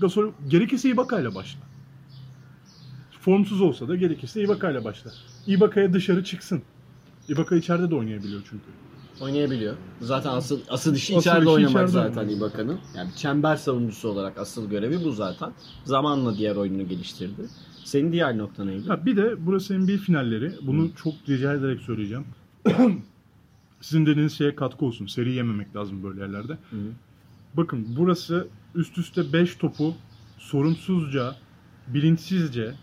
Gasol 0.00 0.32
gerekirse 0.48 0.88
Ibaka'yla 0.88 1.34
başla. 1.34 1.60
Formsuz 3.24 3.60
olsa 3.60 3.88
da 3.88 3.96
gerekirse 3.96 4.42
Ibaka'yla 4.42 4.84
başla. 4.84 5.10
Ibaka'ya 5.46 5.92
dışarı 5.92 6.24
çıksın. 6.24 6.62
Ibaka 7.28 7.56
içeride 7.56 7.90
de 7.90 7.94
oynayabiliyor 7.94 8.42
çünkü. 8.50 8.64
Oynayabiliyor. 9.20 9.76
Zaten 10.00 10.30
asıl 10.30 10.60
asıl 10.68 10.94
işi 10.94 11.16
Asıl 11.16 11.20
içeride 11.20 11.40
işi 11.40 11.50
oynamak 11.50 11.70
içeride 11.70 11.90
zaten 11.90 12.20
oynamak. 12.20 12.36
Ibaka'nın. 12.36 12.78
Yani 12.96 13.10
çember 13.16 13.56
savunucusu 13.56 14.08
olarak 14.08 14.38
asıl 14.38 14.70
görevi 14.70 15.04
bu 15.04 15.12
zaten. 15.12 15.52
Zamanla 15.84 16.38
diğer 16.38 16.56
oyununu 16.56 16.88
geliştirdi. 16.88 17.42
Senin 17.84 18.12
diğer 18.12 18.38
nokta 18.38 18.64
neydi? 18.64 18.88
Ha, 18.88 19.06
bir 19.06 19.16
de 19.16 19.46
burası 19.46 19.78
NBA 19.78 19.96
finalleri. 19.96 20.52
Bunu 20.62 20.90
çok 21.02 21.14
rica 21.28 21.54
ederek 21.54 21.80
söyleyeceğim. 21.80 22.24
Sizin 23.80 24.06
dediğiniz 24.06 24.32
şeye 24.32 24.56
katkı 24.56 24.84
olsun. 24.84 25.06
Seri 25.06 25.32
yememek 25.32 25.76
lazım 25.76 26.02
böyle 26.02 26.20
yerlerde. 26.20 26.52
Hı 26.52 26.76
hı. 26.76 26.90
Bakın 27.54 27.86
burası 27.98 28.48
üst 28.74 28.98
üste 28.98 29.32
5 29.32 29.56
topu 29.56 29.94
sorumsuzca, 30.38 31.36
bilinçsizce, 31.88 32.74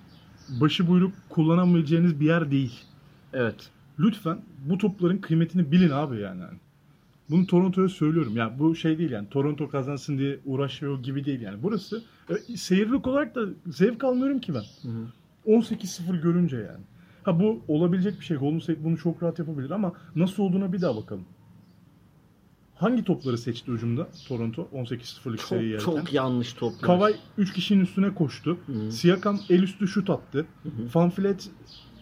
başı 0.60 0.88
buyruk 0.88 1.14
kullanamayacağınız 1.30 2.20
bir 2.20 2.26
yer 2.26 2.52
değil. 2.52 2.80
Evet. 3.34 3.70
Lütfen 4.00 4.38
bu 4.70 4.78
topların 4.78 5.18
kıymetini 5.18 5.72
bilin 5.72 5.90
abi 5.90 6.20
yani. 6.20 6.44
Bunu 7.30 7.48
Toronto'ya 7.48 7.90
söylüyorum. 7.90 8.38
Yani 8.38 8.60
bu 8.60 8.76
şey 8.76 8.98
değil 8.98 9.12
yani 9.12 9.30
Toronto 9.30 9.70
kazansın 9.70 10.18
diye 10.18 10.40
uğraşıyor 10.46 11.04
gibi 11.04 11.26
değil 11.26 11.42
yani. 11.42 11.64
Burası 11.64 12.04
e, 12.30 12.58
seyirlik 12.58 13.08
olarak 13.08 13.36
da 13.36 13.42
zevk 13.68 14.04
almıyorum 14.04 14.40
ki 14.40 14.54
ben. 14.54 14.90
Hı 14.90 14.98
hı. 14.98 15.06
18-0 15.48 16.22
görünce 16.22 16.58
yani. 16.58 16.84
Ha 17.24 17.40
bu 17.40 17.62
olabilecek 17.68 18.20
bir 18.20 18.26
şey. 18.26 18.38
Golden 18.38 18.60
State 18.60 18.84
bunu 18.84 18.98
çok 18.98 19.24
rahat 19.24 19.40
yapabilir 19.40 19.72
ama 19.72 19.94
nasıl 20.16 20.44
olduğuna 20.44 20.74
bir 20.74 20.82
daha 20.82 20.96
bakalım. 20.96 21.26
Hangi 22.82 23.04
topları 23.04 23.38
seçti 23.38 23.72
ucumda 23.72 24.08
Toronto 24.28 24.70
18-0'lık 24.74 25.42
seri 25.42 25.60
Çok, 25.60 25.64
yerken? 25.64 25.86
çok 25.86 26.14
yanlış 26.14 26.54
toplar. 26.54 26.82
Kavay 26.82 27.16
3 27.38 27.54
kişinin 27.54 27.84
üstüne 27.84 28.14
koştu. 28.14 28.58
Hı. 28.66 28.92
Siakam 28.92 29.40
el 29.50 29.64
üstü 29.64 29.88
şut 29.88 30.10
attı. 30.10 30.46
Hı 30.64 30.70
hı. 30.70 30.88
Fanflet 30.88 31.50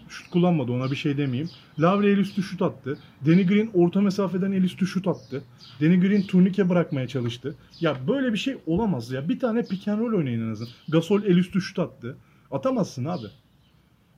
şut 0.10 0.30
kullanmadı 0.30 0.72
ona 0.72 0.92
bir 0.92 0.96
şey 0.96 1.18
demeyeyim. 1.18 1.50
Lavre 1.80 2.12
el 2.12 2.18
üstü 2.18 2.44
şut 2.44 2.62
attı. 2.62 2.98
Danny 3.26 3.48
Green 3.48 3.70
orta 3.74 4.02
mesafeden 4.02 4.52
el 4.52 4.64
üstü 4.64 4.88
şut 4.88 5.08
attı. 5.08 5.44
Danny 5.82 6.00
Green 6.00 6.22
turnike 6.22 6.70
bırakmaya 6.70 7.08
çalıştı. 7.08 7.56
Ya 7.80 7.98
böyle 8.08 8.34
bir 8.34 8.38
şey 8.38 8.58
olamaz 8.66 9.12
ya. 9.12 9.30
Bir 9.30 9.40
tane 9.40 9.64
pick 9.64 9.88
and 9.88 10.00
roll 10.00 10.18
oynayın 10.18 10.48
en 10.48 10.52
azından. 10.52 10.74
Gasol 10.90 11.24
el 11.24 11.38
üstü 11.38 11.62
şut 11.62 11.80
attı. 11.80 12.18
Atamazsın 12.52 13.06
abi. 13.06 13.28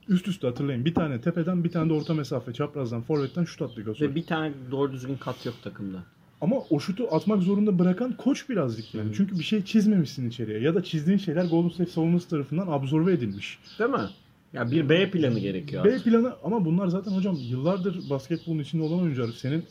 Üst 0.08 0.28
üste 0.28 0.46
hatırlayın. 0.46 0.84
Bir 0.84 0.94
tane 0.94 1.20
tepeden 1.20 1.64
bir 1.64 1.70
tane 1.70 1.90
de 1.90 1.94
orta 1.94 2.14
mesafe 2.14 2.52
çaprazdan 2.52 3.02
forvetten 3.02 3.44
şut 3.44 3.62
attı 3.62 3.82
Gasol. 3.82 4.06
Ve 4.06 4.14
bir 4.14 4.26
tane 4.26 4.52
doğru 4.70 4.92
düzgün 4.92 5.16
kat 5.16 5.46
yok 5.46 5.54
takımda. 5.64 6.04
Ama 6.42 6.56
o 6.70 6.80
şutu 6.80 7.08
atmak 7.10 7.42
zorunda 7.42 7.78
bırakan 7.78 8.16
koç 8.16 8.48
birazcık 8.48 8.94
yani. 8.94 9.08
Hı. 9.08 9.14
Çünkü 9.14 9.38
bir 9.38 9.44
şey 9.44 9.64
çizmemişsin 9.64 10.28
içeriye. 10.28 10.60
Ya 10.60 10.74
da 10.74 10.82
çizdiğin 10.82 11.18
şeyler 11.18 11.44
Golden 11.44 11.68
State 11.68 11.90
savunması 11.90 12.28
tarafından 12.28 12.66
absorbe 12.66 13.12
edilmiş. 13.12 13.58
Değil 13.78 13.90
mi? 13.90 14.08
Ya 14.52 14.70
bir 14.70 14.88
B 14.88 15.10
planı 15.10 15.38
gerekiyor. 15.38 15.84
B 15.84 15.98
planı 15.98 16.32
ama 16.44 16.64
bunlar 16.64 16.88
zaten 16.88 17.10
hocam 17.12 17.36
yıllardır 17.40 18.10
basketbolun 18.10 18.58
içinde 18.58 18.82
olan 18.82 19.02
oyuncular. 19.02 19.28
Senin 19.28 19.64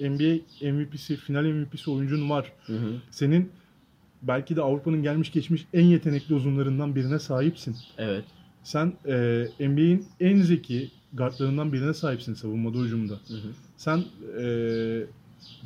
NBA 0.00 0.38
MVP'si, 0.72 1.16
final 1.16 1.44
MVP'si 1.44 1.90
oyuncun 1.90 2.30
var. 2.30 2.52
Hı 2.66 2.72
hı. 2.72 2.92
Senin 3.10 3.50
belki 4.22 4.56
de 4.56 4.62
Avrupa'nın 4.62 5.02
gelmiş 5.02 5.32
geçmiş 5.32 5.66
en 5.74 5.84
yetenekli 5.84 6.34
uzunlarından 6.34 6.94
birine 6.94 7.18
sahipsin. 7.18 7.76
Evet. 7.98 8.24
Sen 8.62 8.92
e, 9.06 9.46
NBA'in 9.60 10.06
en 10.20 10.42
zeki 10.42 10.90
guardlarından 11.12 11.72
birine 11.72 11.94
sahipsin 11.94 12.34
savunmada 12.34 12.78
hücumda. 12.78 13.12
Hı 13.12 13.34
hı. 13.34 13.48
Sen 13.76 14.04
e, 14.40 14.44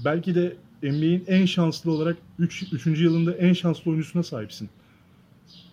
belki 0.05 0.35
de 0.35 0.57
NBA'in 0.83 1.25
en 1.27 1.47
şanslı 1.47 1.91
olarak 1.91 2.16
3. 2.39 2.62
Üç, 2.62 2.87
3. 2.87 3.01
yılında 3.01 3.33
en 3.33 3.53
şanslı 3.53 3.91
oyuncusuna 3.91 4.23
sahipsin. 4.23 4.70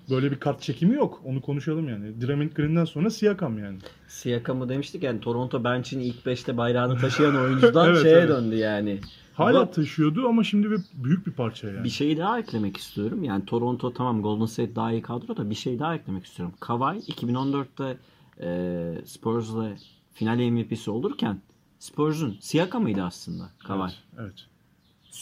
Böyle 0.10 0.32
bir 0.32 0.39
kart 0.39 0.62
çekimi 0.62 0.95
yok. 0.95 1.22
Onu 1.26 1.41
konuşalım 1.41 1.89
yani. 1.89 2.22
Draymond 2.22 2.52
Green'den 2.52 2.86
sonra 2.86 3.10
Siakam 3.10 3.60
yani. 3.60 3.78
Siakam'ı 4.08 4.70
demiştik 4.70 5.04
yani 5.04 5.20
Toronto 5.20 5.64
bench'in 5.64 6.00
ilk 6.00 6.26
5'te 6.26 6.58
bayrağını 6.58 6.97
taşıyan 6.97 7.36
oyuncudan 7.36 7.88
Evet, 7.89 8.02
şeye 8.02 8.16
evet. 8.16 8.30
döndü 8.30 8.56
yani. 8.56 9.00
Hala 9.34 9.58
Ama 9.58 9.72
taşıyordu 9.72 10.28
ama 10.28 10.43
şimdi 10.43 10.72
bir, 10.72 10.80
büyük 10.93 11.28
bir 11.28 11.32
parça 11.32 11.68
yani. 11.68 11.84
bir 11.84 11.89
şey 11.89 12.18
daha 12.18 12.39
eklemek 12.39 12.78
istiyorum. 12.78 13.24
Yani 13.24 13.45
Toronto 13.45 13.93
tamam 13.93 14.22
Golden 14.22 14.45
State 14.45 14.76
daha 14.76 14.91
iyi 14.91 15.02
kadro 15.02 15.38
da 15.38 15.50
bir 15.50 15.56
şey 15.56 15.80
daha 15.80 15.95
eklemek 15.95 16.26
istiyorum. 16.26 16.56
Kawhi 16.60 17.00
2014'te 17.00 17.97
e, 18.41 19.06
Spurs'la 19.06 19.70
final 20.14 20.38
MVP'si 20.38 20.91
olurken 20.91 21.41
Spurs'un 21.80 22.38
Siakam'ıydı 22.41 23.03
aslında 23.03 23.49
Kawhi. 23.67 23.82
Evet. 23.82 23.95
evet. 24.19 24.45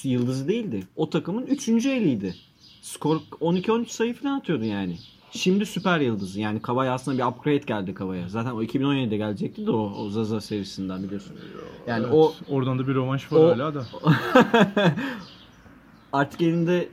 Yıldızı 0.03 0.47
değildi. 0.47 0.87
O 0.95 1.09
takımın 1.09 1.45
3. 1.45 1.69
eliydi. 1.69 2.35
Skor 2.81 3.15
12-13 3.41 3.85
sayı 3.85 4.13
falan 4.13 4.39
atıyordu 4.39 4.63
yani. 4.63 4.97
Şimdi 5.31 5.65
süper 5.65 5.99
yıldızı. 5.99 6.39
Yani 6.39 6.61
Kawhi 6.61 6.89
aslında 6.89 7.17
bir 7.17 7.23
upgrade 7.23 7.57
geldi 7.57 7.93
Kawhi'ye. 7.93 8.29
Zaten 8.29 8.51
o 8.51 8.63
2017'de 8.63 9.17
gelecekti 9.17 9.67
de 9.67 9.71
o, 9.71 9.93
o 9.97 10.09
Zaza 10.09 10.41
serisinden 10.41 11.03
biliyorsun. 11.03 11.35
Yani 11.87 12.03
Evet, 12.05 12.13
o 12.15 12.33
oradan 12.49 12.79
da 12.79 12.87
bir 12.87 12.95
rövanş 12.95 13.31
var 13.31 13.37
o- 13.37 13.49
hala 13.49 13.75
da. 13.75 13.85
artık 16.13 16.41
elinde 16.41 16.89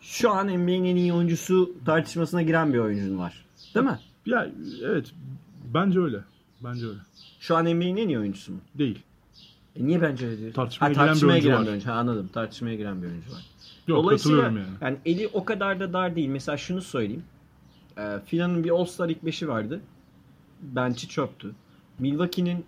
şu 0.00 0.30
an 0.30 0.46
NBA'nin 0.48 0.84
en 0.84 0.96
iyi 0.96 1.12
oyuncusu 1.12 1.72
tartışmasına 1.86 2.42
giren 2.42 2.72
bir 2.72 2.78
oyuncun 2.78 3.18
var. 3.18 3.44
Değil 3.74 3.86
mi? 3.86 3.98
Ya 4.26 4.50
evet 4.84 5.12
bence 5.74 6.00
öyle. 6.00 6.20
Bence 6.64 6.86
öyle. 6.86 6.98
Şu 7.40 7.56
an 7.56 7.64
NBA'nin 7.64 7.96
en 7.96 8.08
iyi 8.08 8.18
oyuncusu 8.18 8.52
mu? 8.52 8.58
Değil. 8.74 8.98
E 9.76 9.86
niye 9.86 10.02
bence 10.02 10.26
öyle 10.26 10.38
diyor? 10.38 10.52
Tartışmaya 10.54 10.86
Ha, 10.88 10.92
giren 10.92 11.04
bir 11.04 11.08
tartışmaya 11.08 11.32
oyuncu 11.32 11.46
giren 11.48 11.58
var. 11.58 11.64
bir 11.66 11.70
oyuncu. 11.70 11.88
Ha, 11.88 11.92
anladım. 11.92 12.30
Tartışmaya 12.32 12.76
giren 12.76 13.02
bir 13.02 13.06
oyuncu 13.08 13.32
var. 13.32 13.44
Yok 13.88 13.98
Dolayısıyla 14.04 14.40
katılıyorum 14.42 14.72
yani. 14.82 14.96
eli 15.04 15.28
o 15.32 15.44
kadar 15.44 15.80
da 15.80 15.92
dar 15.92 16.16
değil. 16.16 16.28
Mesela 16.28 16.56
şunu 16.56 16.82
söyleyeyim. 16.82 17.24
Ee, 17.98 18.18
Filan'ın 18.26 18.64
bir 18.64 18.70
All-Star 18.70 19.08
ilk 19.08 19.24
beşi 19.24 19.48
vardı. 19.48 19.80
Bench'i 20.62 21.08
çöptü. 21.08 21.50
Milwaukee'nin 21.98 22.64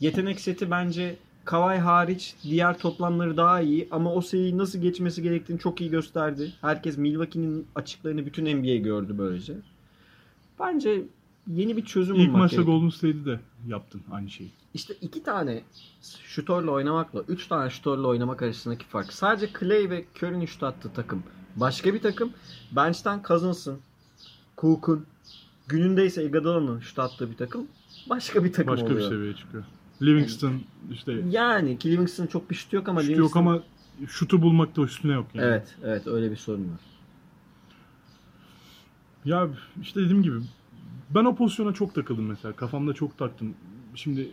yetenek 0.00 0.40
seti 0.40 0.70
bence 0.70 1.16
Kawhi 1.44 1.78
hariç 1.78 2.34
diğer 2.42 2.78
toplamları 2.78 3.36
daha 3.36 3.60
iyi 3.60 3.88
ama 3.90 4.12
o 4.14 4.20
seriyi 4.20 4.58
nasıl 4.58 4.78
geçmesi 4.78 5.22
gerektiğini 5.22 5.58
çok 5.58 5.80
iyi 5.80 5.90
gösterdi. 5.90 6.52
Herkes 6.60 6.98
Milwaukee'nin 6.98 7.66
açıklarını 7.74 8.26
bütün 8.26 8.56
NBA 8.58 8.76
gördü 8.76 9.14
böylece. 9.18 9.54
Bence 10.60 11.02
yeni 11.46 11.76
bir 11.76 11.84
çözüm 11.84 12.16
İlk 12.16 12.26
bulmak 12.28 12.38
maçta 12.40 12.56
gerekiyor. 12.56 12.76
Golden 12.78 12.90
State'i 12.90 13.24
de 13.24 13.40
yaptın 13.66 14.02
aynı 14.10 14.30
şeyi. 14.30 14.50
İşte 14.74 14.94
iki 15.00 15.22
tane 15.22 15.62
şutörle 16.24 16.70
oynamakla 16.70 17.22
üç 17.28 17.46
tane 17.46 17.70
şutörle 17.70 18.06
oynamak 18.06 18.42
arasındaki 18.42 18.84
fark. 18.86 19.12
Sadece 19.12 19.48
Clay 19.60 19.90
ve 19.90 20.04
Curry'nin 20.16 20.46
şut 20.46 20.62
attığı 20.62 20.92
takım. 20.92 21.22
Başka 21.56 21.94
bir 21.94 22.00
takım 22.02 22.32
bench'ten 22.76 23.22
Cousins'ın, 23.28 23.78
Cook'un, 24.58 25.06
gününde 25.68 26.06
ise 26.06 26.24
Iguodala'nın 26.24 26.80
şut 26.80 26.98
attığı 26.98 27.30
bir 27.30 27.36
takım. 27.36 27.66
Başka 28.10 28.44
bir 28.44 28.52
takım 28.52 28.72
Başka 28.72 28.86
bir 28.86 28.94
oluyor. 28.94 29.08
seviyeye 29.10 29.36
çıkıyor. 29.36 29.64
Livingston 30.02 30.62
işte 30.92 31.12
Yani 31.30 31.78
ki 31.78 31.90
Livingston'ın 31.92 32.26
çok 32.28 32.50
bir 32.50 32.54
şutu 32.54 32.76
yok 32.76 32.88
ama 32.88 33.02
şutu 33.02 33.12
yok 33.20 33.30
Livingston- 33.30 33.38
ama 33.38 33.62
şutu 34.08 34.42
bulmakta 34.42 34.82
üstüne 34.82 35.12
yok 35.12 35.26
yani. 35.34 35.46
Evet, 35.46 35.76
evet 35.84 36.06
öyle 36.06 36.30
bir 36.30 36.36
sorun 36.36 36.64
var. 36.64 36.80
Ya 39.24 39.48
işte 39.82 40.00
dediğim 40.00 40.22
gibi 40.22 40.36
ben 41.14 41.24
o 41.24 41.34
pozisyona 41.34 41.72
çok 41.74 41.94
takıldım 41.94 42.26
mesela. 42.26 42.56
Kafamda 42.56 42.92
çok 42.92 43.18
taktım. 43.18 43.54
Şimdi 43.94 44.28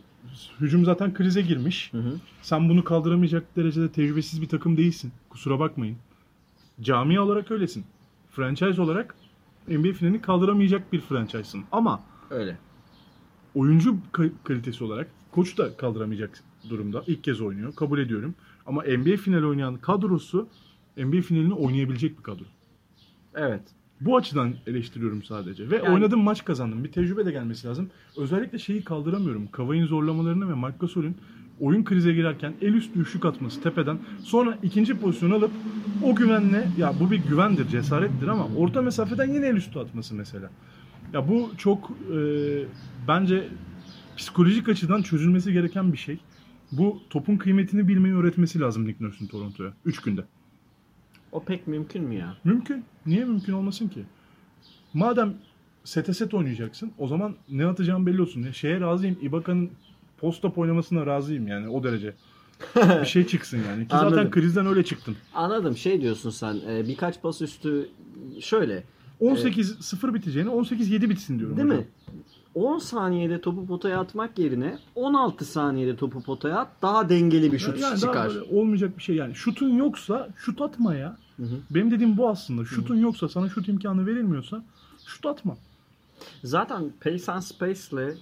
hücum 0.61 0.85
zaten 0.85 1.13
krize 1.13 1.41
girmiş. 1.41 1.93
Hı 1.93 1.97
hı. 1.97 2.15
Sen 2.41 2.69
bunu 2.69 2.83
kaldıramayacak 2.83 3.55
derecede 3.55 3.91
tecrübesiz 3.91 4.41
bir 4.41 4.47
takım 4.49 4.77
değilsin. 4.77 5.11
Kusura 5.29 5.59
bakmayın. 5.59 5.97
Camia 6.81 7.21
olarak 7.23 7.51
öylesin. 7.51 7.85
Franchise 8.31 8.81
olarak 8.81 9.15
NBA 9.67 9.93
finalini 9.93 10.21
kaldıramayacak 10.21 10.93
bir 10.93 11.01
franchise'sın. 11.01 11.63
Ama 11.71 12.03
Öyle. 12.29 12.57
oyuncu 13.55 13.95
ka- 14.13 14.31
kalitesi 14.43 14.83
olarak 14.83 15.07
koç 15.31 15.57
da 15.57 15.77
kaldıramayacak 15.77 16.43
durumda. 16.69 17.03
İlk 17.07 17.23
kez 17.23 17.41
oynuyor. 17.41 17.75
Kabul 17.75 17.99
ediyorum. 17.99 18.35
Ama 18.65 18.83
NBA 18.83 19.17
finali 19.17 19.45
oynayan 19.45 19.77
kadrosu 19.77 20.47
NBA 20.97 21.21
finalini 21.21 21.53
oynayabilecek 21.53 22.17
bir 22.17 22.23
kadro. 22.23 22.43
Evet. 23.35 23.61
Bu 24.01 24.17
açıdan 24.17 24.53
eleştiriyorum 24.67 25.23
sadece. 25.23 25.69
Ve 25.71 25.75
Yani- 25.75 25.89
oynadığım 25.89 26.21
maç 26.23 26.45
kazandım. 26.45 26.83
Bir 26.83 26.91
tecrübe 26.91 27.25
de 27.25 27.31
gelmesi 27.31 27.67
lazım. 27.67 27.89
Özellikle 28.17 28.59
şeyi 28.59 28.83
kaldıramıyorum. 28.83 29.47
Kavay'ın 29.51 29.85
zorlamalarını 29.85 30.49
ve 30.49 30.53
Marc 30.53 30.77
Gasol'ün 30.79 31.17
oyun 31.59 31.83
krize 31.83 32.13
girerken 32.13 32.53
el 32.61 32.73
üstü 32.73 32.99
üçlük 32.99 33.25
atması 33.25 33.63
tepeden. 33.63 33.99
Sonra 34.23 34.57
ikinci 34.63 34.93
pozisyon 34.99 35.31
alıp 35.31 35.51
o 36.03 36.15
güvenle 36.15 36.67
ya 36.77 36.93
bu 36.99 37.11
bir 37.11 37.17
güvendir, 37.17 37.67
cesarettir 37.67 38.27
ama 38.27 38.47
orta 38.57 38.81
mesafeden 38.81 39.33
yine 39.33 39.47
el 39.47 39.55
üstü 39.55 39.79
atması 39.79 40.15
mesela. 40.15 40.49
Ya 41.13 41.27
bu 41.27 41.51
çok 41.57 41.91
e, 42.15 42.19
bence 43.07 43.47
psikolojik 44.17 44.69
açıdan 44.69 45.01
çözülmesi 45.01 45.53
gereken 45.53 45.93
bir 45.93 45.97
şey. 45.97 46.17
Bu 46.71 47.01
topun 47.09 47.37
kıymetini 47.37 47.87
bilmeyi 47.87 48.15
öğretmesi 48.15 48.59
lazım 48.59 48.87
Nick 48.87 49.03
Nurse'un 49.05 49.27
Toronto'ya. 49.27 49.73
3 49.85 50.01
günde. 50.01 50.21
O 51.31 51.43
pek 51.43 51.67
mümkün 51.67 52.03
mü 52.03 52.15
ya? 52.15 52.37
Mümkün. 52.43 52.85
Niye 53.05 53.25
mümkün 53.25 53.53
olmasın 53.53 53.87
ki? 53.87 54.03
Madem 54.93 55.33
sete 55.83 56.13
set 56.13 56.33
oynayacaksın 56.33 56.91
o 56.97 57.07
zaman 57.07 57.35
ne 57.49 57.65
atacağım 57.65 58.05
belli 58.05 58.21
olsun. 58.21 58.43
Ya 58.43 58.53
şeye 58.53 58.81
razıyım. 58.81 59.17
Ibaka'nın 59.21 59.69
post-up 60.21 60.57
oynamasına 60.59 61.05
razıyım 61.05 61.47
yani 61.47 61.69
o 61.69 61.83
derece. 61.83 62.13
bir 62.75 63.05
şey 63.05 63.27
çıksın 63.27 63.59
yani. 63.67 63.81
Ki 63.83 63.87
zaten 63.91 64.07
Anladım. 64.07 64.31
krizden 64.31 64.65
öyle 64.67 64.83
çıktın. 64.83 65.15
Anladım. 65.33 65.77
Şey 65.77 66.01
diyorsun 66.01 66.29
sen. 66.29 66.57
e, 66.69 66.87
birkaç 66.87 67.21
pas 67.21 67.41
üstü 67.41 67.89
şöyle. 68.39 68.83
18-0 69.21 70.13
biteceğine 70.13 70.49
18-7 70.49 71.09
bitsin 71.09 71.39
diyorum. 71.39 71.57
Değil 71.57 71.67
hocam. 71.67 71.79
mi? 71.79 71.87
10 72.55 72.77
saniyede 72.79 73.41
topu 73.41 73.67
potaya 73.67 73.99
atmak 73.99 74.39
yerine 74.39 74.77
16 74.95 75.45
saniyede 75.45 75.95
topu 75.95 76.21
potaya 76.23 76.57
at 76.57 76.67
daha 76.81 77.09
dengeli 77.09 77.51
bir 77.51 77.59
şut 77.59 77.79
Yani 77.79 77.81
daha 77.81 77.97
çıkar. 77.97 78.27
böyle 78.29 78.41
olmayacak 78.41 78.97
bir 78.97 79.03
şey 79.03 79.15
yani. 79.15 79.35
Şutun 79.35 79.69
yoksa 79.77 80.29
şut 80.37 80.61
atma 80.61 80.95
ya. 80.95 81.17
Hı 81.37 81.43
hı. 81.43 81.55
Benim 81.69 81.91
dediğim 81.91 82.17
bu 82.17 82.29
aslında. 82.29 82.65
Şutun 82.65 82.95
yoksa 82.95 83.29
sana 83.29 83.49
şut 83.49 83.67
imkanı 83.67 84.05
verilmiyorsa 84.07 84.63
şut 85.05 85.25
atma. 85.25 85.57
Zaten 86.43 86.91
pace 87.01 87.31
and 87.31 87.41
space 87.41 87.79
ile 87.91 88.13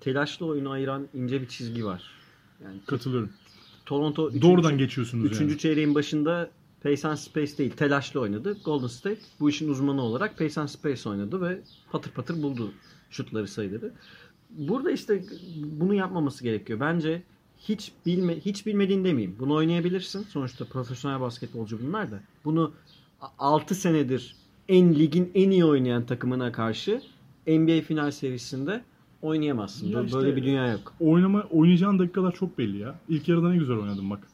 telaşlı 0.00 0.46
oyunu 0.46 0.70
ayıran 0.70 1.06
ince 1.14 1.40
bir 1.42 1.48
çizgi 1.48 1.84
var. 1.84 2.02
Yani 2.64 2.76
Katılıyorum. 2.86 3.30
Toronto 3.86 4.30
3. 4.30 4.42
Doğrudan 4.42 4.78
geçiyorsunuz 4.78 5.24
Üçüncü 5.24 5.52
yani. 5.52 5.58
çeyreğin 5.58 5.94
başında 5.94 6.50
Pace 6.82 7.08
and 7.08 7.16
Space 7.16 7.58
değil, 7.58 7.70
telaşlı 7.70 8.20
oynadı. 8.20 8.56
Golden 8.64 8.86
State 8.86 9.20
bu 9.40 9.50
işin 9.50 9.68
uzmanı 9.68 10.02
olarak 10.02 10.38
Pace 10.38 10.60
and 10.60 10.68
Space 10.68 11.08
oynadı 11.08 11.40
ve 11.40 11.60
patır 11.92 12.10
patır 12.10 12.42
buldu 12.42 12.72
şutları 13.12 13.48
sayıları. 13.48 13.92
Burada 14.50 14.90
işte 14.90 15.22
bunu 15.80 15.94
yapmaması 15.94 16.44
gerekiyor. 16.44 16.80
Bence 16.80 17.22
hiç 17.58 17.92
bilme 18.06 18.36
hiç 18.40 18.66
bilmediğin 18.66 19.04
demeyeyim. 19.04 19.36
Bunu 19.40 19.54
oynayabilirsin. 19.54 20.22
Sonuçta 20.22 20.64
profesyonel 20.64 21.20
basketbolcu 21.20 21.78
bunlar 21.86 22.10
da. 22.10 22.20
Bunu 22.44 22.72
6 23.38 23.74
senedir 23.74 24.36
en 24.68 24.94
ligin 24.94 25.30
en 25.34 25.50
iyi 25.50 25.64
oynayan 25.64 26.06
takımına 26.06 26.52
karşı 26.52 27.02
NBA 27.46 27.80
final 27.80 28.10
serisinde 28.10 28.84
oynayamazsın. 29.22 29.86
Ya 29.86 29.94
Böyle 29.94 30.06
işte- 30.06 30.36
bir 30.36 30.44
dünya 30.44 30.72
yok. 30.72 30.94
Oynama, 31.00 31.42
oynayacağın 31.50 31.98
dakikalar 31.98 32.32
çok 32.34 32.58
belli 32.58 32.78
ya. 32.78 32.94
İlk 33.08 33.28
yarıda 33.28 33.48
ne 33.50 33.56
güzel 33.56 33.76
oynadın 33.76 34.10
bak. 34.10 34.26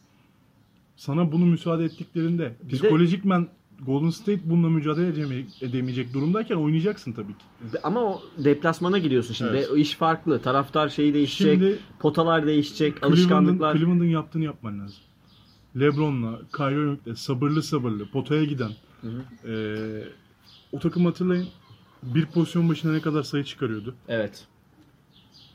Sana 0.96 1.32
bunu 1.32 1.46
müsaade 1.46 1.84
ettiklerinde 1.84 2.54
Bir 2.64 2.72
de- 2.72 2.76
psikolojikmen 2.76 3.48
Golden 3.86 4.10
State 4.10 4.40
bununla 4.44 4.68
mücadele 4.68 5.08
edemeyecek, 5.08 5.62
edemeyecek 5.62 6.14
durumdayken 6.14 6.56
oynayacaksın 6.56 7.12
tabii 7.12 7.32
ki. 7.32 7.44
Ama 7.82 8.00
o 8.04 8.22
deplasmana 8.38 8.98
gidiyorsun 8.98 9.34
şimdi. 9.34 9.50
Evet. 9.50 9.70
O 9.72 9.76
iş 9.76 9.94
farklı. 9.94 10.42
Taraftar 10.42 10.88
şeyi 10.88 11.14
değişecek. 11.14 11.52
Şimdi 11.52 11.78
potalar 11.98 12.46
değişecek. 12.46 12.94
Cleveland'ın, 12.94 13.16
alışkanlıklar. 13.16 13.76
Cleveland'ın 13.78 14.04
yaptığını 14.04 14.44
yapman 14.44 14.80
lazım. 14.80 14.96
LeBron'la, 15.80 16.40
Kyrie 16.56 16.74
Irving'le 16.74 17.14
sabırlı 17.16 17.62
sabırlı 17.62 18.10
potaya 18.10 18.44
giden 18.44 18.70
Hı 19.00 19.08
hı. 19.08 19.48
eee, 19.48 20.08
o 20.72 20.78
takım 20.78 21.04
hatırlayın 21.04 21.48
bir 22.02 22.26
pozisyon 22.26 22.68
başına 22.68 22.92
ne 22.92 23.00
kadar 23.00 23.22
sayı 23.22 23.44
çıkarıyordu. 23.44 23.94
Evet. 24.08 24.46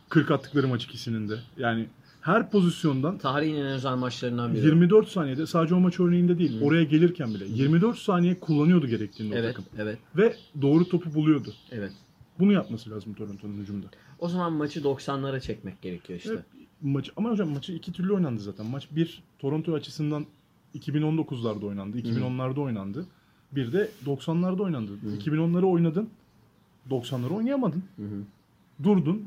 40 0.09 0.31
attıkları 0.31 0.67
maç 0.67 0.83
ikisinin 0.85 1.29
de. 1.29 1.39
Yani 1.57 1.87
her 2.23 2.51
pozisyondan 2.51 3.17
Tarihin 3.17 3.55
en 3.55 3.65
özel 3.65 3.95
maçlarından 3.95 4.53
biri. 4.53 4.65
24 4.65 5.07
saniyede 5.07 5.47
sadece 5.47 5.75
o 5.75 5.79
maç 5.79 5.99
örneğinde 5.99 6.39
değil 6.39 6.61
Hı. 6.61 6.65
oraya 6.65 6.83
gelirken 6.83 7.33
bile 7.33 7.45
24 7.47 7.97
saniye 7.97 8.39
kullanıyordu 8.39 8.87
gerektiğinde 8.87 9.35
o 9.35 9.37
Evet, 9.37 9.55
takım. 9.55 9.65
evet, 9.77 9.97
Ve 10.17 10.35
doğru 10.61 10.89
topu 10.89 11.13
buluyordu. 11.13 11.53
evet. 11.71 11.91
Bunu 12.39 12.51
yapması 12.51 12.89
lazım 12.91 13.13
Toronto'nun 13.13 13.57
hücumda. 13.57 13.87
O 14.19 14.29
zaman 14.29 14.53
maçı 14.53 14.79
90'lara 14.79 15.41
çekmek 15.41 15.81
gerekiyor 15.81 16.19
işte. 16.19 16.31
Evet. 16.33 16.43
Maç, 16.81 17.09
ama 17.17 17.29
hocam 17.29 17.49
maçı 17.49 17.73
iki 17.73 17.91
türlü 17.91 18.13
oynandı 18.13 18.41
zaten. 18.41 18.65
Maç 18.65 18.87
bir 18.91 19.23
Toronto 19.39 19.73
açısından 19.73 20.25
2019'larda 20.75 21.65
oynandı, 21.65 21.97
2010'larda 21.99 22.59
oynandı. 22.59 23.05
Bir 23.51 23.73
de 23.73 23.89
90'larda 24.05 24.61
oynandı. 24.61 24.91
2010'ları 25.19 25.65
oynadın, 25.65 26.09
90'ları 26.89 27.29
oynayamadın. 27.29 27.83
Hı 27.95 28.01
hı. 28.03 28.21
Durdun. 28.83 29.23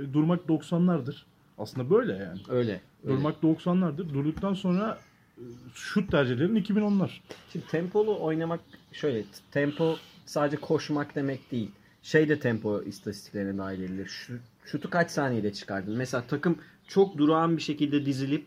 E, 0.00 0.12
durmak 0.12 0.40
90'lardır. 0.48 1.14
Aslında 1.58 1.90
böyle 1.90 2.12
yani. 2.12 2.40
Öyle. 2.48 2.80
Durmak 3.06 3.42
90'lardır. 3.42 4.14
Durduktan 4.14 4.54
sonra 4.54 4.98
e, 5.38 5.42
şut 5.74 6.10
tercihlerin 6.10 6.56
2010'lar. 6.56 7.10
Şimdi 7.52 7.66
tempolu 7.66 8.20
oynamak 8.20 8.60
şöyle. 8.92 9.24
Tempo 9.50 9.96
sadece 10.26 10.56
koşmak 10.56 11.14
demek 11.14 11.50
değil. 11.52 11.70
Şey 12.02 12.28
de 12.28 12.40
tempo 12.40 12.82
istatistiklerine 12.82 13.58
dahil 13.58 13.82
edilir. 13.82 14.06
Şu, 14.06 14.38
şutu 14.64 14.90
kaç 14.90 15.10
saniyede 15.10 15.52
çıkardın? 15.52 15.96
Mesela 15.96 16.24
takım 16.28 16.58
çok 16.88 17.18
durağan 17.18 17.56
bir 17.56 17.62
şekilde 17.62 18.06
dizilip 18.06 18.46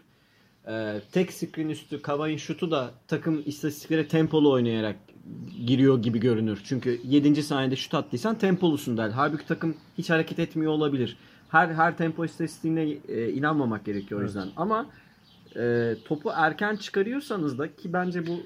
e, 0.67 1.01
tek 1.11 1.33
screen 1.33 1.69
üstü 1.69 2.01
Kavay'ın 2.01 2.37
şutu 2.37 2.71
da 2.71 2.91
takım 3.07 3.43
istatistiklere 3.45 4.07
tempolu 4.07 4.51
oynayarak 4.51 4.95
giriyor 5.65 6.01
gibi 6.03 6.19
görünür. 6.19 6.61
Çünkü 6.63 7.01
7. 7.03 7.43
saniyede 7.43 7.75
şut 7.75 7.93
attıysan 7.93 8.37
tempolusun 8.37 8.97
der. 8.97 9.09
Halbuki 9.09 9.47
takım 9.47 9.75
hiç 9.97 10.09
hareket 10.09 10.39
etmiyor 10.39 10.71
olabilir. 10.71 11.17
Her 11.51 11.67
her 11.69 11.97
tempo 11.97 12.25
istatistiğine 12.25 12.83
e, 13.07 13.29
inanmamak 13.29 13.85
gerekiyor 13.85 14.19
o 14.19 14.23
Evet. 14.23 14.29
yüzden. 14.29 14.49
Ama 14.57 14.85
e, 15.55 15.93
topu 16.05 16.31
erken 16.35 16.75
çıkarıyorsanız 16.75 17.57
da 17.59 17.75
ki 17.75 17.93
bence 17.93 18.27
bu 18.27 18.39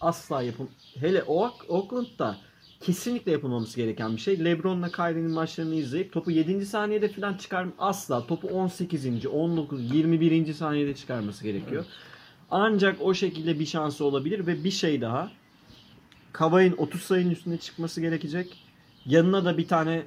asla 0.00 0.42
yapım 0.42 0.68
hele 1.00 1.22
Oak- 1.22 1.64
Oakland'da 1.68 2.36
kesinlikle 2.80 3.32
yapılmaması 3.32 3.76
gereken 3.76 4.16
bir 4.16 4.20
şey. 4.20 4.44
LeBron'la 4.44 4.88
Kyrie'nin 4.92 5.30
maçlarını 5.30 5.74
izleyip 5.74 6.12
topu 6.12 6.30
7. 6.30 6.66
saniyede 6.66 7.08
falan 7.08 7.34
çıkar 7.34 7.66
asla 7.78 8.26
topu 8.26 8.48
18. 8.48 9.26
19. 9.26 9.94
21. 9.94 10.52
saniyede 10.52 10.94
çıkarması 10.94 11.44
gerekiyor. 11.44 11.84
Ancak 12.50 12.96
o 13.02 13.14
şekilde 13.14 13.58
bir 13.58 13.66
şansı 13.66 14.04
olabilir 14.04 14.46
ve 14.46 14.64
bir 14.64 14.70
şey 14.70 15.00
daha. 15.00 15.30
Kavay'ın 16.32 16.74
30 16.76 17.00
sayının 17.02 17.30
üstüne 17.30 17.56
çıkması 17.58 18.00
gerekecek. 18.00 18.64
Yanına 19.06 19.44
da 19.44 19.58
bir 19.58 19.68
tane 19.68 20.02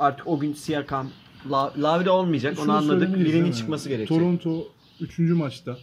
artık 0.00 0.26
o 0.26 0.38
gün 0.38 0.52
Siakam 0.52 1.08
La, 1.50 1.72
Lavre 1.78 2.10
olmayacak 2.10 2.58
onu 2.58 2.64
Şunu 2.64 2.72
anladık. 2.76 3.00
söylemeliyiz 3.00 3.32
değil 3.32 3.44
Birinin 3.44 3.52
çıkması 3.56 3.88
gerekecek. 3.88 4.18
Toronto 4.18 4.68
3. 5.00 5.18
maçta 5.18 5.78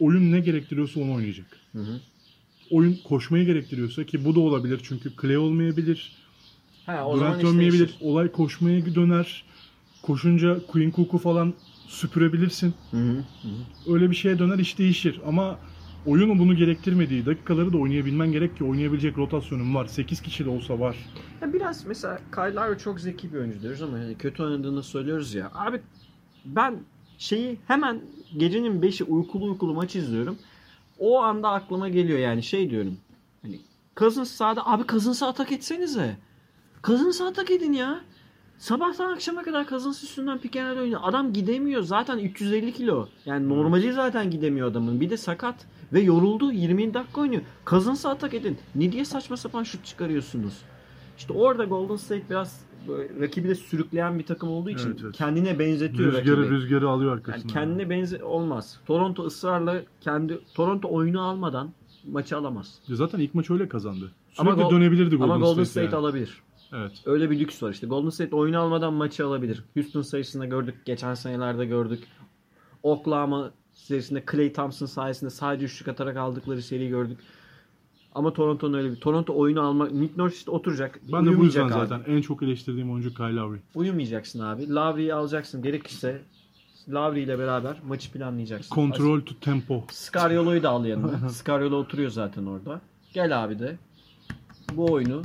oyun 0.00 0.32
ne 0.32 0.40
gerektiriyorsa 0.40 1.00
onu 1.00 1.14
oynayacak. 1.14 1.46
Hı 1.72 1.78
hı. 1.78 2.00
Oyun 2.70 2.98
koşmayı 3.04 3.46
gerektiriyorsa 3.46 4.04
ki 4.04 4.24
bu 4.24 4.34
da 4.34 4.40
olabilir 4.40 4.80
çünkü 4.82 5.12
Clay 5.22 5.36
olmayabilir. 5.36 6.12
Ha, 6.86 7.06
o 7.06 7.16
zaman 7.16 7.20
Durant 7.32 7.36
işte 7.36 7.46
dönmeyebilir. 7.48 7.78
değişir. 7.78 7.98
Olay 8.00 8.32
koşmaya 8.32 8.94
döner. 8.94 9.44
Koşunca 10.02 10.66
Queen 10.66 10.90
Cook'u 10.96 11.18
falan 11.18 11.54
süpürebilirsin. 11.88 12.74
Hı 12.90 12.96
hı. 12.96 13.22
Öyle 13.94 14.10
bir 14.10 14.16
şeye 14.16 14.38
döner 14.38 14.58
iş 14.58 14.78
değişir. 14.78 15.20
Ama 15.26 15.58
oyunu 16.06 16.38
bunu 16.38 16.54
gerektirmediği 16.56 17.26
dakikaları 17.26 17.72
da 17.72 17.78
oynayabilmen 17.78 18.32
gerek 18.32 18.56
ki 18.56 18.64
oynayabilecek 18.64 19.18
rotasyonun 19.18 19.74
var. 19.74 19.86
8 19.86 20.20
kişi 20.22 20.44
de 20.44 20.50
olsa 20.50 20.80
var. 20.80 20.96
Ya 21.42 21.52
biraz 21.52 21.86
mesela 21.86 22.20
Kyle 22.34 22.54
Lowry 22.54 22.78
çok 22.78 23.00
zeki 23.00 23.32
bir 23.32 23.38
oyuncu 23.38 23.62
diyoruz 23.62 23.82
ama 23.82 23.98
yani 23.98 24.18
kötü 24.18 24.42
oynadığını 24.42 24.82
söylüyoruz 24.82 25.34
ya. 25.34 25.50
Abi 25.54 25.80
ben 26.44 26.76
şeyi 27.18 27.58
hemen 27.66 28.00
gecenin 28.36 28.82
5'i 28.82 29.04
uykulu 29.04 29.44
uykulu 29.44 29.74
maç 29.74 29.96
izliyorum. 29.96 30.38
O 30.98 31.22
anda 31.22 31.50
aklıma 31.50 31.88
geliyor 31.88 32.18
yani 32.18 32.42
şey 32.42 32.70
diyorum. 32.70 32.96
Hani 33.42 33.60
Cousins 33.96 34.30
sahada 34.30 34.66
abi 34.66 34.86
Cousins'ı 34.86 35.26
atak 35.26 35.52
etsenize. 35.52 36.16
Cousins'ı 36.84 37.24
atak 37.24 37.50
edin 37.50 37.72
ya. 37.72 38.00
Sabahtan 38.58 39.12
akşama 39.12 39.42
kadar 39.42 39.68
Cousins 39.68 40.02
üstünden 40.02 40.38
pick 40.38 40.56
and 40.56 40.78
oynuyor. 40.78 41.00
Adam 41.04 41.32
gidemiyor. 41.32 41.82
Zaten 41.82 42.18
350 42.18 42.72
kilo. 42.72 43.08
Yani 43.26 43.48
normali 43.48 43.92
zaten 43.92 44.30
gidemiyor 44.30 44.68
adamın. 44.70 45.00
Bir 45.00 45.10
de 45.10 45.16
sakat. 45.16 45.66
Ve 45.92 46.00
yoruldu. 46.00 46.52
20 46.52 46.94
dakika 46.94 47.20
oynuyor. 47.20 47.42
Cousins'ı 47.66 48.08
atak 48.08 48.34
edin. 48.34 48.58
Ne 48.74 48.92
diye 48.92 49.04
saçma 49.04 49.36
sapan 49.36 49.62
şut 49.62 49.84
çıkarıyorsunuz? 49.84 50.54
İşte 51.18 51.32
orada 51.32 51.64
Golden 51.64 51.96
State 51.96 52.22
biraz 52.30 52.60
rakibi 53.20 53.48
de 53.48 53.54
sürükleyen 53.54 54.18
bir 54.18 54.24
takım 54.26 54.48
olduğu 54.48 54.70
için 54.70 54.88
Evet, 54.88 55.00
evet. 55.04 55.16
kendine 55.16 55.58
benzetiyor 55.58 56.12
Rüzgarı 56.12 56.36
rakibi. 56.40 56.54
rüzgarı 56.54 56.88
alıyor 56.88 57.10
Yani 57.10 57.18
arkasına. 57.18 57.52
kendine 57.52 57.90
benze 57.90 58.24
olmaz. 58.24 58.80
Toronto 58.86 59.24
ısrarla 59.24 59.82
kendi 60.00 60.38
Toronto 60.54 60.88
oyunu 60.92 61.22
almadan 61.22 61.70
maçı 62.10 62.36
alamaz. 62.36 62.78
Ya 62.88 62.96
Zaten 62.96 63.18
ilk 63.18 63.34
maç 63.34 63.50
öyle 63.50 63.68
kazandı. 63.68 64.12
Ama 64.38 64.50
Sürekli 64.50 64.64
Gol- 64.68 64.70
dönebilirdi 64.76 65.16
Golden, 65.16 65.30
Ama 65.30 65.36
Golden 65.46 65.64
State. 65.64 65.64
State 65.64 65.84
yani. 65.84 65.96
alabilir. 65.96 66.42
Evet. 66.72 66.92
Öyle 67.06 67.30
bir 67.30 67.38
lüks 67.40 67.62
var 67.62 67.70
işte. 67.72 67.86
Golden 67.86 68.10
State 68.10 68.36
oyunu 68.36 68.58
almadan 68.60 68.92
maçı 68.94 69.26
alabilir. 69.26 69.64
Houston 69.74 70.02
sayısında 70.02 70.46
gördük. 70.46 70.74
Geçen 70.84 71.14
senelerde 71.14 71.66
gördük. 71.66 72.04
Oklahoma 72.82 73.50
serisinde 73.76 74.24
Clay 74.32 74.52
Thompson 74.52 74.86
sayesinde 74.86 75.30
sadece 75.30 75.66
üçlük 75.66 75.88
atarak 75.88 76.16
aldıkları 76.16 76.62
seriyi 76.62 76.88
gördük. 76.90 77.18
Ama 78.14 78.32
Toronto'nun 78.32 78.78
öyle 78.78 78.90
bir. 78.90 78.96
Toronto 78.96 79.36
oyunu 79.38 79.60
almak. 79.60 79.92
Nick 79.92 80.14
Nurse 80.16 80.36
işte 80.36 80.50
oturacak. 80.50 81.00
Ben 81.12 81.26
de 81.26 81.38
bu 81.38 81.44
yüzden 81.44 81.64
abi. 81.64 81.72
zaten 81.72 82.02
en 82.06 82.20
çok 82.20 82.42
eleştirdiğim 82.42 82.90
oyuncu 82.92 83.14
Kyle 83.14 83.34
Lowry. 83.36 83.58
Uyumayacaksın 83.74 84.40
abi. 84.40 84.70
Lowry'i 84.74 85.14
alacaksın. 85.14 85.62
Gerekirse 85.62 86.22
Lowry 86.88 87.22
ile 87.22 87.38
beraber 87.38 87.76
maçı 87.88 88.12
planlayacaksın. 88.12 88.74
Control 88.74 89.20
to 89.20 89.34
tempo. 89.40 89.84
Scariolo'yu 89.90 90.62
da 90.62 90.70
al 90.70 90.84
yanına. 90.86 91.28
Scariolo 91.28 91.76
oturuyor 91.76 92.10
zaten 92.10 92.46
orada. 92.46 92.80
Gel 93.12 93.44
abi 93.44 93.58
de. 93.58 93.76
Bu 94.72 94.92
oyunu 94.92 95.22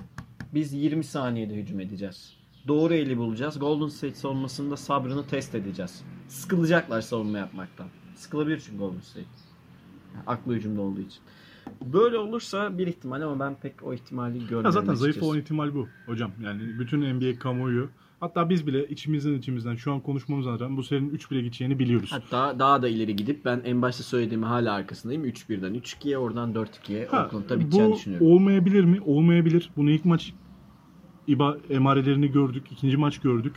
biz 0.54 0.74
20 0.74 1.04
saniyede 1.04 1.54
hücum 1.56 1.80
edeceğiz. 1.80 2.34
Doğru 2.68 2.94
eli 2.94 3.18
bulacağız. 3.18 3.60
Golden 3.60 3.88
State 3.88 4.16
savunmasında 4.16 4.78
sabrını 4.78 5.28
test 5.28 5.56
edeceğiz. 5.56 6.04
Sıkılacaklar 6.28 7.02
savunma 7.02 7.38
yapmaktan. 7.38 7.88
Sıkılabilir 8.22 8.62
çünkü 8.66 8.78
Golden 8.78 9.00
State. 9.00 9.26
Aklı 10.28 10.54
hücumda 10.54 10.82
olduğu 10.82 11.02
için. 11.02 11.20
Böyle 11.94 12.18
olursa 12.18 12.78
bir 12.78 12.88
ihtimal 12.88 13.22
ama 13.22 13.40
ben 13.40 13.56
pek 13.56 13.84
o 13.84 13.94
ihtimali 13.94 14.34
görmüyorum. 14.40 14.66
Ya 14.66 14.72
zaten 14.72 14.94
zayıf 14.94 15.24
olan 15.24 15.40
ihtimal 15.40 15.74
bu 15.76 15.88
hocam. 16.06 16.32
Yani 16.44 16.80
bütün 16.80 17.14
NBA 17.14 17.40
kamuoyu 17.40 17.90
hatta 18.20 18.50
biz 18.50 18.68
bile 18.68 18.88
içimizden 18.88 19.34
içimizden 19.34 19.76
şu 19.76 19.94
an 19.94 20.00
konuşmamızdan 20.00 20.60
rağmen 20.60 20.78
bu 20.78 20.84
serinin 20.84 21.10
3 21.10 21.32
bile 21.32 21.42
gideceğini 21.42 21.80
biliyoruz. 21.80 22.10
Hatta 22.12 22.60
daha 22.60 22.82
da 22.82 22.88
ileri 22.88 23.16
gidip 23.16 23.46
ben 23.46 23.62
en 23.66 23.82
başta 23.82 24.04
söylediğim 24.04 24.44
hala 24.44 24.74
arkasındayım. 24.74 25.26
3-1'den 25.26 25.76
3-2'ye 25.76 26.18
oradan 26.18 26.54
4-2'ye 26.54 27.06
Ha, 27.08 27.18
Oakland'da 27.24 27.60
biteceğini 27.60 27.92
bu 27.92 27.96
düşünüyorum. 27.96 28.28
olmayabilir 28.28 28.84
mi? 28.84 29.00
Olmayabilir. 29.06 29.70
Bunu 29.78 29.92
ilk 29.92 30.06
maç 30.06 30.34
iba 31.28 31.58
emarelerini 31.70 32.32
gördük. 32.32 32.64
ikinci 32.72 32.98
maç 32.98 33.20
gördük. 33.20 33.56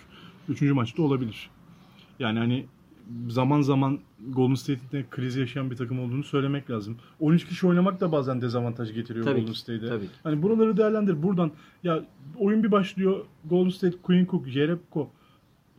Üçüncü 0.48 0.72
maçta 0.72 1.02
olabilir. 1.02 1.50
Yani 2.18 2.38
hani 2.38 2.66
zaman 3.28 3.60
zaman 3.60 3.98
Golden 4.28 4.54
State'in 4.54 5.06
kriz 5.10 5.36
yaşayan 5.36 5.70
bir 5.70 5.76
takım 5.76 6.00
olduğunu 6.00 6.24
söylemek 6.24 6.70
lazım. 6.70 6.96
13 7.20 7.46
kişi 7.48 7.66
oynamak 7.66 8.00
da 8.00 8.12
bazen 8.12 8.40
dezavantaj 8.40 8.94
getiriyor 8.94 9.24
Tabii 9.24 9.40
Golden 9.40 9.52
State'e. 9.52 9.88
tabii 9.88 10.04
ki. 10.04 10.12
Hani 10.22 10.42
buraları 10.42 10.76
değerlendir. 10.76 11.22
Buradan 11.22 11.50
ya 11.82 12.04
oyun 12.38 12.62
bir 12.64 12.72
başlıyor. 12.72 13.24
Golden 13.44 13.70
State, 13.70 13.96
Quinn 14.02 14.26
Cook, 14.26 14.48
Jerebko, 14.48 15.10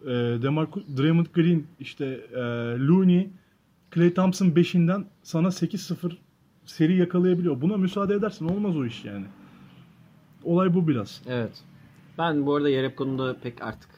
e, 0.04 0.08
DeMarcus, 0.42 0.84
Draymond 0.98 1.26
Green, 1.34 1.64
işte 1.80 2.06
e, 2.34 2.40
Looney, 2.80 3.30
Klay 3.92 4.14
Thompson 4.14 4.48
5'inden 4.48 5.06
sana 5.24 5.48
8-0 5.48 6.12
seri 6.66 6.98
yakalayabiliyor. 6.98 7.62
Buna 7.62 7.78
müsaade 7.78 8.14
edersen 8.14 8.46
olmaz 8.46 8.78
o 8.78 8.86
iş 8.86 9.06
yani. 9.06 9.26
Olay 10.44 10.74
bu 10.74 10.88
biraz. 10.88 11.22
Evet. 11.28 11.64
Ben 12.18 12.46
bu 12.46 12.56
arada 12.56 12.70
Yerep 12.70 12.98
konuda 12.98 13.36
pek 13.40 13.62
artık 13.62 13.90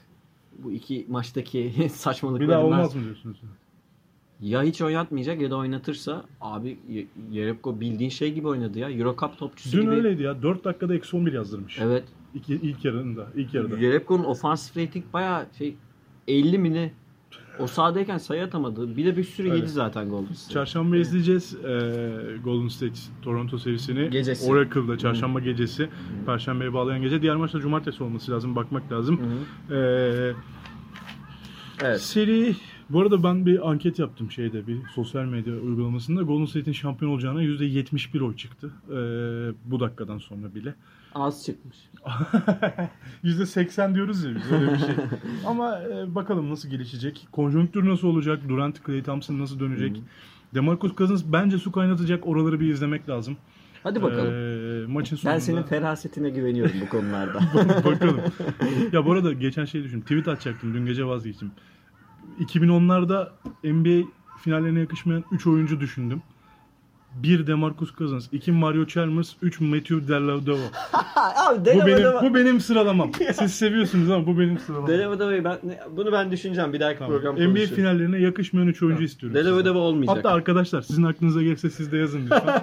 bu 0.64 0.72
iki 0.72 1.06
maçtaki 1.10 1.74
saçmalıkları 1.94 2.48
Bir 2.48 2.54
daha 2.54 2.64
olmaz 2.66 2.96
mı 2.96 3.04
diyorsunuz? 3.04 3.38
Ya 4.42 4.64
hiç 4.64 4.82
oynatmayacak 4.82 5.42
ya 5.42 5.52
da 5.52 5.58
oynatırsa 5.58 6.26
abi 6.42 6.78
Ye- 6.90 7.08
Yerepko 7.32 7.80
bildiğin 7.80 8.10
şey 8.10 8.34
gibi 8.34 8.48
oynadı 8.48 8.80
ya. 8.80 8.90
Euro 8.90 9.16
Cup 9.22 9.38
topçusu 9.38 9.78
Dün 9.78 9.82
gibi. 9.82 9.92
öyleydi 9.92 10.24
ya. 10.24 10.42
4 10.42 10.64
dakikada 10.66 10.96
eksi 10.96 11.18
11 11.18 11.34
yazdırmış. 11.34 11.80
Evet. 11.82 12.04
İki, 12.36 12.54
ilk 12.56 12.86
yarında. 12.86 13.28
ilk 13.36 13.54
yarıda. 13.54 13.78
Yerepko'nun 13.78 14.24
offensive 14.24 14.86
rating 14.86 15.06
bayağı 15.14 15.46
şey 15.58 15.76
50 16.28 16.58
mi 16.58 16.74
ne? 16.74 16.92
O 17.60 17.68
sahadayken 17.68 18.18
sayı 18.18 18.44
atamadı. 18.44 18.98
Bir 18.98 19.06
de 19.06 19.18
bir 19.18 19.24
sürü 19.24 19.48
Evet. 19.48 19.58
yedi 19.60 19.70
zaten 19.70 20.10
Golden 20.10 20.34
State. 20.34 20.54
Çarşamba 20.54 20.98
izleyeceğiz 20.98 21.56
e, 21.56 21.68
Golden 22.44 22.68
State 22.68 23.00
Toronto 23.22 23.58
serisini. 23.58 24.10
Gecesi. 24.10 24.52
Oracle'da 24.52 24.98
çarşamba 24.98 25.40
gecesi. 25.40 25.90
Perşembeye 26.26 26.74
bağlayan 26.74 27.02
gece. 27.02 27.22
Diğer 27.22 27.36
maçta 27.36 27.60
cumartesi 27.60 28.04
olması 28.04 28.32
lazım. 28.32 28.56
Bakmak 28.56 28.92
lazım. 28.92 29.20
E, 29.72 30.32
Evet. 31.84 32.02
Seri 32.02 32.56
bu 32.90 33.02
arada 33.02 33.24
ben 33.24 33.46
bir 33.46 33.70
anket 33.70 34.00
yaptım 34.00 34.32
şeyde 34.32 34.68
bir 34.68 34.78
sosyal 34.96 35.26
medya 35.26 35.54
uygulamasında 35.54 36.22
Golden 36.22 36.46
State'in 36.46 36.74
şampiyon 36.74 37.12
olacağına 37.12 37.44
%71 37.44 38.22
oy 38.24 38.36
çıktı. 38.36 38.72
Ee, 38.90 38.94
bu 39.72 39.80
dakikadan 39.80 40.18
sonra 40.18 40.56
bile. 40.56 40.76
Az 41.18 41.46
çıkmış. 41.46 41.78
%80 43.24 43.96
diyoruz 43.96 44.24
ya 44.24 44.36
biz 44.36 44.52
öyle 44.52 44.74
bir 44.74 44.78
şey. 44.78 44.96
Ama 45.46 45.80
e, 45.82 46.16
bakalım 46.16 46.50
nasıl 46.50 46.70
gelişecek. 46.70 47.28
Konjonktür 47.32 47.90
nasıl 47.90 48.08
olacak? 48.08 48.40
Durant, 48.50 48.84
Klay 48.84 49.04
Thompson 49.04 49.40
nasıl 49.40 49.60
dönecek? 49.60 50.02
DeMarcus 50.56 50.96
Cousins 50.96 51.24
bence 51.28 51.58
su 51.58 51.72
kaynatacak. 51.72 52.28
Oraları 52.28 52.60
bir 52.60 52.70
izlemek 52.70 53.10
lazım. 53.10 53.38
Hadi 53.84 54.04
bakalım. 54.04 54.34
Ee, 54.34 54.88
maçın 54.88 55.16
sonunda. 55.16 55.36
ben 55.36 55.40
senin 55.40 55.64
ferasetine 55.64 56.30
güveniyorum 56.30 56.74
bu 56.82 56.90
konularda. 56.90 57.40
Bakalım. 57.86 58.22
ya 58.92 59.06
bu 59.06 59.12
arada 59.12 59.34
geçen 59.34 59.66
şey 59.66 59.84
düşün. 59.84 60.02
Tweet 60.02 60.28
atacaktım. 60.28 60.74
Dün 60.74 60.86
gece 60.86 61.06
vazgeçtim. 61.06 61.52
2010'larda 62.40 63.30
NBA 63.64 64.08
finallerine 64.44 64.80
yakışmayan 64.80 65.24
3 65.32 65.48
oyuncu 65.48 65.80
düşündüm. 65.80 66.22
1 67.24 67.48
DeMarcus 67.48 67.96
Cousins, 67.98 68.28
2 68.32 68.52
Mario 68.52 68.86
Chalmers, 68.86 69.34
3 69.42 69.62
Matthew 69.62 70.08
Dellavedova. 70.08 70.60
Abi 71.16 71.60
Bu 71.66 71.88
benim 71.88 72.14
bu 72.22 72.36
benim 72.36 72.60
sıralamam. 72.60 73.12
Siz 73.34 73.54
seviyorsunuz 73.54 74.10
ama 74.10 74.28
bu 74.28 74.40
benim 74.40 74.60
sıralamam. 74.60 75.20
Demeyi 75.20 75.44
ben 75.44 75.58
bunu 75.98 76.12
ben 76.12 76.32
düşüneceğim 76.32 76.74
bir 76.74 76.80
dahaki 76.80 77.00
Tamam. 77.00 77.14
program 77.14 77.36
NBA 77.36 77.46
konuşuruz. 77.46 77.76
finallerine 77.76 78.20
yakışmayan 78.20 78.68
3 78.68 78.84
oyuncu 78.84 79.04
istiyorum. 79.04 79.38
Sizden. 79.38 79.66
deme 79.66 79.78
olmayacak. 79.78 80.18
Hatta 80.18 80.30
arkadaşlar 80.30 80.82
sizin 80.82 81.04
aklınıza 81.04 81.42
gelirse 81.44 81.70
siz 81.70 81.92
de 81.92 81.98
yazın 81.98 82.22
lütfen. 82.24 82.62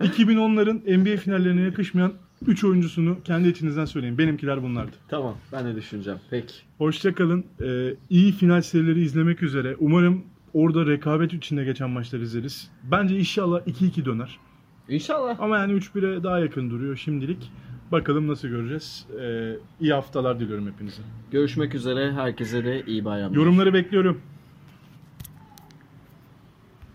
2010'ların 0.00 0.98
NBA 0.98 1.16
finallerine 1.16 1.60
yakışmayan 1.60 2.12
3 2.46 2.64
oyuncusunu 2.64 3.16
kendi 3.24 3.48
içinizden 3.48 3.84
söyleyin. 3.84 4.18
Benimkiler 4.18 4.62
bunlardı. 4.62 4.92
Tamam 5.08 5.34
ben 5.52 5.66
de 5.66 5.76
düşüneceğim. 5.76 6.18
Peki. 6.30 6.54
Hoşçakalın. 6.78 7.44
Ee, 7.62 7.94
iyi 8.10 8.32
final 8.32 8.62
serileri 8.62 9.00
izlemek 9.02 9.42
üzere. 9.42 9.76
Umarım 9.78 10.24
orada 10.54 10.86
rekabet 10.86 11.32
içinde 11.32 11.64
geçen 11.64 11.90
maçlar 11.90 12.20
izleriz. 12.20 12.70
Bence 12.82 13.18
inşallah 13.18 13.60
2-2 13.60 14.04
döner. 14.04 14.38
İnşallah. 14.88 15.40
Ama 15.40 15.58
yani 15.58 15.72
3-1'e 15.72 16.22
daha 16.22 16.38
yakın 16.38 16.70
duruyor 16.70 16.96
şimdilik. 16.96 17.52
Bakalım 17.92 18.28
nasıl 18.28 18.48
göreceğiz. 18.48 19.06
Ee, 19.20 19.56
iyi 19.80 19.92
haftalar 19.92 20.40
diliyorum 20.40 20.66
hepinize. 20.66 21.02
Görüşmek 21.30 21.74
üzere. 21.74 22.12
Herkese 22.12 22.64
de 22.64 22.82
iyi 22.86 23.04
bayramlar. 23.04 23.36
Yorumları 23.36 23.74
bekliyorum. 23.74 24.20